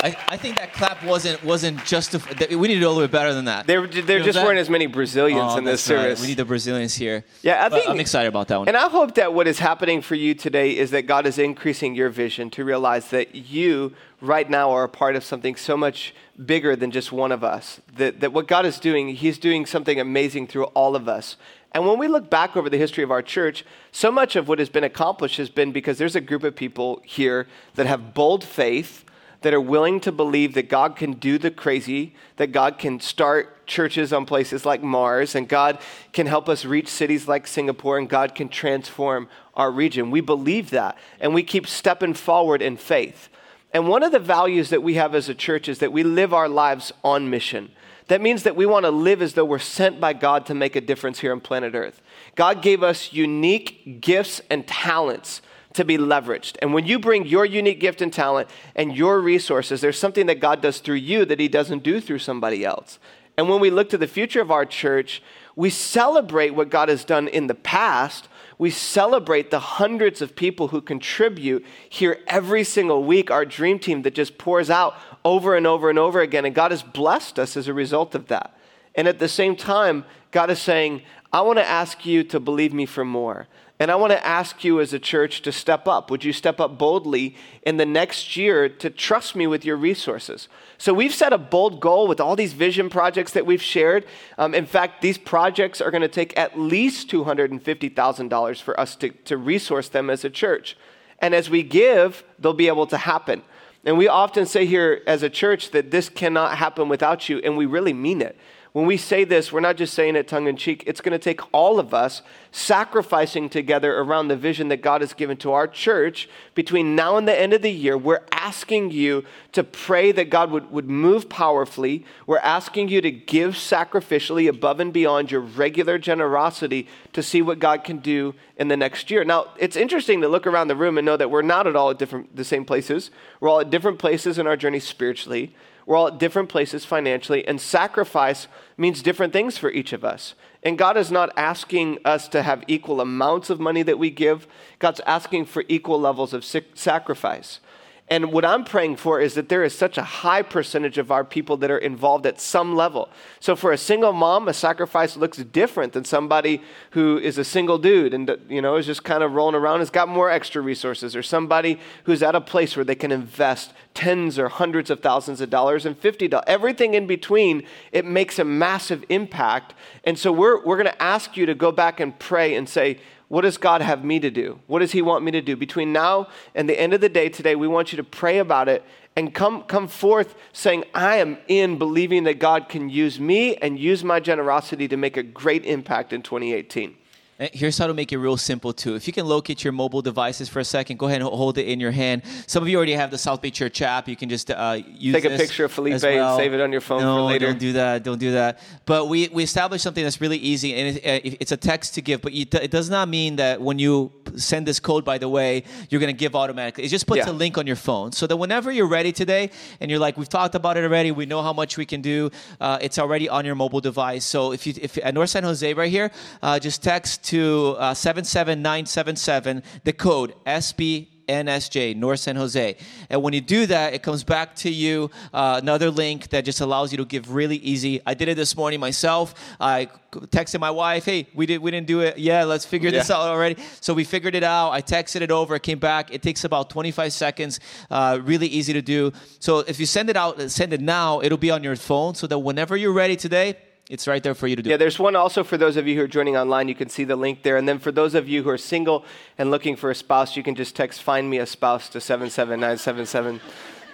I, 0.06 0.16
I 0.28 0.36
think 0.36 0.56
that 0.56 0.72
clap 0.72 1.02
wasn't 1.04 1.42
wasn't 1.44 1.84
justified. 1.84 2.38
We 2.54 2.68
need 2.68 2.74
to 2.74 2.80
do 2.80 2.86
a 2.86 2.90
little 2.90 3.04
bit 3.04 3.10
better 3.12 3.34
than 3.34 3.46
that. 3.46 3.66
There, 3.66 3.86
there 3.86 4.20
just 4.20 4.34
that? 4.38 4.44
weren't 4.44 4.58
as 4.58 4.70
many 4.70 4.86
Brazilians 4.86 5.52
Oh, 5.54 5.58
in 5.58 5.64
this 5.64 5.84
that's 5.86 5.96
right. 5.96 6.04
service. 6.04 6.20
We 6.20 6.28
need 6.28 6.36
the 6.36 6.44
Brazilians 6.44 6.94
here. 6.94 7.24
Yeah, 7.42 7.64
I 7.64 7.68
But 7.68 7.78
think- 7.78 7.90
I'm 7.90 8.00
excited 8.00 8.28
about 8.28 8.48
that 8.48 8.58
one. 8.58 8.68
And 8.68 8.76
I 8.76 8.88
hope 8.88 9.14
that 9.16 9.34
what 9.34 9.46
is 9.46 9.58
happening 9.58 10.00
for 10.02 10.14
you 10.14 10.34
today 10.34 10.76
is 10.76 10.90
that 10.92 11.02
God 11.02 11.26
is 11.26 11.38
increasing 11.38 11.94
your 11.94 12.08
vision 12.08 12.50
to 12.50 12.64
realize 12.64 13.10
that 13.10 13.34
you 13.34 13.94
right 14.20 14.48
now 14.48 14.70
are 14.70 14.84
a 14.84 14.88
part 14.88 15.16
of 15.16 15.22
something 15.24 15.56
so 15.56 15.76
much 15.76 16.14
bigger 16.44 16.76
than 16.76 16.90
just 16.90 17.12
one 17.12 17.32
of 17.32 17.42
us. 17.44 17.80
That, 17.96 18.20
that 18.20 18.32
what 18.32 18.46
God 18.46 18.64
is 18.66 18.78
doing, 18.78 19.08
He's 19.16 19.38
doing 19.38 19.66
something 19.66 19.98
amazing 20.00 20.46
through 20.46 20.64
all 20.74 20.96
of 20.96 21.08
us. 21.08 21.36
And 21.72 21.86
when 21.86 21.98
we 21.98 22.08
look 22.08 22.30
back 22.30 22.56
over 22.56 22.70
the 22.70 22.78
history 22.78 23.04
of 23.04 23.10
our 23.10 23.20
church, 23.20 23.64
so 23.92 24.10
much 24.10 24.34
of 24.36 24.48
what 24.48 24.58
has 24.58 24.70
been 24.70 24.84
accomplished 24.84 25.36
has 25.36 25.50
been 25.50 25.72
because 25.72 25.98
there's 25.98 26.16
a 26.16 26.22
group 26.22 26.42
of 26.42 26.56
people 26.56 27.02
here 27.04 27.46
that 27.74 27.84
have 27.86 28.14
bold 28.14 28.42
faith, 28.44 29.04
that 29.42 29.55
are 29.55 29.61
willing 29.61 30.01
to 30.01 30.12
believe 30.12 30.55
that 30.55 30.68
God 30.68 30.96
can 30.96 31.12
do 31.12 31.38
the 31.38 31.51
crazy, 31.51 32.14
that 32.37 32.53
God 32.53 32.79
can 32.79 33.01
start 33.01 33.66
churches 33.66 34.12
on 34.12 34.27
places 34.27 34.64
like 34.64 34.83
Mars, 34.83 35.35
and 35.35 35.49
God 35.49 35.79
can 36.12 36.27
help 36.27 36.49
us 36.49 36.64
reach 36.64 36.88
cities 36.88 37.29
like 37.29 37.46
Singapore, 37.46 37.99
and 37.99 38.09
God 38.09 38.35
can 38.35 38.49
transform 38.49 39.29
our 39.55 39.70
region. 39.70 40.11
We 40.11 40.20
believe 40.20 40.70
that, 40.70 40.96
and 41.20 41.35
we 41.35 41.42
keep 41.42 41.66
stepping 41.66 42.14
forward 42.14 42.62
in 42.62 42.77
faith. 42.77 43.29
And 43.72 43.88
one 43.88 44.03
of 44.03 44.12
the 44.12 44.18
values 44.18 44.70
that 44.70 44.83
we 44.83 44.94
have 44.94 45.14
as 45.14 45.29
a 45.29 45.35
church 45.35 45.68
is 45.68 45.81
that 45.81 45.92
we 45.92 46.03
live 46.03 46.33
our 46.33 46.49
lives 46.49 46.92
on 47.05 47.29
mission. 47.29 47.70
That 48.09 48.20
means 48.20 48.44
that 48.44 48.57
we 48.57 48.66
want 48.66 48.85
to 48.85 48.90
live 48.90 49.20
as 49.20 49.35
though 49.35 49.44
we're 49.44 49.59
sent 49.59 50.01
by 50.01 50.12
God 50.12 50.46
to 50.46 50.55
make 50.55 50.77
a 50.77 50.81
difference 50.81 51.18
here 51.18 51.33
on 51.33 51.40
planet 51.40 51.75
Earth. 51.75 52.01
God 52.37 52.62
gave 52.62 52.83
us 52.83 53.12
unique 53.12 54.01
gifts 54.01 54.40
and 54.49 54.66
talents 54.66 55.42
to 55.76 55.84
be 55.84 55.96
leveraged. 55.96 56.56
And 56.60 56.74
when 56.74 56.86
you 56.86 56.98
bring 56.98 57.26
your 57.26 57.44
unique 57.44 57.80
gift 57.80 58.02
and 58.02 58.12
talent 58.12 58.48
and 58.74 58.96
your 58.96 59.20
resources, 59.20 59.80
there's 59.80 59.98
something 59.98 60.26
that 60.26 60.40
God 60.40 60.60
does 60.60 60.78
through 60.78 60.96
you 60.96 61.24
that 61.24 61.40
He 61.40 61.48
doesn't 61.48 61.82
do 61.82 62.00
through 62.00 62.18
somebody 62.18 62.64
else. 62.64 62.98
And 63.38 63.48
when 63.48 63.60
we 63.60 63.70
look 63.70 63.90
to 63.90 63.98
the 63.98 64.06
future 64.06 64.40
of 64.40 64.50
our 64.50 64.64
church, 64.64 65.22
we 65.54 65.70
celebrate 65.70 66.50
what 66.50 66.70
God 66.70 66.88
has 66.88 67.04
done 67.04 67.28
in 67.28 67.46
the 67.46 67.54
past. 67.54 68.28
We 68.58 68.70
celebrate 68.70 69.50
the 69.50 69.60
hundreds 69.60 70.22
of 70.22 70.36
people 70.36 70.68
who 70.68 70.80
contribute 70.80 71.64
here 71.88 72.20
every 72.26 72.64
single 72.64 73.04
week, 73.04 73.30
our 73.30 73.44
dream 73.44 73.78
team 73.78 74.02
that 74.02 74.14
just 74.14 74.38
pours 74.38 74.70
out 74.70 74.94
over 75.24 75.54
and 75.54 75.66
over 75.66 75.90
and 75.90 75.98
over 75.98 76.20
again. 76.20 76.44
And 76.44 76.54
God 76.54 76.70
has 76.70 76.82
blessed 76.82 77.38
us 77.38 77.56
as 77.56 77.68
a 77.68 77.74
result 77.74 78.14
of 78.14 78.28
that. 78.28 78.56
And 78.94 79.06
at 79.06 79.18
the 79.18 79.28
same 79.28 79.56
time, 79.56 80.06
God 80.30 80.50
is 80.50 80.60
saying, 80.60 81.02
I 81.32 81.42
want 81.42 81.58
to 81.58 81.66
ask 81.66 82.06
you 82.06 82.24
to 82.24 82.40
believe 82.40 82.72
me 82.72 82.86
for 82.86 83.04
more. 83.04 83.46
And 83.78 83.90
I 83.90 83.94
want 83.96 84.12
to 84.12 84.26
ask 84.26 84.64
you 84.64 84.80
as 84.80 84.94
a 84.94 84.98
church 84.98 85.42
to 85.42 85.52
step 85.52 85.86
up. 85.86 86.10
Would 86.10 86.24
you 86.24 86.32
step 86.32 86.60
up 86.60 86.78
boldly 86.78 87.36
in 87.62 87.76
the 87.76 87.84
next 87.84 88.34
year 88.34 88.70
to 88.70 88.88
trust 88.88 89.36
me 89.36 89.46
with 89.46 89.66
your 89.66 89.76
resources? 89.76 90.48
So 90.78 90.94
we've 90.94 91.14
set 91.14 91.34
a 91.34 91.38
bold 91.38 91.80
goal 91.80 92.08
with 92.08 92.18
all 92.18 92.36
these 92.36 92.54
vision 92.54 92.88
projects 92.88 93.32
that 93.32 93.44
we've 93.44 93.62
shared. 93.62 94.06
Um, 94.38 94.54
in 94.54 94.64
fact, 94.64 95.02
these 95.02 95.18
projects 95.18 95.82
are 95.82 95.90
going 95.90 96.00
to 96.02 96.08
take 96.08 96.36
at 96.38 96.58
least 96.58 97.10
$250,000 97.10 98.62
for 98.62 98.80
us 98.80 98.96
to, 98.96 99.10
to 99.10 99.36
resource 99.36 99.90
them 99.90 100.08
as 100.08 100.24
a 100.24 100.30
church. 100.30 100.76
And 101.18 101.34
as 101.34 101.50
we 101.50 101.62
give, 101.62 102.24
they'll 102.38 102.54
be 102.54 102.68
able 102.68 102.86
to 102.86 102.96
happen. 102.96 103.42
And 103.84 103.98
we 103.98 104.08
often 104.08 104.46
say 104.46 104.64
here 104.64 105.02
as 105.06 105.22
a 105.22 105.30
church 105.30 105.70
that 105.70 105.90
this 105.90 106.08
cannot 106.08 106.58
happen 106.58 106.88
without 106.88 107.28
you, 107.28 107.38
and 107.38 107.56
we 107.56 107.66
really 107.66 107.92
mean 107.92 108.20
it. 108.22 108.36
When 108.76 108.84
we 108.84 108.98
say 108.98 109.24
this, 109.24 109.54
we're 109.54 109.60
not 109.60 109.78
just 109.78 109.94
saying 109.94 110.16
it 110.16 110.28
tongue 110.28 110.48
in 110.48 110.56
cheek. 110.58 110.84
It's 110.86 111.00
going 111.00 111.14
to 111.14 111.18
take 111.18 111.40
all 111.50 111.80
of 111.80 111.94
us 111.94 112.20
sacrificing 112.52 113.48
together 113.48 113.96
around 113.96 114.28
the 114.28 114.36
vision 114.36 114.68
that 114.68 114.82
God 114.82 115.00
has 115.00 115.14
given 115.14 115.38
to 115.38 115.52
our 115.52 115.66
church 115.66 116.28
between 116.54 116.94
now 116.94 117.16
and 117.16 117.26
the 117.26 117.40
end 117.40 117.54
of 117.54 117.62
the 117.62 117.72
year. 117.72 117.96
We're 117.96 118.26
asking 118.32 118.90
you 118.90 119.24
to 119.52 119.64
pray 119.64 120.12
that 120.12 120.28
God 120.28 120.50
would, 120.50 120.70
would 120.70 120.90
move 120.90 121.30
powerfully. 121.30 122.04
We're 122.26 122.36
asking 122.40 122.88
you 122.88 123.00
to 123.00 123.10
give 123.10 123.54
sacrificially 123.54 124.46
above 124.46 124.78
and 124.78 124.92
beyond 124.92 125.30
your 125.30 125.40
regular 125.40 125.96
generosity 125.96 126.86
to 127.14 127.22
see 127.22 127.40
what 127.40 127.58
God 127.58 127.82
can 127.82 128.00
do 128.00 128.34
in 128.58 128.68
the 128.68 128.76
next 128.76 129.10
year. 129.10 129.24
Now, 129.24 129.54
it's 129.56 129.76
interesting 129.76 130.20
to 130.20 130.28
look 130.28 130.46
around 130.46 130.68
the 130.68 130.76
room 130.76 130.98
and 130.98 131.06
know 131.06 131.16
that 131.16 131.30
we're 131.30 131.40
not 131.40 131.66
at 131.66 131.76
all 131.76 131.88
at 131.88 131.98
different, 131.98 132.36
the 132.36 132.44
same 132.44 132.66
places. 132.66 133.10
We're 133.40 133.48
all 133.48 133.60
at 133.60 133.70
different 133.70 133.98
places 133.98 134.38
in 134.38 134.46
our 134.46 134.54
journey 134.54 134.80
spiritually. 134.80 135.54
We're 135.87 135.96
all 135.96 136.09
at 136.09 136.18
different 136.18 136.49
places 136.49 136.85
financially, 136.85 137.46
and 137.46 137.61
sacrifice 137.61 138.49
means 138.77 139.03
different 139.03 139.33
things 139.33 139.57
for 139.57 139.70
each 139.70 139.92
of 139.92 140.05
us. 140.05 140.35
And 140.64 140.77
God 140.77 140.96
is 140.96 141.12
not 141.12 141.33
asking 141.37 142.01
us 142.05 142.27
to 142.29 142.42
have 142.42 142.64
equal 142.66 143.01
amounts 143.01 143.51
of 143.51 143.61
money 143.61 143.85
that 143.85 143.99
we 143.99 144.11
give, 144.11 144.49
God's 144.81 145.01
asking 145.07 145.44
for 145.44 145.64
equal 145.68 146.01
levels 146.01 146.35
of 146.35 146.44
sacrifice. 146.44 147.61
And 148.09 148.32
what 148.32 148.44
I'm 148.44 148.64
praying 148.64 148.96
for 148.96 149.20
is 149.20 149.34
that 149.34 149.48
there 149.48 149.64
is 149.64 149.76
such 149.76 149.98
a 149.98 150.02
high 150.02 150.42
percentage 150.42 150.96
of 150.96 151.11
our 151.11 151.24
people 151.24 151.57
that 151.57 151.72
are 151.72 151.78
involved 151.78 152.24
at 152.24 152.40
some 152.40 152.76
level. 152.76 153.09
So 153.40 153.57
for 153.57 153.72
a 153.72 153.78
single 153.78 154.12
mom, 154.12 154.46
a 154.46 154.54
sacrifice 154.54 155.16
looks 155.16 155.38
different 155.38 155.92
than 155.92 156.04
somebody 156.04 156.62
who 156.90 157.18
is 157.18 157.36
a 157.36 157.44
single 157.44 157.78
dude 157.78 158.14
and 158.14 158.30
you 158.48 158.62
know 158.62 158.76
is 158.76 158.86
just 158.86 159.02
kind 159.02 159.24
of 159.24 159.32
rolling 159.32 159.57
around 159.57 159.80
has 159.80 159.90
got 159.90 160.09
more 160.09 160.30
extra 160.30 160.62
resources 160.62 161.16
or 161.16 161.22
somebody 161.22 161.80
who's 162.04 162.22
at 162.22 162.36
a 162.36 162.40
place 162.40 162.76
where 162.76 162.84
they 162.84 162.94
can 162.94 163.11
invest 163.11 163.72
tens 163.94 164.38
or 164.38 164.48
hundreds 164.48 164.88
of 164.88 165.00
thousands 165.00 165.40
of 165.40 165.50
dollars 165.50 165.84
and 165.84 166.00
$50 166.00 166.42
everything 166.46 166.94
in 166.94 167.07
between 167.07 167.64
it 167.90 168.04
makes 168.04 168.38
a 168.38 168.44
massive 168.44 169.04
impact 169.09 169.74
and 170.04 170.18
so 170.18 170.30
we're, 170.30 170.64
we're 170.64 170.76
going 170.76 170.86
to 170.86 171.02
ask 171.02 171.36
you 171.36 171.46
to 171.46 171.54
go 171.54 171.72
back 171.72 171.98
and 171.98 172.16
pray 172.18 172.54
and 172.54 172.68
say 172.68 172.98
what 173.29 173.43
does 173.43 173.59
God 173.59 173.81
have 173.81 174.05
me 174.05 174.20
to 174.20 174.31
do? 174.31 174.61
What 174.66 174.79
does 174.81 174.93
He 174.93 175.03
want 175.03 175.24
me 175.24 175.33
to 175.33 175.43
do? 175.43 175.57
Between 175.57 175.93
now 175.93 176.29
and 176.55 176.68
the 176.68 176.79
end 176.79 176.95
of 176.95 177.01
the 177.01 177.09
day 177.09 177.29
today, 177.29 177.57
we 177.57 177.66
want 177.66 177.93
you 177.93 177.97
to 177.97 178.05
pray 178.05 178.39
about 178.39 178.68
it 178.68 178.85
and 179.16 179.35
come, 179.35 179.62
come 179.62 179.89
forth 179.89 180.37
saying, 180.53 180.85
I 180.95 181.16
am 181.16 181.39
in 181.49 181.79
believing 181.79 182.24
that 182.24 182.39
God 182.39 182.68
can 182.68 182.89
use 182.89 183.18
me 183.18 183.57
and 183.57 183.79
use 183.79 184.05
my 184.05 184.20
generosity 184.20 184.87
to 184.89 184.97
make 184.97 185.16
a 185.16 185.22
great 185.22 185.64
impact 185.64 186.12
in 186.12 186.22
2018. 186.22 186.97
Here's 187.39 187.76
how 187.76 187.87
to 187.87 187.93
make 187.93 188.12
it 188.12 188.18
real 188.18 188.39
simple 188.39 188.72
too. 188.72 188.95
If 188.95 189.07
you 189.07 189.12
can 189.12 189.26
locate 189.26 189.62
your 189.62 189.74
mobile 189.74 190.01
devices 190.01 190.49
for 190.49 190.61
a 190.61 190.64
second, 190.64 190.99
go 190.99 191.07
ahead 191.07 191.20
and 191.20 191.28
hold 191.28 191.59
it 191.59 191.66
in 191.66 191.80
your 191.80 191.91
hand. 191.91 192.22
Some 192.47 192.62
of 192.62 192.68
you 192.70 192.78
already 192.78 192.95
have 192.95 193.11
the 193.11 193.18
South 193.18 193.43
Bay 193.43 193.51
Church 193.51 193.82
app. 193.82 194.09
You 194.09 194.16
can 194.16 194.30
just 194.30 194.51
uh, 194.51 194.78
use 194.87 195.14
it. 195.14 195.20
take 195.20 195.30
a 195.30 195.37
picture 195.37 195.66
of 195.66 195.72
Felipe 195.72 196.03
well. 196.03 196.30
and 196.30 196.43
save 196.43 196.55
it 196.55 196.62
on 196.62 196.72
your 196.72 196.80
phone 196.80 197.03
no, 197.03 197.16
for 197.16 197.22
later. 197.24 197.49
don't 197.49 197.59
do 197.59 197.74
that. 197.74 198.03
Don't 198.05 198.18
do 198.18 198.32
that. 198.32 198.61
But 198.87 199.09
we 199.09 199.28
we 199.28 199.43
established 199.43 199.84
something 199.84 200.03
that's 200.03 200.18
really 200.18 200.39
easy, 200.39 200.74
and 200.74 200.97
it, 200.97 201.05
uh, 201.05 201.37
it's 201.41 201.53
a 201.53 201.59
text 201.59 201.95
to 201.97 202.01
give. 202.01 202.22
But 202.22 202.32
it 202.32 202.70
does 202.70 202.89
not 202.89 203.07
mean 203.07 203.37
that 203.37 203.61
when 203.61 203.78
you 203.78 204.12
send 204.37 204.66
this 204.66 204.80
code, 204.80 205.05
by 205.05 205.18
the 205.18 205.28
way, 205.28 205.64
you're 205.91 206.01
going 206.01 206.14
to 206.14 206.18
give 206.18 206.34
automatically. 206.34 206.84
It 206.84 206.89
just 206.89 207.07
puts 207.07 207.26
yeah. 207.26 207.32
a 207.32 207.34
link 207.34 207.59
on 207.59 207.66
your 207.66 207.76
phone, 207.76 208.12
so 208.12 208.26
that 208.26 208.39
whenever 208.39 208.72
you're 208.72 208.89
ready 208.89 209.12
today, 209.12 209.51
and 209.80 209.91
you're 209.91 210.01
like, 210.01 210.16
we've 210.16 210.26
talked 210.26 210.55
about 210.55 210.78
it 210.78 210.84
already. 210.84 211.11
We 211.12 211.26
know 211.26 211.43
how 211.43 211.53
much 211.53 211.76
we 211.76 211.84
can 211.84 212.01
do. 212.01 212.30
Uh, 212.59 212.78
it's 212.80 212.99
already 212.99 213.28
on 213.28 213.45
your 213.45 213.57
mobile 213.57 213.82
device. 213.82 214.24
So 214.24 214.53
if 214.53 214.66
you 214.66 214.72
if 214.80 214.97
at 215.05 215.12
North 215.12 215.28
San 215.28 215.45
Jose 215.45 215.74
right 215.74 215.91
here, 215.91 216.11
uh, 216.43 216.59
just 216.59 216.82
text 216.82 217.26
to 217.27 217.77
uh, 217.79 217.95
77977, 217.95 219.62
the 219.85 219.93
code 219.93 220.35
SB 220.47 221.09
NSJ, 221.29 221.97
North 221.97 222.20
San 222.20 222.37
Jose. 222.37 222.77
And 223.11 223.22
when 223.22 223.35
you 223.35 223.41
do 223.41 223.66
that, 223.66 223.95
it 223.95 224.03
comes 224.03 224.24
back 224.24 224.55
to 224.57 224.70
you 224.70 225.11
uh, 225.33 225.59
another 225.61 225.91
link 225.91 226.29
that 226.31 226.45
just 226.45 226.61
allows 226.61 226.93
you 226.93 226.99
to 226.99 227.05
give 227.05 227.35
really 227.35 227.57
easy. 227.57 228.01
I 228.07 228.14
did 228.14 228.29
it 228.29 228.37
this 228.37 228.57
morning 228.57 228.81
myself. 228.81 229.35
I 229.61 229.89
texted 230.12 230.61
my 230.61 230.70
wife, 230.70 231.05
"Hey, 231.05 231.27
we 231.35 231.47
did 231.47 231.59
we 231.59 231.70
didn't 231.70 231.87
do 231.87 232.01
it. 232.01 232.18
Yeah, 232.18 232.45
let's 232.45 232.64
figure 232.64 232.91
yeah. 232.91 232.99
this 232.99 233.11
out 233.11 233.22
already." 233.22 233.57
So 233.81 233.93
we 233.93 234.05
figured 234.05 234.35
it 234.35 234.45
out. 234.45 234.70
I 234.70 234.83
texted 234.83 235.20
it 235.20 235.31
over. 235.31 235.57
It 235.57 235.62
came 235.62 235.79
back. 235.79 236.12
It 236.12 236.22
takes 236.22 236.45
about 236.45 236.70
25 236.70 237.12
seconds. 237.12 237.61
Uh, 237.91 238.18
really 238.22 238.47
easy 238.47 238.72
to 238.72 238.83
do. 238.83 239.12
So 239.41 239.61
if 239.61 239.81
you 239.81 239.87
send 239.87 240.11
it 240.11 240.16
out, 240.16 240.41
send 240.51 240.72
it 240.72 240.81
now. 240.81 241.20
It'll 241.20 241.39
be 241.39 241.51
on 241.51 241.64
your 241.64 241.77
phone, 241.77 242.14
so 242.14 242.27
that 242.29 242.39
whenever 242.39 242.77
you're 242.77 242.93
ready 242.93 243.16
today 243.16 243.57
it's 243.89 244.07
right 244.09 244.22
there 244.22 244.34
for 244.34 244.47
you 244.49 244.57
to 244.57 244.62
do. 244.62 244.70
Yeah, 244.70 244.76
there's 244.76 244.99
one 244.99 245.14
also 245.16 245.45
for 245.45 245.57
those 245.57 245.76
of 245.76 245.87
you 245.87 245.97
who 245.97 246.03
are 246.03 246.09
joining 246.09 246.37
online. 246.37 246.68
You 246.68 246.74
can 246.74 246.89
see 246.89 247.05
the 247.05 247.16
link 247.16 247.43
there. 247.43 247.57
And 247.57 247.68
then 247.68 247.78
for 247.78 247.93
those 247.93 248.14
of 248.14 248.28
you 248.28 248.43
who 248.43 248.51
are 248.51 248.59
single 248.59 249.05
and 249.39 249.51
looking 249.51 249.76
for 249.76 249.91
a 249.91 249.95
spouse, 249.95 250.37
you 250.37 250.43
can 250.43 250.55
just 250.55 250.74
text 250.74 251.03
"Find 251.03 251.30
me 251.30 251.39
a 251.39 251.47
spouse" 251.47 251.89
to 251.91 252.01
seven 252.01 252.30
seven 252.30 252.61
nine 252.61 252.78
seven 252.78 253.07
seven. 253.07 253.41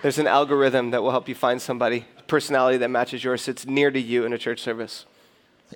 There's 0.03 0.19
an 0.19 0.27
algorithm 0.27 0.91
that 0.91 1.03
will 1.03 1.11
help 1.13 1.29
you 1.29 1.35
find 1.35 1.61
somebody 1.61 2.07
personality 2.27 2.79
that 2.79 2.89
matches 2.89 3.23
yours, 3.23 3.43
sits 3.43 3.67
near 3.67 3.91
to 3.91 4.01
you 4.01 4.25
in 4.25 4.33
a 4.33 4.39
church 4.39 4.61
service. 4.61 5.05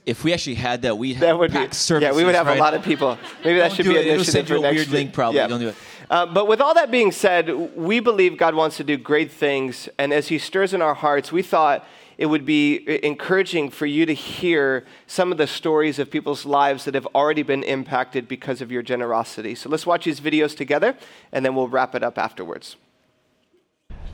If 0.05 0.25
we 0.25 0.33
actually 0.33 0.57
had 0.57 0.83
that, 0.83 0.97
we'd 0.97 1.19
that 1.19 1.39
would 1.39 1.53
be, 1.53 1.69
services, 1.71 2.03
Yeah, 2.03 2.12
we 2.12 2.25
would 2.25 2.35
have 2.35 2.47
right? 2.47 2.57
a 2.57 2.61
lot 2.61 2.75
of 2.75 2.83
people. 2.83 3.19
Maybe 3.45 3.59
that 3.59 3.73
should 3.73 3.87
be 3.87 3.97
an 3.99 4.07
initiative 4.07 4.47
for 4.49 4.59
next 4.59 4.75
weird 4.75 4.87
week. 4.89 4.95
link, 4.95 5.12
probably. 5.12 5.39
Yeah. 5.39 5.47
Don't 5.47 5.61
do 5.61 5.69
it. 5.69 5.75
Uh, 6.11 6.27
but 6.27 6.47
with 6.49 6.61
all 6.61 6.75
that 6.75 6.91
being 6.91 7.12
said, 7.12 7.51
we 7.77 8.01
believe 8.01 8.37
God 8.37 8.55
wants 8.55 8.77
to 8.79 8.85
do 8.85 8.97
great 8.97 9.31
things, 9.31 9.89
and 9.99 10.12
as 10.12 10.29
He 10.29 10.39
stirs 10.39 10.73
in 10.75 10.81
our 10.83 10.95
hearts, 10.95 11.33
we 11.33 11.43
thought 11.43 11.87
it 12.19 12.27
would 12.27 12.47
be 12.47 13.05
encouraging 13.05 13.71
for 13.71 13.87
you 13.87 14.07
to 14.07 14.14
hear 14.14 14.85
some 15.07 15.33
of 15.33 15.39
the 15.39 15.47
stories 15.47 15.99
of 15.99 16.11
people's 16.11 16.47
lives 16.47 16.85
that 16.85 16.95
have 16.95 17.07
already 17.14 17.43
been 17.43 17.62
impacted 17.62 18.27
because 18.27 18.61
of 18.61 18.73
your 18.73 18.83
generosity. 18.83 19.55
So 19.55 19.69
let's 19.69 19.87
watch 19.87 20.05
these 20.05 20.21
videos 20.21 20.57
together, 20.57 20.97
and 21.33 21.45
then 21.45 21.55
we'll 21.55 21.69
wrap 21.69 21.95
it 21.95 22.03
up 22.03 22.19
afterwards. 22.19 22.77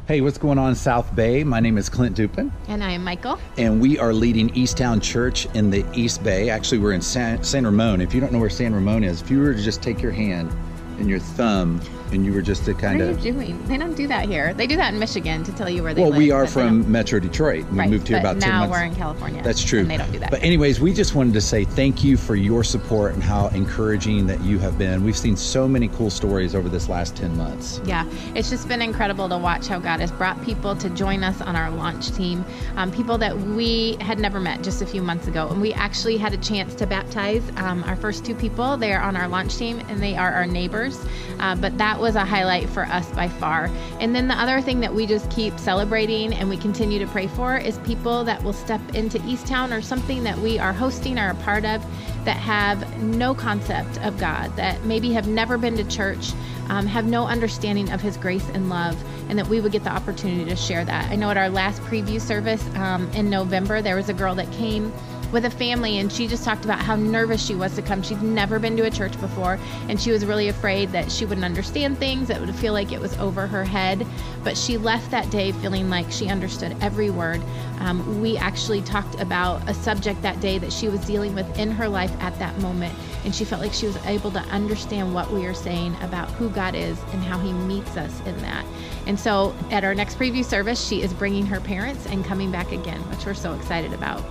Hey, 0.09 0.21
what's 0.21 0.37
going 0.37 0.59
on, 0.59 0.75
South 0.75 1.15
Bay? 1.15 1.45
My 1.45 1.61
name 1.61 1.79
is 1.79 1.89
Clint 1.89 2.17
Dupin. 2.17 2.53
And 2.67 2.83
I 2.83 2.91
am 2.91 3.05
Michael. 3.05 3.39
And 3.57 3.81
we 3.81 4.01
are 4.01 4.13
leading 4.13 4.51
Easttown 4.51 5.01
Church 5.01 5.47
in 5.55 5.71
the 5.71 5.87
East 5.95 6.25
Bay. 6.25 6.51
Actually, 6.51 6.79
we're 6.79 6.93
in 6.93 7.01
San, 7.01 7.43
San 7.45 7.65
Ramon. 7.65 8.01
If 8.01 8.13
you 8.13 8.21
don't 8.21 8.33
know 8.33 8.41
where 8.41 8.51
San 8.51 8.75
Ramon 8.75 9.05
is, 9.05 9.23
if 9.23 9.31
you 9.31 9.39
were 9.39 9.55
to 9.55 9.63
just 9.63 9.81
take 9.81 10.03
your 10.03 10.11
hand 10.11 10.51
and 10.99 11.09
your 11.09 11.19
thumb 11.19 11.81
and 12.13 12.27
you 12.27 12.33
were 12.33 12.43
just 12.43 12.65
to 12.67 12.75
kind 12.75 13.01
of. 13.01 13.09
What 13.09 13.25
are 13.25 13.27
you 13.27 13.33
doing? 13.33 13.67
They 13.67 13.77
don't 13.77 13.95
do 13.95 14.07
that 14.09 14.29
here. 14.29 14.55
They 14.55 14.67
do 14.67 14.77
that 14.77 14.93
in 14.93 15.01
Michigan 15.01 15.43
to 15.45 15.53
tell 15.53 15.69
you 15.69 15.83
where 15.83 15.95
they 15.95 16.03
well, 16.03 16.11
live. 16.11 16.19
Well, 16.19 16.27
we 16.27 16.31
are 16.31 16.47
from 16.47 16.91
Metro 16.91 17.19
Detroit. 17.19 17.65
We 17.71 17.79
right, 17.79 17.91
moved 17.91 18.09
here 18.09 18.19
about 18.19 18.41
10 18.41 18.51
months. 18.51 18.67
now 18.67 18.71
we're 18.71 18.85
in 18.85 18.95
California. 18.95 19.43
That's 19.43 19.63
true. 19.63 19.81
And 19.81 19.91
they 19.91 19.97
don't 19.97 20.13
do 20.13 20.19
that. 20.19 20.31
But 20.31 20.43
anyways, 20.43 20.81
we 20.81 20.93
just 20.93 21.15
wanted 21.15 21.35
to 21.35 21.41
say 21.41 21.65
thank 21.65 22.05
you 22.05 22.17
for 22.17 22.37
your 22.37 22.63
support 22.65 23.15
and 23.15 23.23
how 23.23 23.49
encouraging 23.49 24.27
that 24.27 24.41
you 24.43 24.59
have 24.59 24.79
been. 24.79 25.05
We've 25.05 25.17
seen 25.17 25.37
so 25.37 25.67
many 25.67 25.89
cool 25.89 26.11
stories 26.11 26.55
over 26.55 26.69
this 26.69 26.89
last 26.89 27.17
10 27.17 27.37
months. 27.37 27.81
Yeah, 27.85 28.09
it's 28.35 28.51
just 28.51 28.69
been 28.69 28.83
incredible 28.83 29.29
to 29.29 29.39
watch 29.39 29.67
how 29.69 29.79
God 29.79 30.01
has 30.01 30.13
brought 30.13 30.43
people 30.45 30.77
to 30.77 30.91
join 30.91 31.25
us 31.25 31.41
on 31.41 31.57
our 31.57 31.71
launch 31.71 32.13
team. 32.13 32.45
Um, 32.77 32.93
people 32.93 33.19
that 33.19 33.37
we 33.37 33.97
had 34.01 34.19
never 34.19 34.41
met 34.41 34.63
just 34.63 34.83
a 34.83 34.87
few 34.87 35.03
months 35.03 35.27
ago. 35.27 35.49
And 35.49 35.61
we 35.61 35.73
actually 35.73 36.19
had 36.19 36.33
a 36.35 36.39
chance 36.39 36.75
to 36.77 36.87
baptize 36.87 37.43
um, 37.57 37.83
our 37.85 37.97
first 37.97 38.25
two 38.25 38.35
people. 38.35 38.77
They 38.77 38.93
are 38.93 39.03
on 39.03 39.17
our 39.17 39.29
launch 39.29 39.57
team 39.57 39.81
and 39.89 40.03
they 40.03 40.17
are 40.17 40.33
our 40.33 40.47
neighbors. 40.47 40.92
Uh, 41.39 41.55
but 41.57 41.77
that 41.79 41.99
was 41.99 42.15
a 42.15 42.25
highlight 42.25 42.69
for 42.69 42.85
us 42.87 43.11
by 43.13 43.29
far. 43.29 43.71
And 44.01 44.15
then 44.15 44.29
the 44.29 44.35
other 44.35 44.61
thing 44.61 44.81
that 44.81 44.95
we 44.95 45.07
just 45.07 45.31
keep 45.31 45.59
celebrating 45.59 46.33
and 46.35 46.49
we 46.49 46.57
continue 46.57 46.99
to 46.99 47.07
pray 47.07 47.27
for 47.27 47.57
is 47.57 47.79
people 47.79 48.25
that 48.25 48.43
will 48.43 48.53
step 48.53 48.81
into 48.95 49.19
Easttown 49.21 49.77
or 49.77 49.83
something 49.83 50.23
that 50.25 50.39
we 50.39 50.59
are 50.59 50.73
hosting 50.73 51.19
or 51.19 51.31
a 51.31 51.35
part 51.37 51.65
of 51.65 51.85
that 52.25 52.37
have 52.37 53.03
no 53.03 53.35
concept 53.35 53.99
of 54.03 54.19
God, 54.19 54.55
that 54.57 54.85
maybe 54.85 55.13
have 55.13 55.27
never 55.27 55.59
been 55.59 55.77
to 55.77 55.85
church, 55.85 56.33
um, 56.69 56.87
have 56.87 57.05
no 57.05 57.27
understanding 57.27 57.91
of 57.91 58.01
His 58.01 58.17
grace 58.17 58.49
and 58.55 58.69
love, 58.69 58.97
and 59.29 59.39
that 59.39 59.49
we 59.49 59.61
would 59.61 59.73
get 59.73 59.83
the 59.83 59.91
opportunity 59.91 60.49
to 60.49 60.57
share 60.57 60.85
that. 60.85 61.11
I 61.11 61.17
know 61.17 61.31
at 61.31 61.37
our 61.37 61.49
last 61.49 61.83
preview 61.83 62.21
service 62.21 62.65
um, 62.77 63.11
in 63.11 63.29
November, 63.29 63.83
there 63.83 63.97
was 63.97 64.09
a 64.09 64.15
girl 64.15 64.35
that 64.37 64.51
came 64.53 64.93
with 65.33 65.45
a 65.45 65.51
family 65.51 65.99
and 65.99 66.13
she 66.13 66.29
just 66.29 66.45
talked 66.45 66.65
about 66.65 66.79
how 66.79 66.95
nervous 66.95 67.45
she 67.45 67.55
was 67.55 67.75
to 67.75 67.83
come. 67.83 68.03
She'd 68.03 68.23
never 68.23 68.59
been 68.59 68.77
to 68.77 68.85
a 68.85 68.91
church 68.91 69.19
before 69.21 69.59
and 69.89 70.01
she 70.01 70.13
was 70.13 70.25
really 70.25 70.49
afraid 70.49 70.91
that 70.91 71.11
she 71.11 71.25
wouldn't 71.25 71.45
understand 71.45 71.99
things, 71.99 72.29
that 72.29 72.41
would 72.41 72.55
feel 72.55 72.73
like 72.73 72.93
it 72.93 73.01
was 73.01 73.17
over 73.19 73.47
her 73.47 73.65
head. 73.65 74.07
But 74.45 74.57
she 74.57 74.77
left 74.77 75.11
that 75.11 75.31
day 75.31 75.53
feeling 75.53 75.89
like 75.89 76.11
she 76.11 76.29
understood 76.29 76.77
every 76.81 77.11
word. 77.11 77.41
Um, 77.81 78.21
we 78.21 78.37
actually 78.37 78.83
talked 78.83 79.21
about 79.21 79.69
a 79.69 79.75
subject 79.75 80.23
that 80.23 80.41
day 80.41 80.59
that 80.59 80.73
she 80.73 80.89
was 80.89 81.01
dealing 81.01 81.35
with 81.35 81.59
in 81.59 81.71
her 81.73 81.89
life 81.89 82.13
at 82.21 82.39
that 82.39 82.57
moment. 82.61 82.95
And 83.25 83.35
she 83.35 83.45
felt 83.45 83.61
like 83.61 83.73
she 83.73 83.87
was 83.87 83.97
able 84.07 84.31
to 84.33 84.41
understand 84.41 85.15
what 85.15 85.31
we 85.33 85.47
are 85.47 85.55
saying 85.55 85.97
about 86.03 86.31
who 86.33 86.51
God 86.51 86.75
is 86.75 86.99
and 87.13 87.23
how 87.23 87.39
He 87.39 87.53
meets 87.53 87.97
us 87.97 88.21
in 88.27 88.37
that. 88.39 88.65
And 89.07 89.19
so 89.19 89.55
at 89.71 89.85
our 89.85 89.95
next 89.95 90.19
preview 90.19 90.45
service, 90.45 90.87
she 90.87 91.03
is 91.03 91.13
bringing 91.13 91.47
her 91.47 91.61
parents 91.61 92.07
and 92.07 92.25
coming 92.25 92.51
back 92.51 92.73
again, 92.73 93.01
which 93.11 93.25
we're 93.27 93.35
so 93.35 93.55
excited 93.55 93.93
about. 93.93 94.23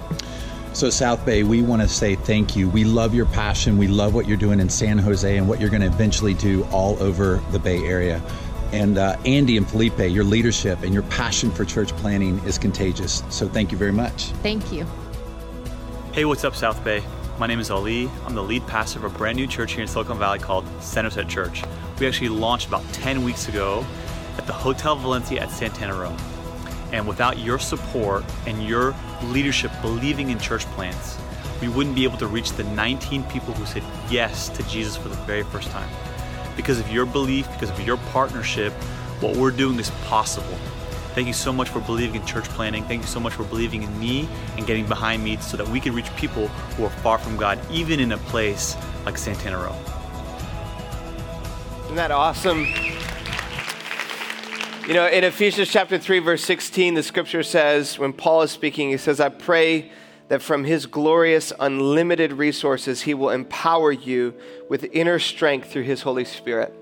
So, 0.74 0.90
South 0.90 1.26
Bay, 1.26 1.44
we 1.44 1.62
want 1.62 1.82
to 1.82 1.88
say 1.88 2.16
thank 2.16 2.56
you. 2.56 2.70
We 2.70 2.86
love 2.86 3.14
your 3.14 3.26
passion. 3.26 3.78
We 3.78 3.88
love 3.88 4.14
what 4.16 4.26
you're 4.26 4.38
doing 4.38 4.62
in 4.62 4.70
San 4.70 4.98
Jose 4.98 5.38
and 5.38 5.48
what 5.48 5.60
you're 5.60 5.70
going 5.70 5.82
to 5.82 5.88
eventually 5.88 6.34
do 6.34 6.64
all 6.72 7.02
over 7.04 7.44
the 7.52 7.60
Bay 7.60 7.84
Area. 7.84 8.22
And 8.72 8.98
uh, 8.98 9.18
Andy 9.26 9.58
and 9.58 9.70
Felipe, 9.70 10.00
your 10.00 10.24
leadership 10.24 10.82
and 10.84 10.94
your 10.94 11.04
passion 11.04 11.52
for 11.52 11.66
church 11.66 11.90
planting 11.98 12.40
is 12.46 12.58
contagious. 12.58 13.22
So, 13.30 13.50
thank 13.50 13.74
you 13.74 13.78
very 13.78 13.92
much. 13.92 14.28
Thank 14.44 14.72
you. 14.72 14.86
Hey, 16.14 16.24
what's 16.24 16.46
up, 16.46 16.56
South 16.56 16.82
Bay? 16.86 17.04
My 17.38 17.48
name 17.48 17.60
is 17.60 17.70
Ali. 17.70 18.10
I'm 18.26 18.34
the 18.34 18.44
lead 18.44 18.66
pastor 18.66 19.00
of 19.00 19.14
a 19.14 19.18
brand 19.18 19.36
new 19.36 19.48
church 19.48 19.74
here 19.74 19.82
in 19.82 19.90
Silicon 19.90 20.18
Valley 20.18 20.40
called 20.40 20.66
Center 20.82 21.10
Set 21.10 21.28
Church. 21.28 21.64
We 22.00 22.08
actually 22.08 22.30
launched 22.30 22.70
about 22.70 22.84
10 22.94 23.26
weeks 23.26 23.50
ago 23.50 23.86
at 24.38 24.48
the 24.48 24.54
Hotel 24.54 24.96
Valencia 24.96 25.42
at 25.42 25.52
Santana 25.52 25.96
Row. 25.96 26.16
And 26.92 27.08
without 27.08 27.40
your 27.40 27.60
support 27.60 28.24
and 28.46 28.66
your 28.66 28.94
leadership 29.24 29.72
believing 29.82 30.30
in 30.30 30.40
church 30.40 30.66
plants, 30.68 31.18
we 31.62 31.68
wouldn't 31.68 31.96
be 31.96 32.04
able 32.04 32.18
to 32.18 32.28
reach 32.28 32.52
the 32.54 32.64
19 32.64 33.24
people 33.26 33.54
who 33.54 33.66
said 33.66 33.84
yes 34.10 34.50
to 34.50 34.64
Jesus 34.64 34.98
for 34.98 35.10
the 35.10 35.16
very 35.16 35.44
first 35.44 35.70
time. 35.70 35.90
Because 36.56 36.80
of 36.80 36.92
your 36.92 37.06
belief, 37.06 37.50
because 37.54 37.70
of 37.70 37.80
your 37.86 37.98
partnership, 37.98 38.74
what 39.22 39.38
we're 39.38 39.52
doing 39.52 39.80
is 39.80 39.90
possible. 40.08 40.58
Thank 41.14 41.28
you 41.28 41.34
so 41.34 41.52
much 41.52 41.70
for 41.70 41.82
believing 41.82 42.22
in 42.22 42.26
church 42.26 42.46
planting. 42.46 42.84
Thank 42.86 43.02
you 43.02 43.08
so 43.08 43.20
much 43.20 43.34
for 43.34 43.44
believing 43.44 43.84
in 43.84 44.00
me 44.00 44.28
and 44.58 44.66
getting 44.66 44.86
behind 44.86 45.24
me 45.24 45.38
so 45.38 45.58
that 45.58 45.68
we 45.68 45.80
can 45.80 45.94
reach 45.94 46.14
people 46.16 46.48
who 46.48 46.86
are 46.86 46.90
far 46.90 47.18
from 47.18 47.38
God, 47.38 47.60
even 47.70 48.00
in 48.00 48.14
a 48.14 48.18
place 48.18 48.76
like 49.06 49.18
Santana 49.18 49.58
Row. 49.58 49.76
Isn't 51.84 51.96
that 51.96 52.12
awesome? 52.12 52.66
You 54.92 54.98
know, 54.98 55.08
in 55.08 55.24
Ephesians 55.24 55.70
chapter 55.70 55.98
3, 55.98 56.20
verse 56.20 56.44
16, 56.44 56.96
the 56.96 57.02
scripture 57.02 57.44
says, 57.44 57.98
when 57.98 58.12
Paul 58.12 58.42
is 58.42 58.52
speaking, 58.52 58.90
he 58.90 58.98
says, 58.98 59.22
I 59.22 59.30
pray 59.30 59.90
that 60.28 60.42
from 60.42 60.66
his 60.66 60.86
glorious, 60.86 61.54
unlimited 61.62 62.34
resources, 62.34 63.04
he 63.04 63.14
will 63.14 63.30
empower 63.30 63.94
you 63.94 64.34
with 64.68 64.84
inner 64.92 65.18
strength 65.18 65.72
through 65.72 65.84
his 65.84 66.02
Holy 66.02 66.26
Spirit. 66.26 66.74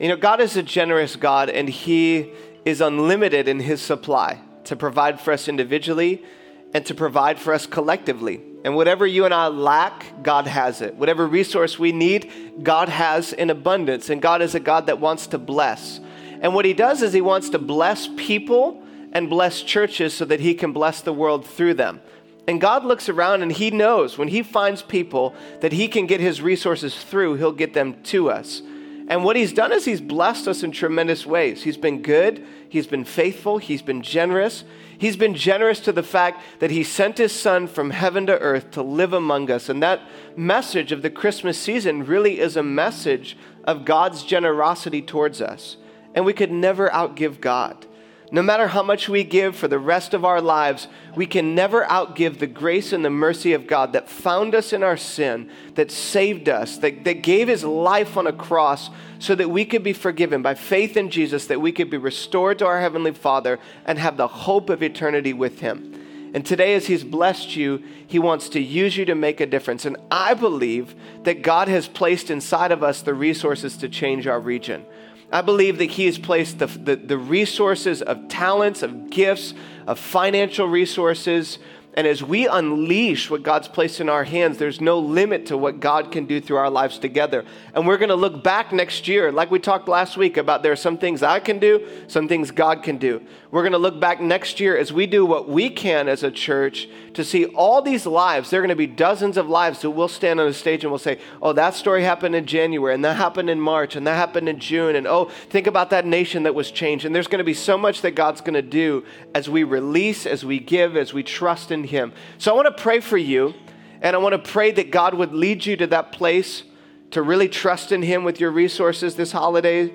You 0.00 0.08
know, 0.08 0.16
God 0.16 0.40
is 0.40 0.56
a 0.56 0.62
generous 0.62 1.14
God, 1.14 1.50
and 1.50 1.68
he 1.68 2.30
is 2.64 2.80
unlimited 2.80 3.48
in 3.48 3.60
his 3.60 3.82
supply 3.82 4.40
to 4.64 4.74
provide 4.74 5.20
for 5.20 5.34
us 5.34 5.46
individually 5.46 6.24
and 6.72 6.86
to 6.86 6.94
provide 6.94 7.38
for 7.38 7.52
us 7.52 7.66
collectively. 7.66 8.40
And 8.64 8.76
whatever 8.76 9.06
you 9.06 9.26
and 9.26 9.34
I 9.34 9.48
lack, 9.48 10.22
God 10.22 10.46
has 10.46 10.80
it. 10.80 10.94
Whatever 10.94 11.26
resource 11.26 11.78
we 11.78 11.92
need, 11.92 12.62
God 12.62 12.88
has 12.88 13.34
in 13.34 13.50
abundance. 13.50 14.08
And 14.08 14.22
God 14.22 14.40
is 14.40 14.54
a 14.54 14.60
God 14.60 14.86
that 14.86 15.00
wants 15.00 15.26
to 15.26 15.38
bless. 15.38 16.00
And 16.42 16.54
what 16.54 16.64
he 16.64 16.74
does 16.74 17.02
is 17.02 17.12
he 17.12 17.20
wants 17.20 17.48
to 17.50 17.58
bless 17.58 18.08
people 18.16 18.82
and 19.12 19.30
bless 19.30 19.62
churches 19.62 20.12
so 20.12 20.24
that 20.24 20.40
he 20.40 20.54
can 20.54 20.72
bless 20.72 21.00
the 21.00 21.12
world 21.12 21.46
through 21.46 21.74
them. 21.74 22.02
And 22.48 22.60
God 22.60 22.84
looks 22.84 23.08
around 23.08 23.42
and 23.42 23.52
he 23.52 23.70
knows 23.70 24.18
when 24.18 24.26
he 24.26 24.42
finds 24.42 24.82
people 24.82 25.34
that 25.60 25.72
he 25.72 25.86
can 25.86 26.06
get 26.06 26.20
his 26.20 26.42
resources 26.42 26.96
through, 26.96 27.34
he'll 27.34 27.52
get 27.52 27.74
them 27.74 28.02
to 28.04 28.28
us. 28.28 28.60
And 29.06 29.24
what 29.24 29.36
he's 29.36 29.52
done 29.52 29.72
is 29.72 29.84
he's 29.84 30.00
blessed 30.00 30.48
us 30.48 30.64
in 30.64 30.72
tremendous 30.72 31.24
ways. 31.24 31.62
He's 31.62 31.76
been 31.76 32.02
good, 32.02 32.44
he's 32.68 32.86
been 32.88 33.04
faithful, 33.04 33.58
he's 33.58 33.82
been 33.82 34.02
generous. 34.02 34.64
He's 34.98 35.16
been 35.16 35.34
generous 35.34 35.80
to 35.80 35.92
the 35.92 36.04
fact 36.04 36.42
that 36.60 36.70
he 36.70 36.84
sent 36.84 37.18
his 37.18 37.32
son 37.32 37.66
from 37.66 37.90
heaven 37.90 38.26
to 38.26 38.38
earth 38.38 38.70
to 38.72 38.82
live 38.82 39.12
among 39.12 39.50
us. 39.50 39.68
And 39.68 39.82
that 39.82 40.00
message 40.36 40.92
of 40.92 41.02
the 41.02 41.10
Christmas 41.10 41.58
season 41.58 42.06
really 42.06 42.38
is 42.38 42.56
a 42.56 42.62
message 42.62 43.36
of 43.64 43.84
God's 43.84 44.22
generosity 44.22 45.02
towards 45.02 45.40
us 45.40 45.76
and 46.14 46.24
we 46.24 46.32
could 46.32 46.52
never 46.52 46.88
outgive 46.90 47.40
God. 47.40 47.86
No 48.30 48.42
matter 48.42 48.68
how 48.68 48.82
much 48.82 49.10
we 49.10 49.24
give 49.24 49.54
for 49.54 49.68
the 49.68 49.78
rest 49.78 50.14
of 50.14 50.24
our 50.24 50.40
lives, 50.40 50.88
we 51.14 51.26
can 51.26 51.54
never 51.54 51.84
outgive 51.84 52.38
the 52.38 52.46
grace 52.46 52.90
and 52.94 53.04
the 53.04 53.10
mercy 53.10 53.52
of 53.52 53.66
God 53.66 53.92
that 53.92 54.08
found 54.08 54.54
us 54.54 54.72
in 54.72 54.82
our 54.82 54.96
sin, 54.96 55.50
that 55.74 55.90
saved 55.90 56.48
us, 56.48 56.78
that, 56.78 57.04
that 57.04 57.22
gave 57.22 57.48
his 57.48 57.62
life 57.62 58.16
on 58.16 58.26
a 58.26 58.32
cross 58.32 58.88
so 59.18 59.34
that 59.34 59.50
we 59.50 59.66
could 59.66 59.82
be 59.82 59.92
forgiven 59.92 60.40
by 60.40 60.54
faith 60.54 60.96
in 60.96 61.10
Jesus, 61.10 61.46
that 61.46 61.60
we 61.60 61.72
could 61.72 61.90
be 61.90 61.98
restored 61.98 62.58
to 62.60 62.66
our 62.66 62.80
Heavenly 62.80 63.12
Father 63.12 63.58
and 63.84 63.98
have 63.98 64.16
the 64.16 64.28
hope 64.28 64.70
of 64.70 64.82
eternity 64.82 65.34
with 65.34 65.60
him. 65.60 65.92
And 66.34 66.46
today, 66.46 66.74
as 66.74 66.86
He's 66.86 67.04
blessed 67.04 67.56
you, 67.56 67.82
He 68.06 68.18
wants 68.18 68.48
to 68.50 68.60
use 68.60 68.96
you 68.96 69.04
to 69.04 69.14
make 69.14 69.40
a 69.40 69.46
difference. 69.46 69.84
And 69.84 69.98
I 70.10 70.32
believe 70.34 70.94
that 71.24 71.42
God 71.42 71.68
has 71.68 71.88
placed 71.88 72.30
inside 72.30 72.72
of 72.72 72.82
us 72.82 73.02
the 73.02 73.12
resources 73.12 73.76
to 73.78 73.88
change 73.88 74.26
our 74.26 74.40
region. 74.40 74.86
I 75.32 75.40
believe 75.40 75.78
that 75.78 75.90
He 75.92 76.04
has 76.06 76.18
placed 76.18 76.58
the, 76.58 76.66
the, 76.66 76.96
the, 76.96 77.16
resources 77.16 78.02
of 78.02 78.28
talents, 78.28 78.82
of 78.82 79.08
gifts, 79.08 79.54
of 79.86 79.98
financial 79.98 80.68
resources. 80.68 81.58
And 81.94 82.06
as 82.06 82.22
we 82.22 82.46
unleash 82.46 83.30
what 83.30 83.42
God's 83.42 83.68
placed 83.68 84.00
in 84.00 84.08
our 84.08 84.24
hands, 84.24 84.58
there's 84.58 84.80
no 84.80 84.98
limit 84.98 85.46
to 85.46 85.58
what 85.58 85.80
God 85.80 86.10
can 86.12 86.26
do 86.26 86.40
through 86.40 86.56
our 86.56 86.70
lives 86.70 86.98
together. 86.98 87.44
And 87.74 87.86
we're 87.86 87.98
going 87.98 88.08
to 88.10 88.14
look 88.14 88.42
back 88.42 88.72
next 88.72 89.08
year, 89.08 89.30
like 89.32 89.50
we 89.50 89.58
talked 89.58 89.88
last 89.88 90.16
week 90.16 90.36
about 90.36 90.62
there 90.62 90.72
are 90.72 90.76
some 90.76 90.96
things 90.96 91.22
I 91.22 91.38
can 91.40 91.58
do, 91.58 91.86
some 92.08 92.28
things 92.28 92.50
God 92.50 92.82
can 92.82 92.96
do. 92.96 93.22
We're 93.50 93.62
going 93.62 93.72
to 93.72 93.78
look 93.78 94.00
back 94.00 94.20
next 94.20 94.60
year 94.60 94.76
as 94.76 94.92
we 94.92 95.06
do 95.06 95.26
what 95.26 95.48
we 95.48 95.68
can 95.68 96.08
as 96.08 96.22
a 96.22 96.30
church 96.30 96.88
to 97.14 97.24
see 97.24 97.46
all 97.46 97.82
these 97.82 98.06
lives. 98.06 98.50
There 98.50 98.60
are 98.60 98.62
going 98.62 98.70
to 98.70 98.76
be 98.76 98.86
dozens 98.86 99.36
of 99.36 99.48
lives 99.48 99.82
that 99.82 99.90
we'll 99.90 100.08
stand 100.08 100.40
on 100.40 100.48
a 100.48 100.52
stage 100.52 100.82
and 100.84 100.90
we'll 100.90 100.98
say, 100.98 101.18
oh, 101.40 101.52
that 101.52 101.74
story 101.74 102.02
happened 102.02 102.34
in 102.34 102.46
January, 102.46 102.94
and 102.94 103.04
that 103.04 103.16
happened 103.16 103.50
in 103.50 103.60
March, 103.60 103.96
and 103.96 104.06
that 104.06 104.14
happened 104.14 104.48
in 104.48 104.58
June, 104.58 104.96
and 104.96 105.06
oh, 105.06 105.26
think 105.50 105.66
about 105.66 105.90
that 105.90 106.06
nation 106.06 106.44
that 106.44 106.54
was 106.54 106.70
changed. 106.70 107.04
And 107.04 107.14
there's 107.14 107.26
going 107.26 107.38
to 107.38 107.44
be 107.44 107.54
so 107.54 107.76
much 107.76 108.02
that 108.02 108.12
God's 108.12 108.40
going 108.40 108.54
to 108.54 108.62
do 108.62 109.04
as 109.34 109.48
we 109.48 109.62
release, 109.62 110.26
as 110.26 110.44
we 110.44 110.58
give, 110.58 110.96
as 110.96 111.12
we 111.12 111.22
trust 111.22 111.70
in 111.70 111.84
Him. 111.84 112.12
So 112.38 112.52
I 112.52 112.54
want 112.54 112.74
to 112.76 112.82
pray 112.82 113.00
for 113.00 113.18
you, 113.18 113.54
and 114.00 114.16
I 114.16 114.18
want 114.18 114.32
to 114.32 114.50
pray 114.50 114.72
that 114.72 114.90
God 114.90 115.14
would 115.14 115.32
lead 115.32 115.66
you 115.66 115.76
to 115.76 115.86
that 115.88 116.12
place 116.12 116.64
to 117.10 117.22
really 117.22 117.48
trust 117.48 117.92
in 117.92 118.02
Him 118.02 118.24
with 118.24 118.40
your 118.40 118.50
resources 118.50 119.16
this 119.16 119.32
holiday 119.32 119.92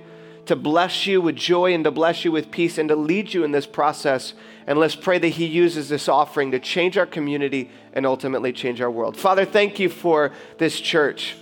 to 0.47 0.55
bless 0.55 1.05
you 1.05 1.21
with 1.21 1.35
joy 1.35 1.73
and 1.73 1.83
to 1.83 1.91
bless 1.91 2.25
you 2.25 2.31
with 2.31 2.51
peace 2.51 2.77
and 2.77 2.89
to 2.89 2.95
lead 2.95 3.33
you 3.33 3.43
in 3.43 3.51
this 3.51 3.65
process. 3.65 4.33
And 4.65 4.79
let's 4.79 4.95
pray 4.95 5.19
that 5.19 5.29
He 5.29 5.45
uses 5.45 5.89
this 5.89 6.09
offering 6.09 6.51
to 6.51 6.59
change 6.59 6.97
our 6.97 7.05
community 7.05 7.69
and 7.93 8.05
ultimately 8.05 8.51
change 8.51 8.81
our 8.81 8.91
world. 8.91 9.15
Father, 9.15 9.45
thank 9.45 9.79
you 9.79 9.89
for 9.89 10.31
this 10.57 10.79
church. 10.79 11.35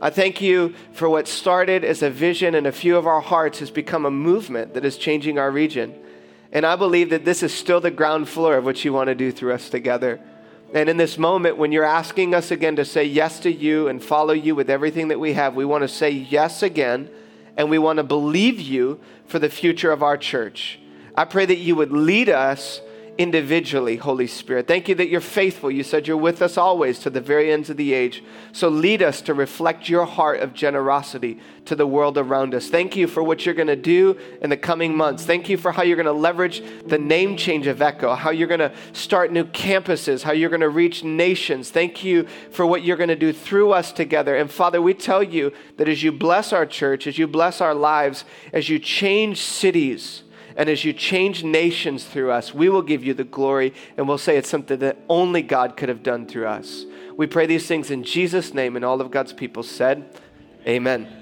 I 0.00 0.08
thank 0.08 0.40
you 0.40 0.74
for 0.92 1.10
what 1.10 1.28
started 1.28 1.84
as 1.84 2.02
a 2.02 2.08
vision 2.08 2.54
in 2.54 2.64
a 2.64 2.72
few 2.72 2.96
of 2.96 3.06
our 3.06 3.20
hearts 3.20 3.58
has 3.58 3.70
become 3.70 4.06
a 4.06 4.10
movement 4.10 4.72
that 4.74 4.84
is 4.84 4.96
changing 4.96 5.38
our 5.38 5.50
region. 5.50 5.94
And 6.52 6.64
I 6.64 6.76
believe 6.76 7.10
that 7.10 7.24
this 7.24 7.42
is 7.42 7.52
still 7.52 7.80
the 7.80 7.90
ground 7.90 8.28
floor 8.28 8.56
of 8.56 8.64
what 8.64 8.84
you 8.84 8.92
want 8.92 9.08
to 9.08 9.14
do 9.14 9.30
through 9.30 9.52
us 9.52 9.68
together. 9.68 10.18
And 10.72 10.88
in 10.88 10.96
this 10.96 11.18
moment, 11.18 11.58
when 11.58 11.70
you're 11.70 11.84
asking 11.84 12.34
us 12.34 12.50
again 12.50 12.76
to 12.76 12.84
say 12.84 13.04
yes 13.04 13.40
to 13.40 13.52
you 13.52 13.88
and 13.88 14.02
follow 14.02 14.32
you 14.32 14.54
with 14.54 14.70
everything 14.70 15.08
that 15.08 15.20
we 15.20 15.34
have, 15.34 15.54
we 15.54 15.64
want 15.64 15.82
to 15.82 15.88
say 15.88 16.10
yes 16.10 16.62
again 16.62 17.10
and 17.56 17.70
we 17.70 17.78
want 17.78 17.98
to 17.98 18.02
believe 18.02 18.60
you 18.60 19.00
for 19.26 19.38
the 19.38 19.50
future 19.50 19.92
of 19.92 20.02
our 20.02 20.16
church. 20.16 20.78
I 21.14 21.24
pray 21.24 21.46
that 21.46 21.58
you 21.58 21.76
would 21.76 21.92
lead 21.92 22.28
us 22.28 22.80
individually, 23.20 23.96
Holy 23.96 24.26
Spirit. 24.26 24.66
Thank 24.66 24.88
you 24.88 24.94
that 24.94 25.10
you're 25.10 25.20
faithful. 25.20 25.70
You 25.70 25.82
said 25.82 26.08
you're 26.08 26.16
with 26.16 26.40
us 26.40 26.56
always 26.56 26.98
to 27.00 27.10
the 27.10 27.20
very 27.20 27.52
ends 27.52 27.68
of 27.68 27.76
the 27.76 27.92
age. 27.92 28.24
So 28.52 28.70
lead 28.70 29.02
us 29.02 29.20
to 29.22 29.34
reflect 29.34 29.90
your 29.90 30.06
heart 30.06 30.40
of 30.40 30.54
generosity 30.54 31.38
to 31.66 31.76
the 31.76 31.86
world 31.86 32.16
around 32.16 32.54
us. 32.54 32.70
Thank 32.70 32.96
you 32.96 33.06
for 33.06 33.22
what 33.22 33.44
you're 33.44 33.54
going 33.54 33.68
to 33.68 33.76
do 33.76 34.18
in 34.40 34.48
the 34.48 34.56
coming 34.56 34.96
months. 34.96 35.26
Thank 35.26 35.50
you 35.50 35.58
for 35.58 35.70
how 35.70 35.82
you're 35.82 35.98
going 35.98 36.06
to 36.06 36.12
leverage 36.12 36.62
the 36.86 36.96
name 36.96 37.36
change 37.36 37.66
of 37.66 37.82
Echo, 37.82 38.14
how 38.14 38.30
you're 38.30 38.48
going 38.48 38.60
to 38.60 38.72
start 38.94 39.30
new 39.30 39.44
campuses, 39.44 40.22
how 40.22 40.32
you're 40.32 40.48
going 40.48 40.62
to 40.62 40.70
reach 40.70 41.04
nations. 41.04 41.68
Thank 41.68 42.02
you 42.02 42.26
for 42.50 42.64
what 42.64 42.84
you're 42.84 42.96
going 42.96 43.08
to 43.10 43.16
do 43.16 43.34
through 43.34 43.72
us 43.72 43.92
together. 43.92 44.34
And 44.34 44.50
Father, 44.50 44.80
we 44.80 44.94
tell 44.94 45.22
you 45.22 45.52
that 45.76 45.90
as 45.90 46.02
you 46.02 46.10
bless 46.10 46.54
our 46.54 46.64
church, 46.64 47.06
as 47.06 47.18
you 47.18 47.26
bless 47.26 47.60
our 47.60 47.74
lives, 47.74 48.24
as 48.54 48.70
you 48.70 48.78
change 48.78 49.42
cities, 49.42 50.22
and 50.60 50.68
as 50.68 50.84
you 50.84 50.92
change 50.92 51.42
nations 51.42 52.04
through 52.04 52.30
us, 52.30 52.52
we 52.52 52.68
will 52.68 52.82
give 52.82 53.02
you 53.02 53.14
the 53.14 53.24
glory 53.24 53.72
and 53.96 54.06
we'll 54.06 54.18
say 54.18 54.36
it's 54.36 54.50
something 54.50 54.78
that 54.80 54.98
only 55.08 55.40
God 55.40 55.74
could 55.74 55.88
have 55.88 56.02
done 56.02 56.26
through 56.26 56.48
us. 56.48 56.84
We 57.16 57.26
pray 57.26 57.46
these 57.46 57.66
things 57.66 57.90
in 57.90 58.04
Jesus' 58.04 58.52
name, 58.52 58.76
and 58.76 58.84
all 58.84 59.00
of 59.00 59.10
God's 59.10 59.32
people 59.32 59.62
said, 59.62 60.20
Amen. 60.66 61.19